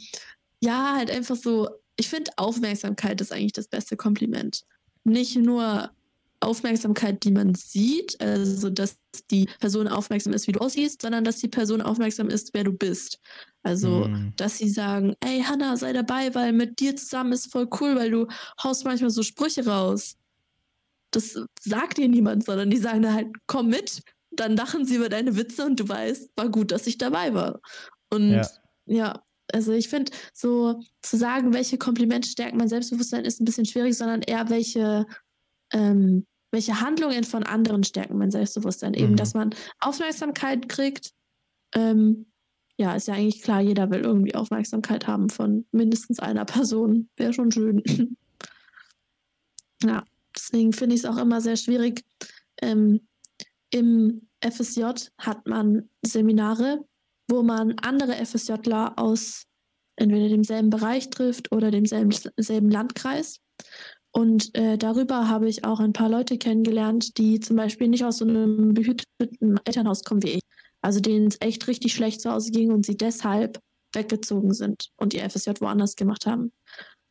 ja, 0.62 0.96
halt 0.96 1.10
einfach 1.10 1.36
so, 1.36 1.70
ich 1.98 2.08
finde 2.10 2.32
Aufmerksamkeit 2.38 3.20
ist 3.22 3.34
eigentlich 3.34 3.54
das 3.54 3.68
beste 3.68 3.98
Kompliment. 3.98 4.64
Nicht 5.04 5.36
nur 5.38 5.92
Aufmerksamkeit, 6.40 7.24
die 7.24 7.32
man 7.32 7.56
sieht, 7.56 8.20
also 8.22 8.70
dass 8.70 8.98
die 9.32 9.50
Person 9.60 9.88
aufmerksam 9.88 10.34
ist, 10.34 10.48
wie 10.48 10.52
du 10.52 10.60
aussiehst, 10.60 11.02
sondern 11.02 11.24
dass 11.24 11.38
die 11.38 11.48
Person 11.48 11.82
aufmerksam 11.82 12.30
ist, 12.30 12.54
wer 12.54 12.64
du 12.64 12.74
bist. 12.74 13.20
Also, 13.64 14.06
mm. 14.06 14.34
dass 14.36 14.58
sie 14.60 14.70
sagen, 14.70 15.16
ey 15.20 15.42
Hannah, 15.42 15.78
sei 15.78 15.94
dabei, 15.94 16.34
weil 16.36 16.54
mit 16.54 16.80
dir 16.80 16.96
zusammen 16.96 17.34
ist 17.34 17.52
voll 17.52 17.68
cool, 17.82 17.96
weil 17.96 18.12
du 18.12 18.28
haust 18.62 18.86
manchmal 18.86 19.10
so 19.10 19.24
Sprüche 19.24 19.66
raus. 19.66 20.16
Das 21.12 21.40
sagt 21.62 21.98
dir 21.98 22.08
niemand, 22.08 22.46
sondern 22.46 22.70
die 22.70 22.78
sagen 22.78 23.02
da 23.02 23.14
halt, 23.14 23.28
komm 23.48 23.70
mit, 23.70 24.04
dann 24.32 24.56
lachen 24.56 24.86
sie 24.86 24.96
über 24.96 25.10
deine 25.10 25.36
Witze 25.36 25.66
und 25.66 25.80
du 25.80 25.90
weißt, 25.90 26.32
war 26.36 26.50
gut, 26.50 26.72
dass 26.72 26.86
ich 26.86 26.98
dabei 27.00 27.34
war. 27.34 27.60
Und 28.12 28.32
ja, 28.32 28.48
ja 28.86 29.24
also 29.54 29.72
ich 29.72 29.90
finde, 29.90 30.12
so 30.34 30.80
zu 31.02 31.18
sagen, 31.18 31.54
welche 31.54 31.78
Komplimente 31.78 32.28
stärken 32.28 32.58
mein 32.58 32.68
Selbstbewusstsein, 32.68 33.26
ist 33.26 33.42
ein 33.42 33.46
bisschen 33.46 33.66
schwierig, 33.66 33.98
sondern 33.98 34.22
eher 34.22 34.50
welche 34.50 35.06
ähm, 35.74 36.26
welche 36.52 36.80
Handlungen 36.80 37.24
von 37.24 37.44
anderen 37.44 37.84
stärken 37.84 38.18
mein 38.18 38.32
Selbstbewusstsein. 38.32 38.94
Eben, 38.94 39.12
mhm. 39.12 39.18
dass 39.18 39.34
man 39.34 39.54
Aufmerksamkeit 39.80 40.70
kriegt 40.70 41.12
ähm, 41.76 42.26
ja, 42.78 42.96
ist 42.96 43.08
ja 43.08 43.16
eigentlich 43.16 43.42
klar, 43.42 43.62
jeder 43.62 43.90
will 43.90 44.02
irgendwie 44.02 44.36
Aufmerksamkeit 44.36 45.08
haben 45.08 45.30
von 45.30 45.66
mindestens 45.72 46.20
einer 46.20 46.46
Person. 46.46 47.10
Wäre 47.18 47.34
schon 47.34 47.52
schön. 47.52 47.84
ja, 49.84 50.04
deswegen 50.36 50.74
finde 50.74 50.96
ich 50.96 51.02
es 51.02 51.10
auch 51.10 51.18
immer 51.18 51.42
sehr 51.42 51.58
schwierig. 51.58 52.04
Ähm, 52.62 53.08
Im 53.72 54.28
FSJ 54.42 54.84
hat 55.18 55.48
man 55.48 55.90
Seminare, 56.04 56.86
wo 57.28 57.42
man 57.42 57.78
andere 57.80 58.14
FSJler 58.24 58.94
aus 58.98 59.46
entweder 59.96 60.30
demselben 60.30 60.70
Bereich 60.70 61.10
trifft 61.10 61.52
oder 61.52 61.72
demselben 61.72 62.12
selben 62.38 62.70
Landkreis. 62.70 63.42
Und 64.18 64.56
äh, 64.58 64.80
darüber 64.80 65.30
habe 65.30 65.48
ich 65.48 65.64
auch 65.64 65.80
ein 65.80 65.94
paar 65.94 66.10
Leute 66.10 66.40
kennengelernt, 66.40 67.20
die 67.20 67.40
zum 67.40 67.56
Beispiel 67.56 67.88
nicht 67.88 68.04
aus 68.04 68.18
so 68.18 68.26
einem 68.26 68.74
behüteten 68.74 69.60
Elternhaus 69.64 70.04
kommen 70.04 70.24
wie 70.24 70.32
ich. 70.32 70.42
Also 70.82 71.00
denen 71.00 71.28
es 71.28 71.38
echt 71.40 71.68
richtig 71.68 71.94
schlecht 71.94 72.22
zu 72.22 72.32
Hause 72.32 72.50
ging 72.50 72.72
und 72.72 72.84
sie 72.84 72.98
deshalb 72.98 73.62
weggezogen 73.94 74.56
sind 74.56 74.90
und 74.96 75.14
ihr 75.14 75.30
FSJ 75.30 75.52
woanders 75.60 75.96
gemacht 75.96 76.26
haben. 76.26 76.52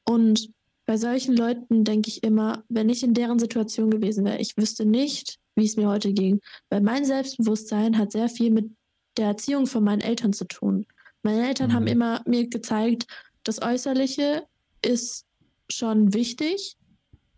Und 0.04 0.48
bei 0.84 0.96
solchen 0.96 1.36
Leuten 1.36 1.84
denke 1.84 2.08
ich 2.08 2.24
immer, 2.24 2.64
wenn 2.68 2.88
ich 2.88 3.04
in 3.04 3.14
deren 3.14 3.38
Situation 3.38 3.88
gewesen 3.88 4.24
wäre, 4.24 4.40
ich 4.40 4.56
wüsste 4.56 4.84
nicht, 4.84 5.38
wie 5.54 5.64
es 5.64 5.76
mir 5.76 5.88
heute 5.88 6.12
ging. 6.12 6.40
Weil 6.70 6.80
mein 6.80 7.04
Selbstbewusstsein 7.04 7.98
hat 7.98 8.10
sehr 8.10 8.28
viel 8.28 8.50
mit 8.50 8.72
der 9.16 9.28
Erziehung 9.28 9.68
von 9.68 9.84
meinen 9.84 10.00
Eltern 10.00 10.32
zu 10.32 10.44
tun. 10.44 10.86
Meine 11.22 11.46
Eltern 11.46 11.70
mhm. 11.70 11.74
haben 11.74 11.86
immer 11.86 12.22
mir 12.26 12.48
gezeigt, 12.48 13.06
das 13.44 13.62
Äußerliche 13.62 14.42
ist 14.82 15.24
schon 15.70 16.12
wichtig, 16.12 16.76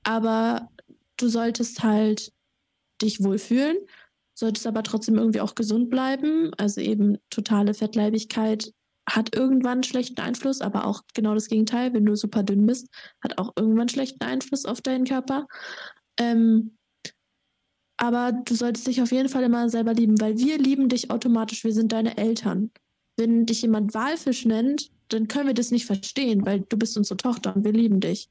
aber 0.08 0.70
du 1.18 1.28
solltest 1.28 1.82
halt 1.82 2.32
dich 3.02 3.22
wohlfühlen, 3.22 3.76
solltest 4.34 4.66
aber 4.66 4.82
trotzdem 4.82 5.16
irgendwie 5.16 5.42
auch 5.42 5.54
gesund 5.54 5.90
bleiben. 5.90 6.50
Also 6.56 6.80
eben 6.80 7.18
totale 7.28 7.74
Fettleibigkeit 7.74 8.72
hat 9.06 9.36
irgendwann 9.36 9.82
schlechten 9.82 10.20
Einfluss, 10.22 10.62
aber 10.62 10.86
auch 10.86 11.02
genau 11.12 11.34
das 11.34 11.48
Gegenteil, 11.48 11.92
wenn 11.92 12.06
du 12.06 12.16
super 12.16 12.42
dünn 12.42 12.64
bist, 12.64 12.88
hat 13.22 13.36
auch 13.36 13.52
irgendwann 13.56 13.90
schlechten 13.90 14.24
Einfluss 14.24 14.64
auf 14.64 14.80
deinen 14.80 15.04
Körper. 15.04 15.46
Ähm, 16.18 16.78
aber 17.98 18.32
du 18.32 18.54
solltest 18.54 18.86
dich 18.86 19.02
auf 19.02 19.12
jeden 19.12 19.28
Fall 19.28 19.42
immer 19.42 19.68
selber 19.68 19.92
lieben, 19.92 20.18
weil 20.22 20.38
wir 20.38 20.56
lieben 20.56 20.88
dich 20.88 21.10
automatisch, 21.10 21.64
wir 21.64 21.74
sind 21.74 21.92
deine 21.92 22.16
Eltern. 22.16 22.70
Wenn 23.18 23.44
dich 23.44 23.60
jemand 23.60 23.92
Walfisch 23.92 24.46
nennt, 24.46 24.90
dann 25.08 25.28
können 25.28 25.46
wir 25.46 25.54
das 25.54 25.70
nicht 25.70 25.86
verstehen, 25.86 26.44
weil 26.44 26.60
du 26.60 26.76
bist 26.76 26.96
unsere 26.96 27.16
Tochter 27.16 27.54
und 27.54 27.64
wir 27.64 27.72
lieben 27.72 28.00
dich. 28.00 28.28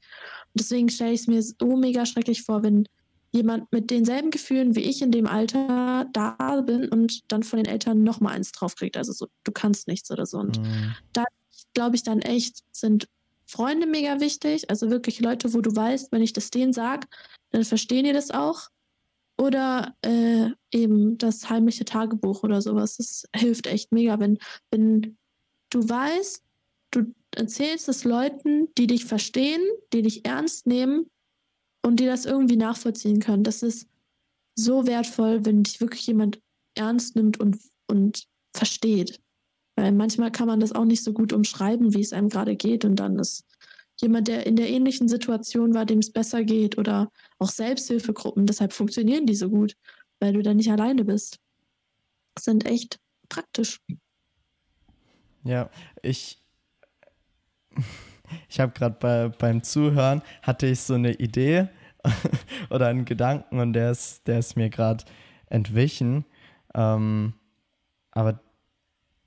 Und 0.54 0.60
deswegen 0.60 0.88
stelle 0.88 1.12
ich 1.12 1.20
es 1.20 1.26
mir 1.26 1.42
so 1.42 1.76
mega 1.76 2.06
schrecklich 2.06 2.42
vor, 2.42 2.62
wenn 2.62 2.86
jemand 3.30 3.70
mit 3.72 3.90
denselben 3.90 4.30
Gefühlen 4.30 4.74
wie 4.74 4.80
ich 4.80 5.02
in 5.02 5.12
dem 5.12 5.26
Alter 5.26 6.06
da 6.12 6.60
bin 6.62 6.88
und 6.88 7.30
dann 7.30 7.42
von 7.42 7.58
den 7.58 7.66
Eltern 7.66 8.02
noch 8.02 8.20
mal 8.20 8.32
eins 8.32 8.52
draufkriegt. 8.52 8.96
Also 8.96 9.12
so, 9.12 9.26
du 9.44 9.52
kannst 9.52 9.86
nichts 9.88 10.10
oder 10.10 10.24
so. 10.24 10.38
Und 10.38 10.60
mhm. 10.60 10.94
da 11.12 11.24
glaube 11.74 11.96
ich 11.96 12.02
dann 12.02 12.20
echt, 12.20 12.64
sind 12.72 13.08
Freunde 13.46 13.86
mega 13.86 14.20
wichtig. 14.20 14.70
Also 14.70 14.90
wirklich 14.90 15.20
Leute, 15.20 15.52
wo 15.52 15.60
du 15.60 15.74
weißt, 15.74 16.12
wenn 16.12 16.22
ich 16.22 16.32
das 16.32 16.50
denen 16.50 16.72
sage, 16.72 17.06
dann 17.50 17.64
verstehen 17.64 18.04
die 18.04 18.12
das 18.12 18.30
auch. 18.30 18.68
Oder 19.36 19.94
äh, 20.02 20.50
eben 20.72 21.16
das 21.18 21.48
heimliche 21.48 21.84
Tagebuch 21.84 22.42
oder 22.42 22.60
sowas. 22.60 22.96
Das 22.96 23.24
hilft 23.34 23.66
echt 23.66 23.92
mega, 23.92 24.18
wenn, 24.18 24.38
wenn 24.70 25.16
du 25.70 25.88
weißt, 25.88 26.42
du 26.90 27.14
erzählst 27.32 27.88
es 27.88 28.04
Leuten, 28.04 28.68
die 28.76 28.86
dich 28.86 29.04
verstehen, 29.04 29.60
die 29.92 30.02
dich 30.02 30.24
ernst 30.24 30.66
nehmen 30.66 31.10
und 31.82 32.00
die 32.00 32.06
das 32.06 32.24
irgendwie 32.24 32.56
nachvollziehen 32.56 33.20
können. 33.20 33.44
Das 33.44 33.62
ist 33.62 33.88
so 34.54 34.86
wertvoll, 34.86 35.44
wenn 35.44 35.62
dich 35.62 35.80
wirklich 35.80 36.06
jemand 36.06 36.40
ernst 36.74 37.16
nimmt 37.16 37.38
und, 37.38 37.58
und 37.86 38.26
versteht. 38.54 39.20
Weil 39.76 39.92
manchmal 39.92 40.32
kann 40.32 40.48
man 40.48 40.60
das 40.60 40.72
auch 40.72 40.84
nicht 40.84 41.04
so 41.04 41.12
gut 41.12 41.32
umschreiben, 41.32 41.94
wie 41.94 42.00
es 42.00 42.12
einem 42.12 42.28
gerade 42.28 42.56
geht. 42.56 42.84
Und 42.84 42.96
dann 42.96 43.18
ist 43.18 43.44
jemand, 44.00 44.28
der 44.28 44.46
in 44.46 44.56
der 44.56 44.68
ähnlichen 44.68 45.08
Situation 45.08 45.74
war, 45.74 45.86
dem 45.86 45.98
es 45.98 46.12
besser 46.12 46.44
geht 46.44 46.78
oder 46.78 47.10
auch 47.38 47.50
Selbsthilfegruppen. 47.50 48.46
Deshalb 48.46 48.72
funktionieren 48.72 49.26
die 49.26 49.36
so 49.36 49.48
gut, 49.48 49.76
weil 50.18 50.32
du 50.32 50.42
da 50.42 50.54
nicht 50.54 50.70
alleine 50.70 51.04
bist. 51.04 51.38
Das 52.34 52.44
sind 52.44 52.66
echt 52.66 52.98
praktisch. 53.28 53.80
Ja, 55.44 55.70
ich, 56.02 56.42
ich 58.48 58.60
habe 58.60 58.72
gerade 58.72 58.96
bei, 58.98 59.28
beim 59.28 59.62
Zuhören, 59.62 60.22
hatte 60.42 60.66
ich 60.66 60.80
so 60.80 60.94
eine 60.94 61.14
Idee 61.14 61.68
oder 62.70 62.88
einen 62.88 63.04
Gedanken 63.04 63.60
und 63.60 63.72
der 63.72 63.90
ist, 63.90 64.26
der 64.26 64.38
ist 64.38 64.56
mir 64.56 64.70
gerade 64.70 65.04
entwichen. 65.46 66.24
Ähm, 66.74 67.34
aber 68.10 68.40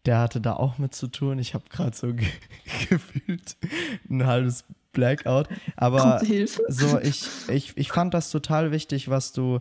der 0.05 0.19
hatte 0.19 0.41
da 0.41 0.53
auch 0.53 0.77
mit 0.77 0.95
zu 0.95 1.07
tun. 1.07 1.39
Ich 1.39 1.53
habe 1.53 1.65
gerade 1.69 1.95
so 1.95 2.13
ge 2.13 2.27
gefühlt 2.89 3.55
ein 4.09 4.25
halbes 4.25 4.65
Blackout. 4.91 5.47
Aber 5.77 6.21
so, 6.67 6.99
ich, 6.99 7.27
ich, 7.49 7.77
ich 7.77 7.91
fand 7.91 8.13
das 8.13 8.31
total 8.31 8.71
wichtig, 8.71 9.09
was 9.09 9.31
du 9.31 9.59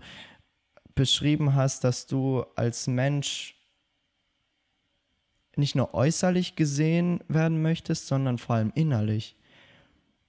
beschrieben 0.95 1.55
hast, 1.55 1.85
dass 1.85 2.07
du 2.07 2.45
als 2.57 2.87
Mensch 2.87 3.60
nicht 5.57 5.75
nur 5.75 5.95
äußerlich 5.95 6.57
gesehen 6.57 7.21
werden 7.29 7.63
möchtest, 7.63 8.07
sondern 8.07 8.39
vor 8.39 8.57
allem 8.57 8.73
innerlich. 8.75 9.37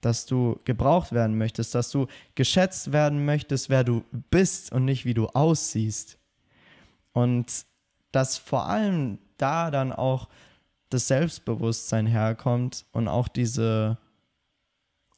Dass 0.00 0.26
du 0.26 0.58
gebraucht 0.64 1.12
werden 1.12 1.38
möchtest, 1.38 1.74
dass 1.74 1.90
du 1.90 2.06
geschätzt 2.34 2.92
werden 2.92 3.24
möchtest, 3.24 3.70
wer 3.70 3.84
du 3.84 4.04
bist 4.30 4.72
und 4.72 4.84
nicht 4.84 5.04
wie 5.04 5.14
du 5.14 5.26
aussiehst. 5.28 6.18
Und 7.12 7.66
dass 8.10 8.36
vor 8.36 8.66
allem 8.66 9.18
da 9.36 9.70
dann 9.70 9.92
auch 9.92 10.28
das 10.90 11.08
Selbstbewusstsein 11.08 12.06
herkommt 12.06 12.84
und 12.92 13.08
auch 13.08 13.28
diese 13.28 13.98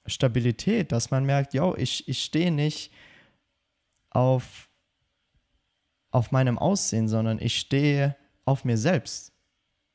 Stabilität, 0.06 0.92
dass 0.92 1.10
man 1.10 1.24
merkt, 1.24 1.54
yo, 1.54 1.74
ich, 1.76 2.06
ich 2.08 2.22
stehe 2.22 2.50
nicht 2.50 2.92
auf, 4.10 4.68
auf 6.10 6.30
meinem 6.30 6.58
Aussehen, 6.58 7.08
sondern 7.08 7.40
ich 7.40 7.58
stehe 7.58 8.16
auf 8.44 8.64
mir 8.64 8.78
selbst. 8.78 9.33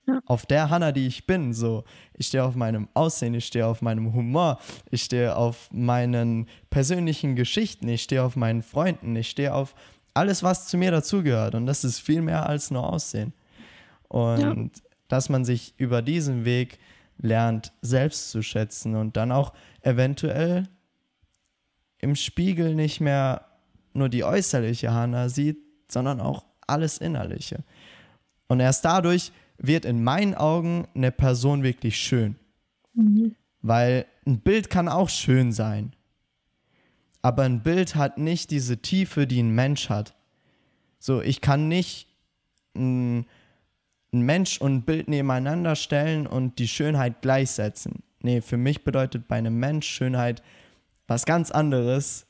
Ja. 0.09 0.19
Auf 0.25 0.45
der 0.45 0.69
Hanna, 0.69 0.91
die 0.91 1.05
ich 1.05 1.27
bin. 1.27 1.53
So, 1.53 1.83
ich 2.13 2.27
stehe 2.27 2.43
auf 2.43 2.55
meinem 2.55 2.87
Aussehen, 2.93 3.33
ich 3.35 3.45
stehe 3.45 3.67
auf 3.67 3.81
meinem 3.81 4.13
Humor, 4.13 4.59
ich 4.89 5.03
stehe 5.03 5.35
auf 5.35 5.69
meinen 5.71 6.47
persönlichen 6.69 7.35
Geschichten, 7.35 7.87
ich 7.87 8.01
stehe 8.01 8.23
auf 8.23 8.35
meinen 8.35 8.63
Freunden, 8.63 9.15
ich 9.15 9.29
stehe 9.29 9.53
auf 9.53 9.75
alles, 10.13 10.41
was 10.41 10.67
zu 10.67 10.77
mir 10.77 10.91
dazugehört. 10.91 11.53
Und 11.53 11.67
das 11.67 11.83
ist 11.83 11.99
viel 11.99 12.21
mehr 12.21 12.47
als 12.47 12.71
nur 12.71 12.91
Aussehen. 12.91 13.33
Und 14.07 14.41
ja. 14.41 14.55
dass 15.07 15.29
man 15.29 15.45
sich 15.45 15.75
über 15.77 16.01
diesen 16.01 16.43
Weg 16.43 16.79
lernt, 17.19 17.71
selbst 17.81 18.31
zu 18.31 18.41
schätzen 18.41 18.95
und 18.95 19.15
dann 19.15 19.31
auch 19.31 19.53
eventuell 19.81 20.67
im 21.99 22.15
Spiegel 22.15 22.75
nicht 22.75 23.01
mehr 23.01 23.45
nur 23.93 24.09
die 24.09 24.23
äußerliche 24.23 24.93
Hanna 24.93 25.29
sieht, 25.29 25.57
sondern 25.91 26.21
auch 26.21 26.45
alles 26.65 26.97
Innerliche. 26.97 27.63
Und 28.47 28.59
erst 28.59 28.85
dadurch 28.85 29.31
wird 29.59 29.85
in 29.85 30.03
meinen 30.03 30.35
Augen 30.35 30.87
eine 30.95 31.11
Person 31.11 31.63
wirklich 31.63 31.97
schön. 31.97 32.35
Mhm. 32.93 33.35
Weil 33.61 34.05
ein 34.25 34.39
Bild 34.39 34.69
kann 34.69 34.87
auch 34.87 35.09
schön 35.09 35.51
sein. 35.51 35.93
Aber 37.21 37.43
ein 37.43 37.61
Bild 37.63 37.95
hat 37.95 38.17
nicht 38.17 38.51
diese 38.51 38.77
Tiefe, 38.81 39.27
die 39.27 39.41
ein 39.41 39.53
Mensch 39.53 39.89
hat. 39.89 40.15
So, 40.99 41.21
ich 41.21 41.41
kann 41.41 41.67
nicht 41.67 42.07
ein 42.75 43.25
ein 44.11 44.21
Mensch 44.21 44.59
und 44.59 44.73
ein 44.73 44.81
Bild 44.83 45.07
nebeneinander 45.07 45.75
stellen 45.75 46.27
und 46.27 46.59
die 46.59 46.67
Schönheit 46.67 47.21
gleichsetzen. 47.21 48.03
Nee, 48.21 48.41
für 48.41 48.57
mich 48.57 48.83
bedeutet 48.83 49.27
bei 49.27 49.37
einem 49.37 49.59
Mensch 49.59 49.87
Schönheit 49.87 50.41
was 51.07 51.25
ganz 51.25 51.51
anderes 51.51 52.25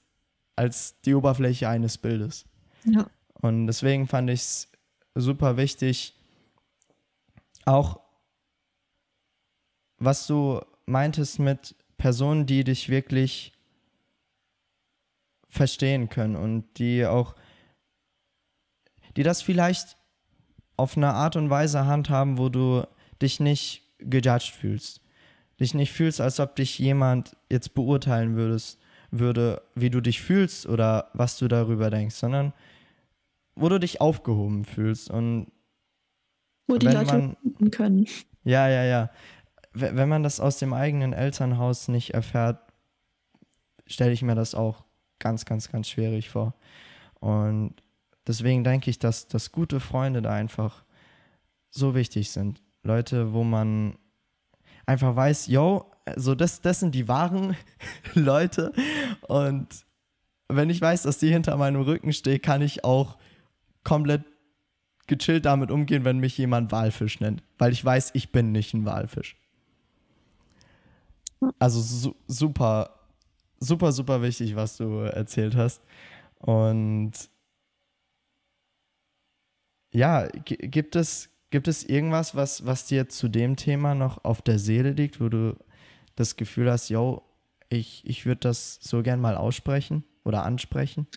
als 0.56 1.00
die 1.02 1.14
Oberfläche 1.14 1.70
eines 1.70 1.98
Bildes. 1.98 2.46
Ja. 2.86 3.08
Und 3.34 3.68
deswegen 3.68 4.08
fand 4.08 4.30
ich 4.30 4.42
es 4.42 4.72
super 5.16 5.58
wichtig, 5.58 6.16
auch 7.70 8.02
was 10.00 10.28
du 10.28 10.62
meintest 10.86 11.40
mit 11.40 11.76
Personen, 11.98 12.46
die 12.46 12.64
dich 12.64 12.90
wirklich 12.90 13.54
verstehen 15.50 16.10
können 16.10 16.36
und 16.36 16.80
die 16.80 17.06
auch, 17.06 17.36
die 19.18 19.24
das 19.24 19.42
vielleicht 19.42 19.98
auf 20.78 20.96
eine 20.96 21.14
Art 21.14 21.36
und 21.36 21.50
Weise 21.50 21.86
handhaben, 21.86 22.38
wo 22.38 22.50
du 22.50 22.84
dich 23.22 23.40
nicht 23.40 23.84
gejudged 24.00 24.56
fühlst. 24.56 25.02
Dich 25.60 25.74
nicht 25.74 25.92
fühlst, 25.92 26.22
als 26.22 26.40
ob 26.40 26.56
dich 26.56 26.80
jemand 26.80 27.36
jetzt 27.50 27.74
beurteilen 27.74 28.38
würdest, 28.38 28.80
würde, 29.12 29.62
wie 29.76 29.90
du 29.90 30.00
dich 30.00 30.22
fühlst 30.22 30.68
oder 30.68 31.10
was 31.14 31.38
du 31.38 31.50
darüber 31.50 31.90
denkst, 31.90 32.16
sondern 32.16 32.54
wo 33.56 33.68
du 33.68 33.80
dich 33.80 34.00
aufgehoben 34.00 34.64
fühlst 34.64 35.10
und 35.10 35.52
wo 36.70 36.78
die 36.78 36.88
Leute 36.88 37.36
man, 37.60 37.72
können. 37.72 38.08
Ja, 38.44 38.68
ja, 38.70 38.84
ja. 38.84 39.10
Wenn 39.74 40.10
man 40.10 40.24
das 40.24 40.40
aus 40.40 40.58
dem 40.58 40.74
eigenen 40.74 41.14
Elternhaus 41.14 41.88
nicht 41.88 42.14
erfährt, 42.14 42.60
stelle 43.86 44.12
ich 44.12 44.22
mir 44.22 44.36
das 44.36 44.56
auch 44.56 44.84
ganz, 45.20 45.46
ganz, 45.46 45.70
ganz 45.70 45.90
schwierig 45.90 46.30
vor. 46.30 46.54
Und 47.20 47.76
deswegen 48.28 48.64
denke 48.64 48.90
ich, 48.90 49.00
dass, 49.00 49.28
dass 49.28 49.52
gute 49.52 49.80
Freunde 49.80 50.22
da 50.22 50.32
einfach 50.32 50.84
so 51.70 51.96
wichtig 51.96 52.32
sind. 52.32 52.62
Leute, 52.84 53.34
wo 53.34 53.44
man 53.44 53.98
einfach 54.86 55.16
weiß, 55.16 55.48
yo, 55.48 55.92
so 56.16 56.34
das, 56.34 56.62
das 56.62 56.80
sind 56.80 56.96
die 56.96 57.08
wahren 57.08 57.56
Leute. 58.14 58.74
Und 59.28 59.68
wenn 60.48 60.70
ich 60.70 60.82
weiß, 60.82 61.04
dass 61.04 61.20
die 61.20 61.30
hinter 61.30 61.58
meinem 61.58 61.82
Rücken 61.82 62.14
steht, 62.14 62.44
kann 62.44 62.62
ich 62.62 62.84
auch 62.84 63.18
komplett 63.84 64.24
gechillt 65.10 65.46
damit 65.46 65.72
umgehen, 65.72 66.06
wenn 66.06 66.20
mich 66.20 66.38
jemand 66.38 66.72
Walfisch 66.72 67.20
nennt. 67.20 67.44
Weil 67.58 67.74
ich 67.74 67.84
weiß, 67.84 68.12
ich 68.14 68.32
bin 68.32 68.54
nicht 68.54 68.74
ein 68.74 68.86
Walfisch. 68.86 69.36
Also 71.58 71.82
su 71.82 72.16
super, 72.28 73.00
super, 73.60 73.92
super 73.92 74.22
wichtig, 74.22 74.56
was 74.56 74.78
du 74.78 75.00
erzählt 75.00 75.56
hast. 75.56 75.82
Und 76.40 77.12
ja, 79.92 80.28
gibt 80.28 80.96
es, 80.96 81.30
gibt 81.50 81.68
es 81.68 81.84
irgendwas, 81.84 82.36
was, 82.36 82.66
was 82.66 82.86
dir 82.86 83.10
zu 83.10 83.28
dem 83.28 83.56
Thema 83.56 83.96
noch 83.96 84.24
auf 84.24 84.42
der 84.42 84.60
Seele 84.60 84.92
liegt, 84.92 85.20
wo 85.20 85.30
du 85.30 85.58
das 86.16 86.36
Gefühl 86.36 86.70
hast, 86.70 86.90
yo, 86.90 87.24
ich, 87.70 88.06
ich 88.06 88.26
würde 88.26 88.42
das 88.42 88.80
so 88.82 89.02
gern 89.02 89.22
mal 89.22 89.36
aussprechen 89.36 90.04
oder 90.24 90.44
ansprechen? 90.44 91.08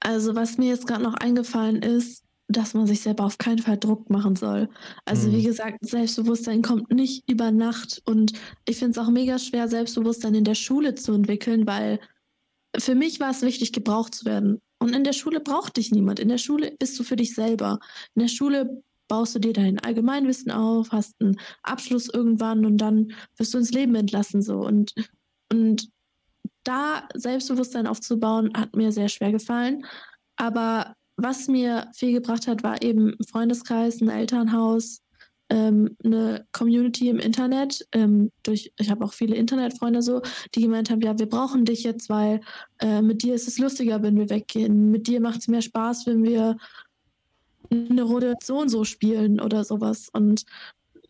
Also, 0.00 0.34
was 0.34 0.58
mir 0.58 0.68
jetzt 0.68 0.86
gerade 0.86 1.04
noch 1.04 1.14
eingefallen 1.14 1.80
ist, 1.80 2.21
dass 2.52 2.74
man 2.74 2.86
sich 2.86 3.00
selber 3.00 3.24
auf 3.24 3.38
keinen 3.38 3.58
Fall 3.58 3.78
Druck 3.78 4.10
machen 4.10 4.36
soll. 4.36 4.68
Also, 5.04 5.28
mhm. 5.28 5.32
wie 5.32 5.42
gesagt, 5.42 5.78
Selbstbewusstsein 5.80 6.62
kommt 6.62 6.90
nicht 6.90 7.28
über 7.30 7.50
Nacht. 7.50 8.02
Und 8.04 8.32
ich 8.66 8.78
finde 8.78 8.92
es 8.92 8.98
auch 8.98 9.10
mega 9.10 9.38
schwer, 9.38 9.68
Selbstbewusstsein 9.68 10.34
in 10.34 10.44
der 10.44 10.54
Schule 10.54 10.94
zu 10.94 11.12
entwickeln, 11.12 11.66
weil 11.66 12.00
für 12.78 12.94
mich 12.94 13.20
war 13.20 13.30
es 13.30 13.42
wichtig, 13.42 13.72
gebraucht 13.72 14.14
zu 14.14 14.24
werden. 14.24 14.60
Und 14.78 14.94
in 14.94 15.04
der 15.04 15.12
Schule 15.12 15.40
braucht 15.40 15.76
dich 15.76 15.90
niemand. 15.92 16.18
In 16.18 16.28
der 16.28 16.38
Schule 16.38 16.74
bist 16.78 16.98
du 16.98 17.04
für 17.04 17.16
dich 17.16 17.34
selber. 17.34 17.78
In 18.14 18.20
der 18.22 18.28
Schule 18.28 18.82
baust 19.08 19.34
du 19.34 19.38
dir 19.38 19.52
dein 19.52 19.78
Allgemeinwissen 19.78 20.50
auf, 20.50 20.90
hast 20.90 21.20
einen 21.20 21.38
Abschluss 21.62 22.08
irgendwann 22.08 22.64
und 22.64 22.78
dann 22.78 23.12
wirst 23.36 23.52
du 23.52 23.58
ins 23.58 23.72
Leben 23.72 23.94
entlassen. 23.94 24.42
So. 24.42 24.58
Und, 24.58 24.94
und 25.52 25.88
da 26.64 27.08
Selbstbewusstsein 27.14 27.86
aufzubauen, 27.86 28.50
hat 28.56 28.74
mir 28.74 28.90
sehr 28.90 29.08
schwer 29.08 29.32
gefallen. 29.32 29.84
Aber 30.36 30.96
was 31.16 31.48
mir 31.48 31.88
viel 31.94 32.12
gebracht 32.12 32.46
hat, 32.46 32.62
war 32.62 32.82
eben 32.82 33.10
ein 33.18 33.26
Freundeskreis, 33.26 34.00
ein 34.00 34.08
Elternhaus, 34.08 35.02
ähm, 35.50 35.96
eine 36.02 36.46
Community 36.52 37.08
im 37.08 37.18
Internet. 37.18 37.86
Ähm, 37.92 38.30
durch, 38.42 38.72
ich 38.78 38.90
habe 38.90 39.04
auch 39.04 39.12
viele 39.12 39.36
Internetfreunde 39.36 40.02
so, 40.02 40.22
die 40.54 40.62
gemeint 40.62 40.90
haben, 40.90 41.02
ja, 41.02 41.18
wir 41.18 41.28
brauchen 41.28 41.64
dich 41.64 41.84
jetzt, 41.84 42.08
weil 42.08 42.40
äh, 42.80 43.02
mit 43.02 43.22
dir 43.22 43.34
ist 43.34 43.48
es 43.48 43.58
lustiger, 43.58 44.02
wenn 44.02 44.16
wir 44.16 44.30
weggehen. 44.30 44.90
Mit 44.90 45.06
dir 45.06 45.20
macht 45.20 45.40
es 45.40 45.48
mehr 45.48 45.62
Spaß, 45.62 46.06
wenn 46.06 46.22
wir 46.22 46.56
eine 47.70 48.02
Runde 48.02 48.34
so 48.42 48.58
und 48.58 48.68
so 48.68 48.84
spielen 48.84 49.40
oder 49.40 49.64
sowas. 49.64 50.08
Und 50.12 50.44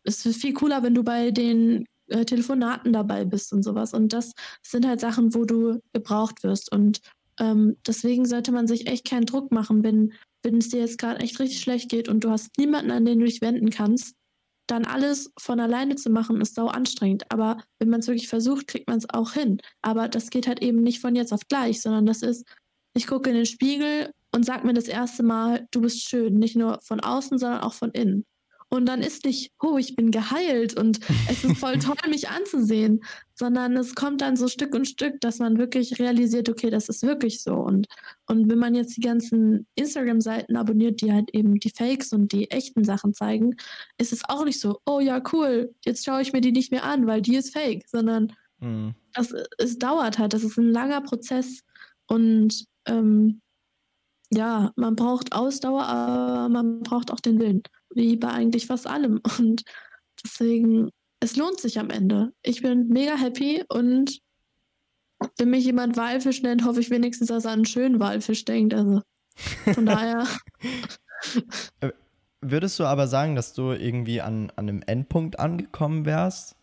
es 0.04 0.26
ist 0.26 0.40
viel 0.40 0.52
cooler, 0.54 0.82
wenn 0.82 0.94
du 0.94 1.04
bei 1.04 1.30
den 1.30 1.86
äh, 2.08 2.24
Telefonaten 2.24 2.92
dabei 2.92 3.24
bist 3.24 3.52
und 3.52 3.62
sowas. 3.62 3.94
Und 3.94 4.12
das 4.12 4.32
sind 4.62 4.86
halt 4.86 5.00
Sachen, 5.00 5.34
wo 5.34 5.44
du 5.44 5.80
gebraucht 5.92 6.42
wirst. 6.42 6.72
Und 6.72 7.00
ähm, 7.38 7.76
deswegen 7.86 8.26
sollte 8.26 8.52
man 8.52 8.66
sich 8.66 8.86
echt 8.86 9.06
keinen 9.08 9.26
Druck 9.26 9.52
machen, 9.52 9.82
wenn, 9.82 10.12
wenn 10.42 10.58
es 10.58 10.68
dir 10.68 10.80
jetzt 10.80 10.98
gerade 10.98 11.20
echt 11.20 11.38
richtig 11.40 11.60
schlecht 11.60 11.90
geht 11.90 12.08
und 12.08 12.24
du 12.24 12.30
hast 12.30 12.56
niemanden, 12.58 12.90
an 12.90 13.04
den 13.04 13.18
du 13.18 13.26
dich 13.26 13.40
wenden 13.40 13.70
kannst, 13.70 14.14
dann 14.66 14.84
alles 14.84 15.32
von 15.38 15.60
alleine 15.60 15.96
zu 15.96 16.10
machen, 16.10 16.40
ist 16.40 16.54
sau 16.54 16.68
anstrengend. 16.68 17.30
Aber 17.30 17.58
wenn 17.78 17.90
man 17.90 18.00
es 18.00 18.06
wirklich 18.06 18.28
versucht, 18.28 18.68
kriegt 18.68 18.88
man 18.88 18.98
es 18.98 19.10
auch 19.10 19.32
hin. 19.32 19.58
Aber 19.82 20.08
das 20.08 20.30
geht 20.30 20.46
halt 20.46 20.62
eben 20.62 20.82
nicht 20.82 21.00
von 21.00 21.14
jetzt 21.14 21.32
auf 21.32 21.46
gleich, 21.48 21.82
sondern 21.82 22.06
das 22.06 22.22
ist, 22.22 22.46
ich 22.94 23.06
gucke 23.06 23.30
in 23.30 23.36
den 23.36 23.46
Spiegel 23.46 24.12
und 24.34 24.44
sag 24.44 24.64
mir 24.64 24.72
das 24.72 24.88
erste 24.88 25.22
Mal, 25.22 25.66
du 25.72 25.80
bist 25.82 26.02
schön. 26.02 26.38
Nicht 26.38 26.56
nur 26.56 26.80
von 26.80 27.00
außen, 27.00 27.38
sondern 27.38 27.60
auch 27.60 27.74
von 27.74 27.90
innen. 27.90 28.24
Und 28.72 28.86
dann 28.86 29.02
ist 29.02 29.26
nicht, 29.26 29.52
oh, 29.60 29.76
ich 29.76 29.96
bin 29.96 30.10
geheilt 30.10 30.78
und 30.78 30.98
es 31.28 31.44
ist 31.44 31.58
voll 31.58 31.78
toll, 31.78 31.94
mich 32.08 32.30
anzusehen, 32.30 33.04
sondern 33.34 33.76
es 33.76 33.94
kommt 33.94 34.22
dann 34.22 34.34
so 34.34 34.48
Stück 34.48 34.74
und 34.74 34.88
Stück, 34.88 35.20
dass 35.20 35.40
man 35.40 35.58
wirklich 35.58 35.98
realisiert, 35.98 36.48
okay, 36.48 36.70
das 36.70 36.88
ist 36.88 37.02
wirklich 37.02 37.42
so. 37.42 37.52
Und, 37.52 37.86
und 38.28 38.48
wenn 38.48 38.58
man 38.58 38.74
jetzt 38.74 38.96
die 38.96 39.02
ganzen 39.02 39.66
Instagram-Seiten 39.74 40.56
abonniert, 40.56 41.02
die 41.02 41.12
halt 41.12 41.28
eben 41.34 41.60
die 41.60 41.68
Fakes 41.68 42.14
und 42.14 42.32
die 42.32 42.50
echten 42.50 42.82
Sachen 42.82 43.12
zeigen, 43.12 43.56
ist 43.98 44.14
es 44.14 44.22
auch 44.26 44.46
nicht 44.46 44.58
so, 44.58 44.80
oh 44.86 45.00
ja, 45.00 45.22
cool, 45.34 45.74
jetzt 45.84 46.06
schaue 46.06 46.22
ich 46.22 46.32
mir 46.32 46.40
die 46.40 46.52
nicht 46.52 46.72
mehr 46.72 46.84
an, 46.84 47.06
weil 47.06 47.20
die 47.20 47.36
ist 47.36 47.52
fake, 47.52 47.84
sondern 47.86 48.32
mhm. 48.58 48.94
das, 49.12 49.34
es 49.58 49.76
dauert 49.78 50.18
halt, 50.18 50.32
das 50.32 50.44
ist 50.44 50.56
ein 50.56 50.72
langer 50.72 51.02
Prozess 51.02 51.62
und 52.06 52.64
ähm, 52.86 53.41
ja, 54.34 54.72
man 54.76 54.96
braucht 54.96 55.32
Ausdauer, 55.32 55.84
aber 55.84 56.48
man 56.48 56.80
braucht 56.80 57.10
auch 57.10 57.20
den 57.20 57.38
Willen 57.40 57.62
wie 57.94 58.16
bei 58.16 58.28
eigentlich 58.28 58.66
fast 58.66 58.86
allem. 58.86 59.20
Und 59.38 59.62
deswegen, 60.24 60.90
es 61.20 61.36
lohnt 61.36 61.60
sich 61.60 61.78
am 61.78 61.90
Ende. 61.90 62.32
Ich 62.42 62.62
bin 62.62 62.88
mega 62.88 63.16
happy 63.16 63.64
und 63.68 64.18
wenn 65.38 65.50
mich 65.50 65.64
jemand 65.64 65.96
Walfisch 65.96 66.42
nennt, 66.42 66.64
hoffe 66.64 66.80
ich 66.80 66.90
wenigstens, 66.90 67.28
dass 67.28 67.44
er 67.44 67.52
an 67.52 67.60
einen 67.60 67.64
schönen 67.64 68.00
Walfisch 68.00 68.44
denkt. 68.44 68.74
Also 68.74 69.02
von 69.72 69.86
daher. 69.86 70.26
Äh, 71.80 71.90
würdest 72.40 72.78
du 72.80 72.84
aber 72.84 73.06
sagen, 73.06 73.36
dass 73.36 73.52
du 73.52 73.70
irgendwie 73.70 74.20
an, 74.20 74.50
an 74.56 74.68
einem 74.68 74.82
Endpunkt 74.84 75.38
angekommen 75.38 76.04
wärst? 76.06 76.56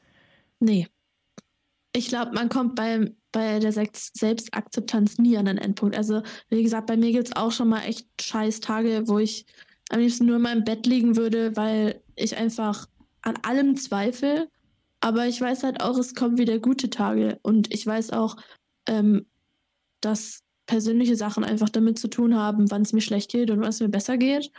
Nee. 0.60 0.88
Ich 1.94 2.08
glaube, 2.08 2.34
man 2.34 2.50
kommt 2.50 2.76
bei, 2.76 3.12
bei 3.32 3.60
der 3.60 3.72
Selbstakzeptanz 3.72 5.18
nie 5.18 5.38
an 5.38 5.48
einen 5.48 5.58
Endpunkt. 5.58 5.96
Also, 5.96 6.22
wie 6.50 6.64
gesagt, 6.64 6.88
bei 6.88 6.98
mir 6.98 7.12
gibt 7.12 7.28
es 7.28 7.36
auch 7.36 7.52
schon 7.52 7.70
mal 7.70 7.82
echt 7.82 8.08
scheiß 8.22 8.60
Tage, 8.60 9.08
wo 9.08 9.20
ich 9.20 9.46
am 9.90 10.00
liebsten 10.00 10.26
nur 10.26 10.36
in 10.36 10.44
meinem 10.44 10.64
Bett 10.64 10.86
liegen 10.86 11.16
würde, 11.16 11.56
weil 11.56 12.02
ich 12.16 12.38
einfach 12.38 12.88
an 13.22 13.36
allem 13.42 13.76
zweifle. 13.76 14.50
Aber 15.02 15.28
ich 15.28 15.40
weiß 15.42 15.64
halt 15.64 15.82
auch, 15.82 15.98
es 15.98 16.14
kommen 16.14 16.38
wieder 16.38 16.60
gute 16.60 16.90
Tage. 16.90 17.40
Und 17.42 17.74
ich 17.74 17.86
weiß 17.86 18.12
auch, 18.12 18.36
ähm, 18.88 19.26
dass 20.02 20.42
persönliche 20.68 21.16
Sachen 21.16 21.44
einfach 21.44 21.70
damit 21.70 21.98
zu 21.98 22.08
tun 22.08 22.36
haben, 22.36 22.70
wann 22.70 22.84
es 22.84 22.94
mir 22.94 23.02
schlecht 23.02 23.32
geht 23.32 23.50
und 23.50 23.60
wann 23.62 23.70
es 23.70 23.80
mir 23.80 23.90
besser 23.90 24.18
geht. 24.18 24.52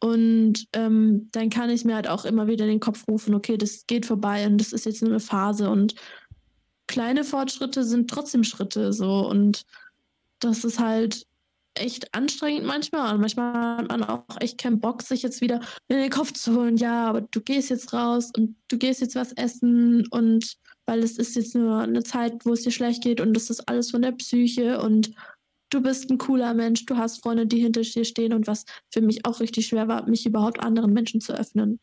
Und 0.00 0.66
ähm, 0.72 1.28
dann 1.32 1.48
kann 1.48 1.70
ich 1.70 1.84
mir 1.84 1.94
halt 1.94 2.08
auch 2.08 2.24
immer 2.24 2.46
wieder 2.46 2.66
den 2.66 2.80
Kopf 2.80 3.06
rufen, 3.08 3.34
okay, 3.34 3.56
das 3.56 3.86
geht 3.86 4.04
vorbei 4.04 4.46
und 4.46 4.58
das 4.58 4.72
ist 4.72 4.84
jetzt 4.84 5.00
nur 5.00 5.12
eine 5.12 5.20
Phase. 5.20 5.70
Und 5.70 5.94
kleine 6.86 7.24
Fortschritte 7.24 7.84
sind 7.84 8.08
trotzdem 8.10 8.44
Schritte 8.44 8.92
so. 8.92 9.28
Und 9.28 9.64
das 10.40 10.64
ist 10.64 10.78
halt 10.78 11.26
echt 11.74 12.14
anstrengend 12.14 12.66
manchmal 12.66 13.14
und 13.14 13.20
manchmal 13.20 13.78
hat 13.78 13.88
man 13.88 14.04
auch 14.04 14.24
echt 14.40 14.58
keinen 14.58 14.80
Bock, 14.80 15.02
sich 15.02 15.22
jetzt 15.22 15.40
wieder 15.40 15.60
in 15.88 15.96
den 15.96 16.10
Kopf 16.10 16.32
zu 16.32 16.54
holen, 16.54 16.76
ja, 16.76 17.08
aber 17.08 17.22
du 17.22 17.40
gehst 17.40 17.70
jetzt 17.70 17.92
raus 17.92 18.30
und 18.36 18.56
du 18.68 18.78
gehst 18.78 19.00
jetzt 19.00 19.16
was 19.16 19.32
essen 19.32 20.06
und 20.08 20.56
weil 20.86 21.02
es 21.02 21.18
ist 21.18 21.34
jetzt 21.34 21.54
nur 21.54 21.80
eine 21.80 22.04
Zeit, 22.04 22.44
wo 22.44 22.52
es 22.52 22.62
dir 22.62 22.70
schlecht 22.70 23.02
geht 23.02 23.20
und 23.20 23.34
das 23.34 23.50
ist 23.50 23.68
alles 23.68 23.90
von 23.90 24.02
der 24.02 24.12
Psyche 24.12 24.80
und 24.80 25.10
du 25.70 25.82
bist 25.82 26.10
ein 26.10 26.18
cooler 26.18 26.54
Mensch, 26.54 26.86
du 26.86 26.96
hast 26.96 27.22
Freunde, 27.22 27.46
die 27.46 27.60
hinter 27.60 27.80
dir 27.80 28.04
stehen 28.04 28.32
und 28.32 28.46
was 28.46 28.64
für 28.92 29.00
mich 29.00 29.26
auch 29.26 29.40
richtig 29.40 29.66
schwer 29.66 29.88
war, 29.88 30.08
mich 30.08 30.24
überhaupt 30.26 30.60
anderen 30.60 30.92
Menschen 30.92 31.20
zu 31.20 31.32
öffnen. 31.32 31.80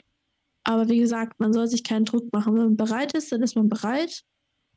Aber 0.63 0.89
wie 0.89 0.99
gesagt, 0.99 1.39
man 1.39 1.53
soll 1.53 1.67
sich 1.67 1.83
keinen 1.83 2.05
Druck 2.05 2.31
machen. 2.31 2.53
Wenn 2.53 2.65
man 2.65 2.77
bereit 2.77 3.13
ist, 3.13 3.31
dann 3.31 3.41
ist 3.41 3.55
man 3.55 3.67
bereit. 3.67 4.23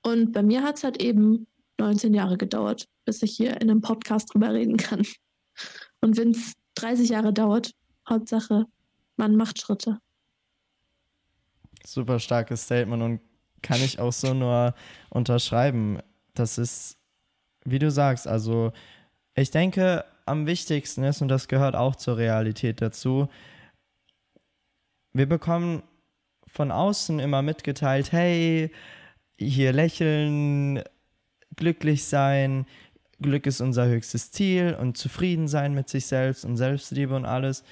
Und 0.05 0.33
bei 0.33 0.43
mir 0.43 0.63
hat 0.63 0.77
es 0.77 0.85
halt 0.85 1.03
eben 1.03 1.47
19 1.79 2.15
Jahre 2.15 2.37
gedauert, 2.37 2.87
bis 3.05 3.23
ich 3.23 3.37
hier 3.37 3.61
in 3.61 3.71
einem 3.71 3.81
Podcast 3.81 4.33
drüber 4.33 4.53
reden 4.53 4.77
kann. 4.77 5.05
Und 6.01 6.17
wenn 6.17 6.31
es 6.31 6.53
30 6.77 7.09
Jahre 7.09 7.33
dauert, 7.33 7.73
Hauptsache, 8.09 8.67
man 9.17 9.35
macht 9.37 9.61
Schritte. 9.61 9.99
Super 11.87 12.19
starkes 12.19 12.65
Statement 12.65 13.03
und 13.03 13.21
kann 13.63 13.81
ich 13.81 13.99
auch 13.99 14.13
so 14.13 14.35
nur 14.35 14.75
unterschreiben. 15.11 16.01
Das 16.35 16.59
ist, 16.59 16.99
wie 17.65 17.79
du 17.79 17.91
sagst, 17.91 18.29
also 18.29 18.73
ich 19.35 19.51
denke, 19.51 20.05
am 20.27 20.47
wichtigsten 20.47 21.03
ist, 21.05 21.23
und 21.23 21.29
das 21.29 21.49
gehört 21.49 21.77
auch 21.77 21.97
zur 21.97 22.19
Realität 22.19 22.81
dazu, 22.83 23.29
wir 25.13 25.27
bekommen 25.27 25.83
von 26.47 26.71
außen 26.71 27.21
immer 27.21 27.43
mitgeteilt, 27.43 28.13
hey, 28.13 28.71
hier 29.39 29.73
lächeln, 29.73 30.83
glücklich 31.57 32.05
sein. 32.05 32.67
Glück 33.21 33.47
ist 33.47 33.61
unser 33.61 33.87
höchstes 33.87 34.31
Ziel 34.31 34.77
und 34.79 34.97
zufrieden 34.97 35.49
sein 35.49 35.75
mit 35.75 35.89
sich 35.89 36.07
selbst 36.07 36.45
und 36.45 36.57
Selbstliebe 36.57 37.15
und 37.15 37.25
alles. 37.25 37.65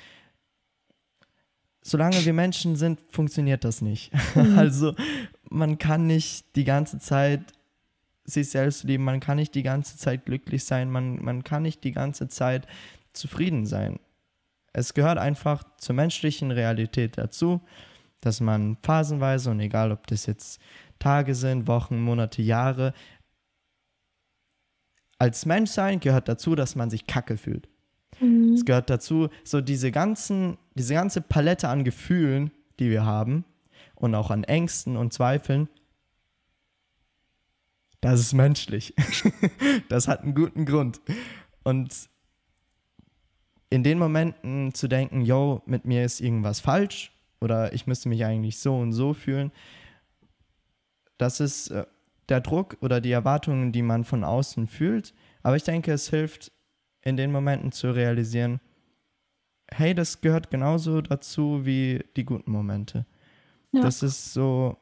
Solange 1.83 2.25
wir 2.25 2.33
Menschen 2.33 2.77
sind, 2.77 3.01
funktioniert 3.11 3.65
das 3.65 3.83
nicht. 3.83 4.13
Mhm. 4.35 4.59
Also 4.59 4.95
man 5.51 5.79
kann 5.79 6.07
nicht 6.07 6.57
die 6.57 6.65
ganze 6.65 6.99
Zeit 6.99 7.41
sich 8.25 8.51
selbst 8.51 8.85
lieben, 8.85 9.05
man 9.05 9.21
kann 9.21 9.37
nicht 9.37 9.55
die 9.55 9.65
ganze 9.65 9.97
Zeit 9.97 10.25
glücklich 10.25 10.65
sein, 10.65 10.91
man, 10.91 11.23
man 11.23 11.43
kann 11.43 11.63
nicht 11.63 11.83
die 11.83 11.93
ganze 11.93 12.29
Zeit 12.29 12.67
zufrieden 13.13 13.67
sein. 13.67 13.99
Es 14.73 14.95
gehört 14.95 15.19
einfach 15.19 15.65
zur 15.77 15.95
menschlichen 15.97 16.51
Realität 16.51 17.19
dazu, 17.19 17.61
dass 18.21 18.41
man 18.41 18.79
phasenweise 18.83 19.51
und 19.51 19.61
egal 19.61 19.93
ob 19.93 20.07
das 20.07 20.27
jetzt 20.27 20.61
Tage 21.03 21.35
sind, 21.35 21.67
Wochen, 21.67 22.01
Monate, 22.01 22.43
Jahre, 22.43 22.95
als 25.19 25.47
Mensch 25.47 25.71
sein 25.71 26.01
gehört 26.01 26.29
dazu, 26.29 26.55
dass 26.55 26.75
man 26.75 26.91
sich 26.91 27.07
kacke 27.07 27.37
fühlt. 27.37 27.69
Mhm. 28.21 28.55
Es 28.55 28.65
gehört 28.65 28.91
dazu, 28.91 29.29
so 29.45 29.61
diese 29.61 29.93
ganzen, 29.93 30.59
diese 30.75 30.95
ganze 30.95 31.21
Palette 31.21 31.69
an 31.69 31.85
Gefühlen 31.85 32.51
die 32.79 32.91
wir 32.91 33.05
haben 33.05 33.45
und 33.95 34.15
auch 34.15 34.31
an 34.31 34.45
Ängsten 34.45 34.97
und 34.97 35.13
Zweifeln, 35.13 35.69
das 38.01 38.19
ist 38.19 38.33
menschlich. 38.33 38.95
das 39.89 40.09
hat 40.09 40.23
einen 40.23 40.35
guten 40.35 40.67
Grund. 40.67 41.01
Und 41.63 42.09
in 43.71 43.85
den 43.85 43.99
Momenten 43.99 44.75
zu 44.75 44.89
denken, 44.89 45.23
yo, 45.23 45.63
mit 45.67 45.85
mir 45.85 46.05
ist 46.05 46.21
irgendwas 46.21 46.59
falsch 46.59 47.13
oder 47.41 47.73
ich 47.73 47.87
müsste 47.87 48.09
mich 48.09 48.25
eigentlich 48.25 48.59
so 48.59 48.77
und 48.77 48.93
so 48.93 49.15
fühlen, 49.15 49.53
das 51.19 51.41
ist 51.41 51.71
äh, 51.71 51.87
der 52.29 52.41
Druck 52.41 52.77
oder 52.81 53.01
die 53.01 53.13
Erwartungen, 53.13 53.73
die 53.73 53.83
man 53.83 54.05
von 54.05 54.25
außen 54.25 54.67
fühlt. 54.67 55.15
Aber 55.43 55.57
ich 55.57 55.65
denke, 55.65 55.93
es 55.93 56.09
hilft 56.11 56.53
in 57.03 57.17
den 57.17 57.33
Momenten 57.33 57.73
zu 57.73 57.91
realisieren, 57.91 58.61
hey, 59.71 59.95
das 59.95 60.21
gehört 60.21 60.51
genauso 60.51 61.01
dazu 61.01 61.65
wie 61.65 62.05
die 62.17 62.25
guten 62.25 62.51
Momente. 62.53 63.07
Ja. 63.73 63.83
Das 63.83 64.03
ist 64.03 64.33
so, 64.33 64.77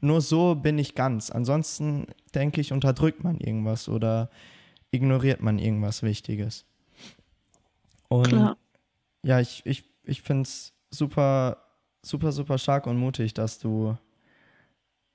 nur 0.00 0.20
so 0.20 0.54
bin 0.54 0.78
ich 0.78 0.94
ganz. 0.94 1.30
Ansonsten 1.30 2.06
denke 2.34 2.60
ich, 2.60 2.72
unterdrückt 2.72 3.24
man 3.24 3.38
irgendwas 3.38 3.88
oder 3.88 4.30
ignoriert 4.90 5.40
man 5.40 5.58
irgendwas 5.58 6.02
Wichtiges. 6.02 6.66
Und 8.08 8.28
Klar. 8.28 8.56
ja, 9.22 9.40
ich, 9.40 9.62
ich, 9.64 9.84
ich 10.04 10.22
finde 10.22 10.42
es 10.42 10.72
super, 10.90 11.58
super, 12.02 12.32
super 12.32 12.58
stark 12.58 12.86
und 12.86 12.96
mutig, 12.96 13.34
dass 13.34 13.58
du 13.58 13.96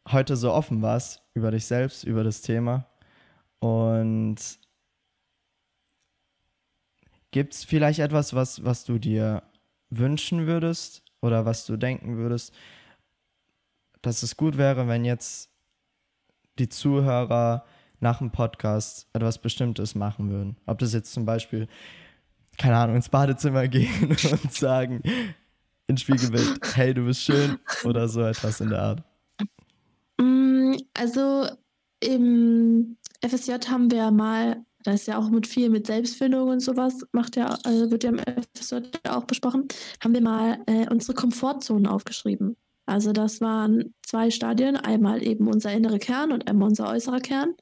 heute 0.10 0.36
so 0.36 0.52
offen 0.52 0.82
warst 0.82 1.22
über 1.34 1.52
dich 1.52 1.66
selbst, 1.66 2.04
über 2.04 2.24
das 2.24 2.42
Thema. 2.42 2.86
Und 3.60 4.38
gibt 7.32 7.54
es 7.54 7.64
vielleicht 7.64 8.00
etwas, 8.00 8.34
was, 8.34 8.64
was 8.64 8.86
du 8.86 9.00
dir 9.00 9.44
wünschen 9.90 10.48
würdest 10.48 11.04
oder 11.22 11.46
was 11.46 11.66
du 11.66 11.78
denken 11.78 12.18
würdest, 12.18 12.54
dass 14.02 14.24
es 14.24 14.38
gut 14.38 14.58
wäre, 14.58 14.88
wenn 14.88 15.06
jetzt 15.06 15.50
die 16.60 16.70
Zuhörer 16.70 17.66
nach 18.00 18.20
dem 18.20 18.32
Podcast 18.32 19.08
etwas 19.14 19.40
Bestimmtes 19.40 19.96
machen 19.96 20.30
würden. 20.30 20.58
Ob 20.66 20.78
das 20.80 20.94
jetzt 20.94 21.14
zum 21.14 21.26
Beispiel, 21.26 21.68
keine 22.58 22.78
Ahnung, 22.78 22.98
ins 22.98 23.10
Badezimmer 23.10 23.68
gehen 23.70 24.10
und 24.10 24.54
sagen, 24.54 25.02
ins 25.88 26.02
Spiegelbild, 26.02 26.60
hey, 26.76 26.94
du 26.94 27.06
bist 27.06 27.22
schön 27.22 27.58
oder 27.84 28.08
so 28.08 28.22
etwas 28.22 28.60
in 28.60 28.70
der 28.70 28.82
Art. 28.82 29.04
Also 30.94 31.48
im 32.00 32.98
FSJ 33.26 33.54
haben 33.68 33.92
wir 33.92 34.12
mal, 34.12 34.64
da 34.84 34.92
ist 34.92 35.08
ja 35.08 35.18
auch 35.18 35.30
mit 35.30 35.48
viel 35.48 35.70
mit 35.70 35.88
Selbstfindung 35.88 36.50
und 36.50 36.60
sowas, 36.60 37.06
macht 37.12 37.36
ja, 37.36 37.58
also 37.64 37.90
wird 37.92 38.04
ja 38.04 38.10
im 38.10 38.20
FSJ 38.20 38.76
auch 39.08 39.24
besprochen, 39.26 39.68
haben 40.04 40.14
wir 40.14 40.22
mal 40.22 40.62
äh, 40.66 40.88
unsere 40.90 41.14
Komfortzonen 41.14 41.88
aufgeschrieben. 41.88 42.58
Also 42.86 43.14
das 43.14 43.40
waren 43.40 43.94
zwei 44.02 44.30
Stadien, 44.30 44.76
einmal 44.76 45.26
eben 45.26 45.48
unser 45.48 45.72
innerer 45.72 46.00
Kern 46.00 46.32
und 46.32 46.48
einmal 46.50 46.68
unser 46.68 46.90
äußerer 46.90 47.22
Kern. 47.22 47.56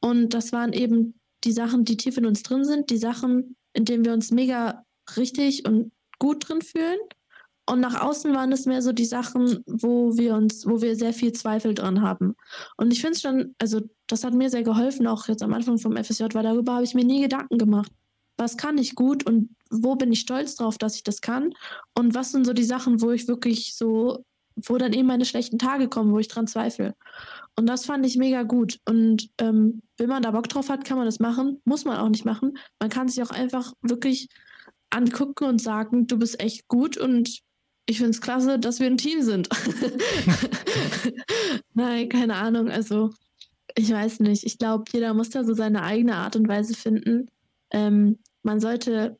Und 0.00 0.34
das 0.34 0.52
waren 0.52 0.72
eben 0.72 1.14
die 1.44 1.52
Sachen, 1.52 1.84
die 1.84 1.96
tief 1.96 2.16
in 2.16 2.26
uns 2.26 2.42
drin 2.42 2.64
sind, 2.64 2.90
die 2.90 2.98
Sachen, 2.98 3.56
in 3.72 3.84
denen 3.84 4.04
wir 4.04 4.12
uns 4.12 4.30
mega 4.32 4.84
richtig 5.16 5.66
und 5.66 5.92
gut 6.18 6.48
drin 6.48 6.62
fühlen. 6.62 6.98
Und 7.68 7.80
nach 7.80 8.00
außen 8.00 8.34
waren 8.34 8.50
es 8.50 8.64
mehr 8.64 8.80
so 8.80 8.92
die 8.92 9.04
Sachen, 9.04 9.62
wo 9.66 10.16
wir 10.16 10.34
uns, 10.34 10.66
wo 10.66 10.80
wir 10.80 10.96
sehr 10.96 11.12
viel 11.12 11.32
Zweifel 11.32 11.74
dran 11.74 12.00
haben. 12.00 12.34
Und 12.78 12.92
ich 12.92 13.00
finde 13.00 13.14
es 13.14 13.20
schon, 13.20 13.54
also 13.58 13.82
das 14.06 14.24
hat 14.24 14.32
mir 14.32 14.48
sehr 14.48 14.62
geholfen, 14.62 15.06
auch 15.06 15.28
jetzt 15.28 15.42
am 15.42 15.52
Anfang 15.52 15.76
vom 15.78 15.96
FSJ, 15.96 16.24
weil 16.32 16.44
darüber 16.44 16.74
habe 16.74 16.84
ich 16.84 16.94
mir 16.94 17.04
nie 17.04 17.20
Gedanken 17.20 17.58
gemacht. 17.58 17.92
Was 18.38 18.56
kann 18.56 18.78
ich 18.78 18.94
gut 18.94 19.26
und 19.26 19.50
wo 19.70 19.96
bin 19.96 20.12
ich 20.12 20.20
stolz 20.20 20.56
drauf, 20.56 20.78
dass 20.78 20.96
ich 20.96 21.02
das 21.02 21.20
kann? 21.20 21.52
Und 21.94 22.14
was 22.14 22.32
sind 22.32 22.46
so 22.46 22.54
die 22.54 22.64
Sachen, 22.64 23.02
wo 23.02 23.10
ich 23.10 23.28
wirklich 23.28 23.76
so 23.76 24.24
wo 24.66 24.76
dann 24.76 24.92
eben 24.92 25.06
meine 25.06 25.24
schlechten 25.24 25.58
Tage 25.58 25.88
kommen, 25.88 26.12
wo 26.12 26.18
ich 26.18 26.28
dran 26.28 26.46
zweifle. 26.46 26.96
Und 27.56 27.66
das 27.66 27.84
fand 27.84 28.04
ich 28.04 28.16
mega 28.16 28.42
gut. 28.42 28.80
Und 28.86 29.30
ähm, 29.38 29.82
wenn 29.98 30.08
man 30.08 30.22
da 30.22 30.32
Bock 30.32 30.48
drauf 30.48 30.68
hat, 30.68 30.84
kann 30.84 30.96
man 30.96 31.06
das 31.06 31.20
machen. 31.20 31.60
Muss 31.64 31.84
man 31.84 31.98
auch 31.98 32.08
nicht 32.08 32.24
machen. 32.24 32.58
Man 32.80 32.90
kann 32.90 33.08
sich 33.08 33.22
auch 33.22 33.30
einfach 33.30 33.72
wirklich 33.82 34.28
angucken 34.90 35.44
und 35.44 35.60
sagen, 35.60 36.06
du 36.06 36.18
bist 36.18 36.40
echt 36.40 36.66
gut 36.66 36.96
und 36.96 37.40
ich 37.88 37.96
finde 37.96 38.10
es 38.10 38.20
klasse, 38.20 38.58
dass 38.58 38.80
wir 38.80 38.86
ein 38.86 38.98
Team 38.98 39.22
sind. 39.22 39.48
Nein, 41.74 42.10
keine 42.10 42.34
Ahnung. 42.34 42.68
Also, 42.68 43.10
ich 43.74 43.90
weiß 43.90 44.20
nicht. 44.20 44.44
Ich 44.44 44.58
glaube, 44.58 44.84
jeder 44.92 45.14
muss 45.14 45.30
da 45.30 45.42
so 45.42 45.54
seine 45.54 45.82
eigene 45.82 46.16
Art 46.16 46.36
und 46.36 46.48
Weise 46.48 46.74
finden. 46.74 47.30
Ähm, 47.70 48.18
man 48.42 48.60
sollte 48.60 49.18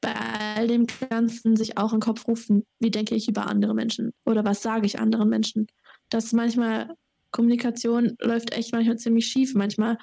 bei 0.00 0.14
all 0.14 0.66
dem 0.66 0.86
Ganzen 1.10 1.56
sich 1.56 1.76
auch 1.76 1.92
in 1.92 1.98
den 1.98 2.04
Kopf 2.04 2.26
rufen, 2.26 2.64
wie 2.78 2.90
denke 2.90 3.14
ich 3.14 3.28
über 3.28 3.48
andere 3.48 3.74
Menschen 3.74 4.12
oder 4.24 4.44
was 4.46 4.62
sage 4.62 4.86
ich 4.86 4.98
anderen 4.98 5.28
Menschen. 5.28 5.66
Dass 6.08 6.32
manchmal 6.32 6.94
Kommunikation 7.32 8.16
läuft 8.20 8.54
echt 8.54 8.72
manchmal 8.72 8.96
ziemlich 8.96 9.26
schief. 9.26 9.54
Manchmal 9.54 9.98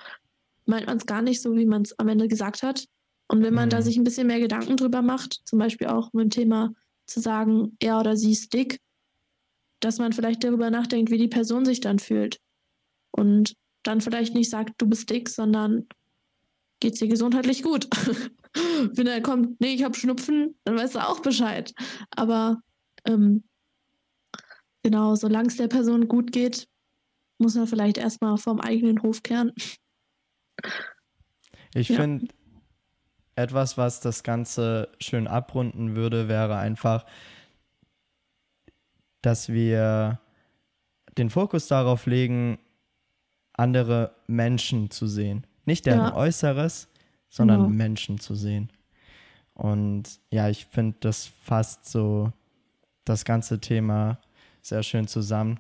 meint 0.68 0.86
man 0.86 0.98
es 0.98 1.08
gar 1.08 1.24
nicht 1.24 1.42
so, 1.42 1.56
wie 1.56 1.66
man 1.66 1.82
es 1.82 1.98
am 1.98 2.10
Ende 2.10 2.28
gesagt 2.28 2.62
hat. 2.62 2.86
Und 3.28 3.42
wenn 3.42 3.56
man 3.56 3.70
mhm. 3.70 3.72
da 3.72 3.82
sich 3.82 3.98
ein 3.98 4.04
bisschen 4.04 4.28
mehr 4.28 4.40
Gedanken 4.40 4.78
drüber 4.78 5.02
macht, 5.02 5.42
zum 5.46 5.58
Beispiel 5.58 5.88
auch 5.88 6.14
mit 6.14 6.26
dem 6.26 6.30
Thema 6.30 6.74
zu 7.06 7.20
sagen, 7.20 7.76
er 7.80 8.00
oder 8.00 8.16
sie 8.16 8.32
ist 8.32 8.54
dick, 8.54 8.80
dass 9.80 10.00
man 10.00 10.14
vielleicht 10.14 10.44
darüber 10.44 10.70
nachdenkt, 10.70 11.12
wie 11.12 11.18
die 11.18 11.28
Person 11.28 11.66
sich 11.66 11.82
dann 11.82 12.00
fühlt. 12.00 12.40
Und 13.12 13.56
dann 13.84 14.02
vielleicht 14.02 14.34
nicht 14.34 14.50
sagt, 14.50 14.74
du 14.78 14.88
bist 14.88 15.10
dick, 15.10 15.30
sondern 15.30 15.88
geht 16.80 16.94
es 16.94 17.00
dir 17.00 17.08
gesundheitlich 17.08 17.64
gut. 17.64 17.88
Wenn 18.94 19.08
er 19.08 19.22
kommt, 19.22 19.60
nee, 19.60 19.74
ich 19.74 19.84
habe 19.84 19.96
Schnupfen, 19.96 20.56
dann 20.64 20.78
weißt 20.78 20.96
du 20.96 21.08
auch 21.08 21.22
Bescheid. 21.22 21.74
Aber 22.12 22.62
ähm, 23.06 23.44
genau, 24.84 25.16
solange 25.16 25.48
es 25.48 25.58
der 25.58 25.68
Person 25.68 26.08
gut 26.08 26.32
geht, 26.32 26.68
muss 27.40 27.56
man 27.56 27.68
vielleicht 27.68 27.98
erstmal 27.98 28.38
vom 28.38 28.60
eigenen 28.60 29.02
Hof 29.02 29.24
kehren. 29.24 29.52
Ich 31.74 31.90
ja. 31.90 31.96
finde, 31.98 32.28
etwas, 33.36 33.78
was 33.78 34.00
das 34.00 34.24
Ganze 34.24 34.90
schön 35.00 35.28
abrunden 35.28 35.96
würde, 35.96 36.28
wäre 36.28 36.58
einfach, 36.58 37.06
dass 39.22 39.50
wir 39.50 40.20
den 41.18 41.30
Fokus 41.30 41.68
darauf 41.68 42.06
legen, 42.06 42.60
andere 43.54 44.16
Menschen 44.28 44.92
zu 44.92 45.08
sehen. 45.08 45.46
Nicht 45.66 45.86
deren 45.86 46.00
ja. 46.00 46.16
Äußeres, 46.16 46.90
sondern 47.30 47.62
genau. 47.64 47.70
Menschen 47.70 48.20
zu 48.20 48.36
sehen. 48.36 48.72
Und 49.54 50.20
ja, 50.32 50.50
ich 50.50 50.66
finde, 50.66 50.98
das 51.00 51.28
fasst 51.28 51.86
so 51.86 52.34
das 53.06 53.26
ganze 53.26 53.60
Thema 53.60 54.20
sehr 54.62 54.84
schön 54.84 55.08
zusammen. 55.08 55.60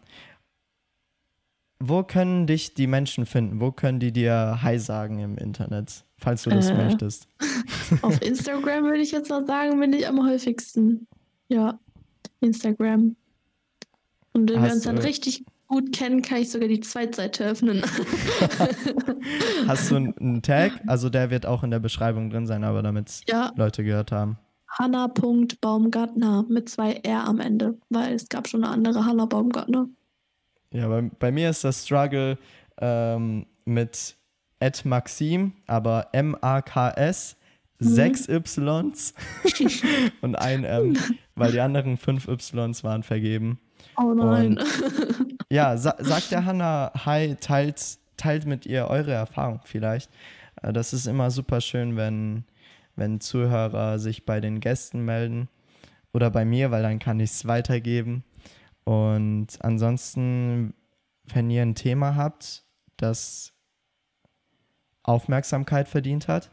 Wo 1.85 2.01
können 2.01 2.47
dich 2.47 2.73
die 2.73 2.87
Menschen 2.87 3.25
finden? 3.25 3.59
Wo 3.59 3.73
können 3.73 3.99
die 3.99 4.13
dir 4.13 4.59
Hi 4.61 4.79
sagen 4.79 5.19
im 5.19 5.37
Internet, 5.37 6.05
falls 6.17 6.43
du 6.43 6.49
das 6.49 6.69
äh, 6.69 6.75
möchtest? 6.75 7.27
Auf 8.01 8.21
Instagram 8.21 8.85
würde 8.85 9.01
ich 9.01 9.11
jetzt 9.11 9.29
mal 9.29 9.45
sagen, 9.45 9.77
bin 9.81 9.91
ich 9.91 10.07
am 10.07 10.25
häufigsten. 10.25 11.07
Ja, 11.49 11.77
Instagram. 12.39 13.17
Und 14.31 14.49
wenn 14.49 14.61
Hast, 14.61 14.69
wir 14.69 14.73
uns 14.75 14.83
dann 14.83 14.97
richtig 14.99 15.43
gut 15.67 15.91
kennen, 15.91 16.21
kann 16.21 16.37
ich 16.37 16.51
sogar 16.51 16.69
die 16.69 16.79
Zweitseite 16.79 17.43
öffnen. 17.43 17.83
Hast 19.67 19.91
du 19.91 19.97
einen 19.97 20.41
Tag? 20.41 20.79
Also 20.87 21.09
der 21.09 21.31
wird 21.31 21.45
auch 21.45 21.63
in 21.63 21.71
der 21.71 21.79
Beschreibung 21.79 22.29
drin 22.29 22.47
sein, 22.47 22.63
aber 22.63 22.81
damit 22.81 23.23
ja. 23.27 23.51
Leute 23.57 23.83
gehört 23.83 24.13
haben. 24.13 24.37
Hanna.baumgartner 24.69 26.45
mit 26.47 26.69
zwei 26.69 26.93
R 27.03 27.27
am 27.27 27.41
Ende, 27.41 27.77
weil 27.89 28.13
es 28.13 28.29
gab 28.29 28.47
schon 28.47 28.63
eine 28.63 28.71
andere 28.71 29.05
Hanna 29.05 29.25
Baumgartner. 29.25 29.89
Ja, 30.73 30.87
bei, 30.87 31.01
bei 31.19 31.31
mir 31.31 31.51
ist 31.51 31.63
das 31.63 31.85
Struggle 31.85 32.37
ähm, 32.81 33.45
mit 33.63 34.15
Ed 34.59 34.85
Maxim, 34.85 35.53
aber 35.67 36.07
M-A-K-S, 36.13 37.37
mhm. 37.79 37.85
sechs 37.85 38.27
Ys 38.27 38.57
und 40.21 40.35
ein 40.35 40.63
M, 40.63 40.97
weil 41.35 41.51
die 41.51 41.61
anderen 41.61 41.97
fünf 41.97 42.27
Ys 42.27 42.53
waren 42.55 43.03
vergeben. 43.03 43.59
Oh 43.97 44.13
nein. 44.15 44.57
Und, 44.57 45.37
ja, 45.49 45.77
sa 45.77 45.95
sagt 45.99 46.31
der 46.31 46.45
Hanna, 46.45 46.91
hi, 47.05 47.35
teilt, 47.39 47.99
teilt 48.17 48.45
mit 48.45 48.65
ihr 48.65 48.87
eure 48.87 49.11
Erfahrung 49.11 49.59
vielleicht. 49.65 50.09
Äh, 50.63 50.73
das 50.73 50.91
ist 50.93 51.05
immer 51.05 51.29
super 51.29 51.61
schön, 51.61 51.95
wenn, 51.95 52.45
wenn 52.95 53.21
Zuhörer 53.21 53.99
sich 53.99 54.25
bei 54.25 54.39
den 54.39 54.59
Gästen 54.59 55.05
melden 55.05 55.49
oder 56.13 56.31
bei 56.31 56.45
mir, 56.45 56.71
weil 56.71 56.81
dann 56.81 56.97
kann 56.97 57.19
ich 57.19 57.29
es 57.29 57.45
weitergeben. 57.45 58.23
Und 58.83 59.47
ansonsten, 59.61 60.73
wenn 61.25 61.49
ihr 61.49 61.61
ein 61.61 61.75
Thema 61.75 62.15
habt, 62.15 62.63
das 62.97 63.53
Aufmerksamkeit 65.03 65.87
verdient 65.87 66.27
hat, 66.27 66.51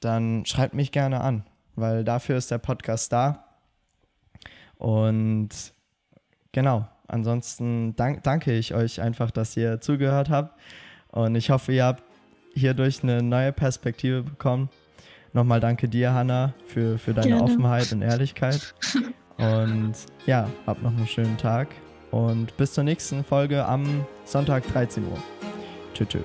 dann 0.00 0.44
schreibt 0.46 0.74
mich 0.74 0.92
gerne 0.92 1.20
an, 1.20 1.44
weil 1.74 2.04
dafür 2.04 2.36
ist 2.36 2.50
der 2.50 2.58
Podcast 2.58 3.12
da. 3.12 3.44
Und 4.76 5.48
genau, 6.52 6.88
ansonsten 7.08 7.96
dank, 7.96 8.22
danke 8.22 8.52
ich 8.52 8.74
euch 8.74 9.00
einfach, 9.00 9.30
dass 9.30 9.56
ihr 9.56 9.80
zugehört 9.80 10.30
habt. 10.30 10.58
Und 11.08 11.36
ich 11.36 11.50
hoffe, 11.50 11.72
ihr 11.72 11.84
habt 11.84 12.02
hierdurch 12.54 13.02
eine 13.02 13.22
neue 13.22 13.52
Perspektive 13.52 14.22
bekommen. 14.22 14.68
Nochmal 15.32 15.60
danke 15.60 15.88
dir, 15.88 16.12
Hanna, 16.12 16.54
für, 16.66 16.98
für 16.98 17.14
deine 17.14 17.28
Gerne. 17.28 17.42
Offenheit 17.42 17.92
und 17.92 18.02
Ehrlichkeit. 18.02 18.74
Und 19.38 19.94
ja, 20.26 20.48
habt 20.66 20.82
noch 20.82 20.90
einen 20.90 21.06
schönen 21.06 21.36
Tag 21.36 21.68
und 22.10 22.56
bis 22.56 22.72
zur 22.72 22.84
nächsten 22.84 23.24
Folge 23.24 23.64
am 23.64 24.06
Sonntag 24.24 24.66
13 24.72 25.04
Uhr. 25.04 25.18
Tschüss. 25.94 26.08
tschüss. 26.08 26.24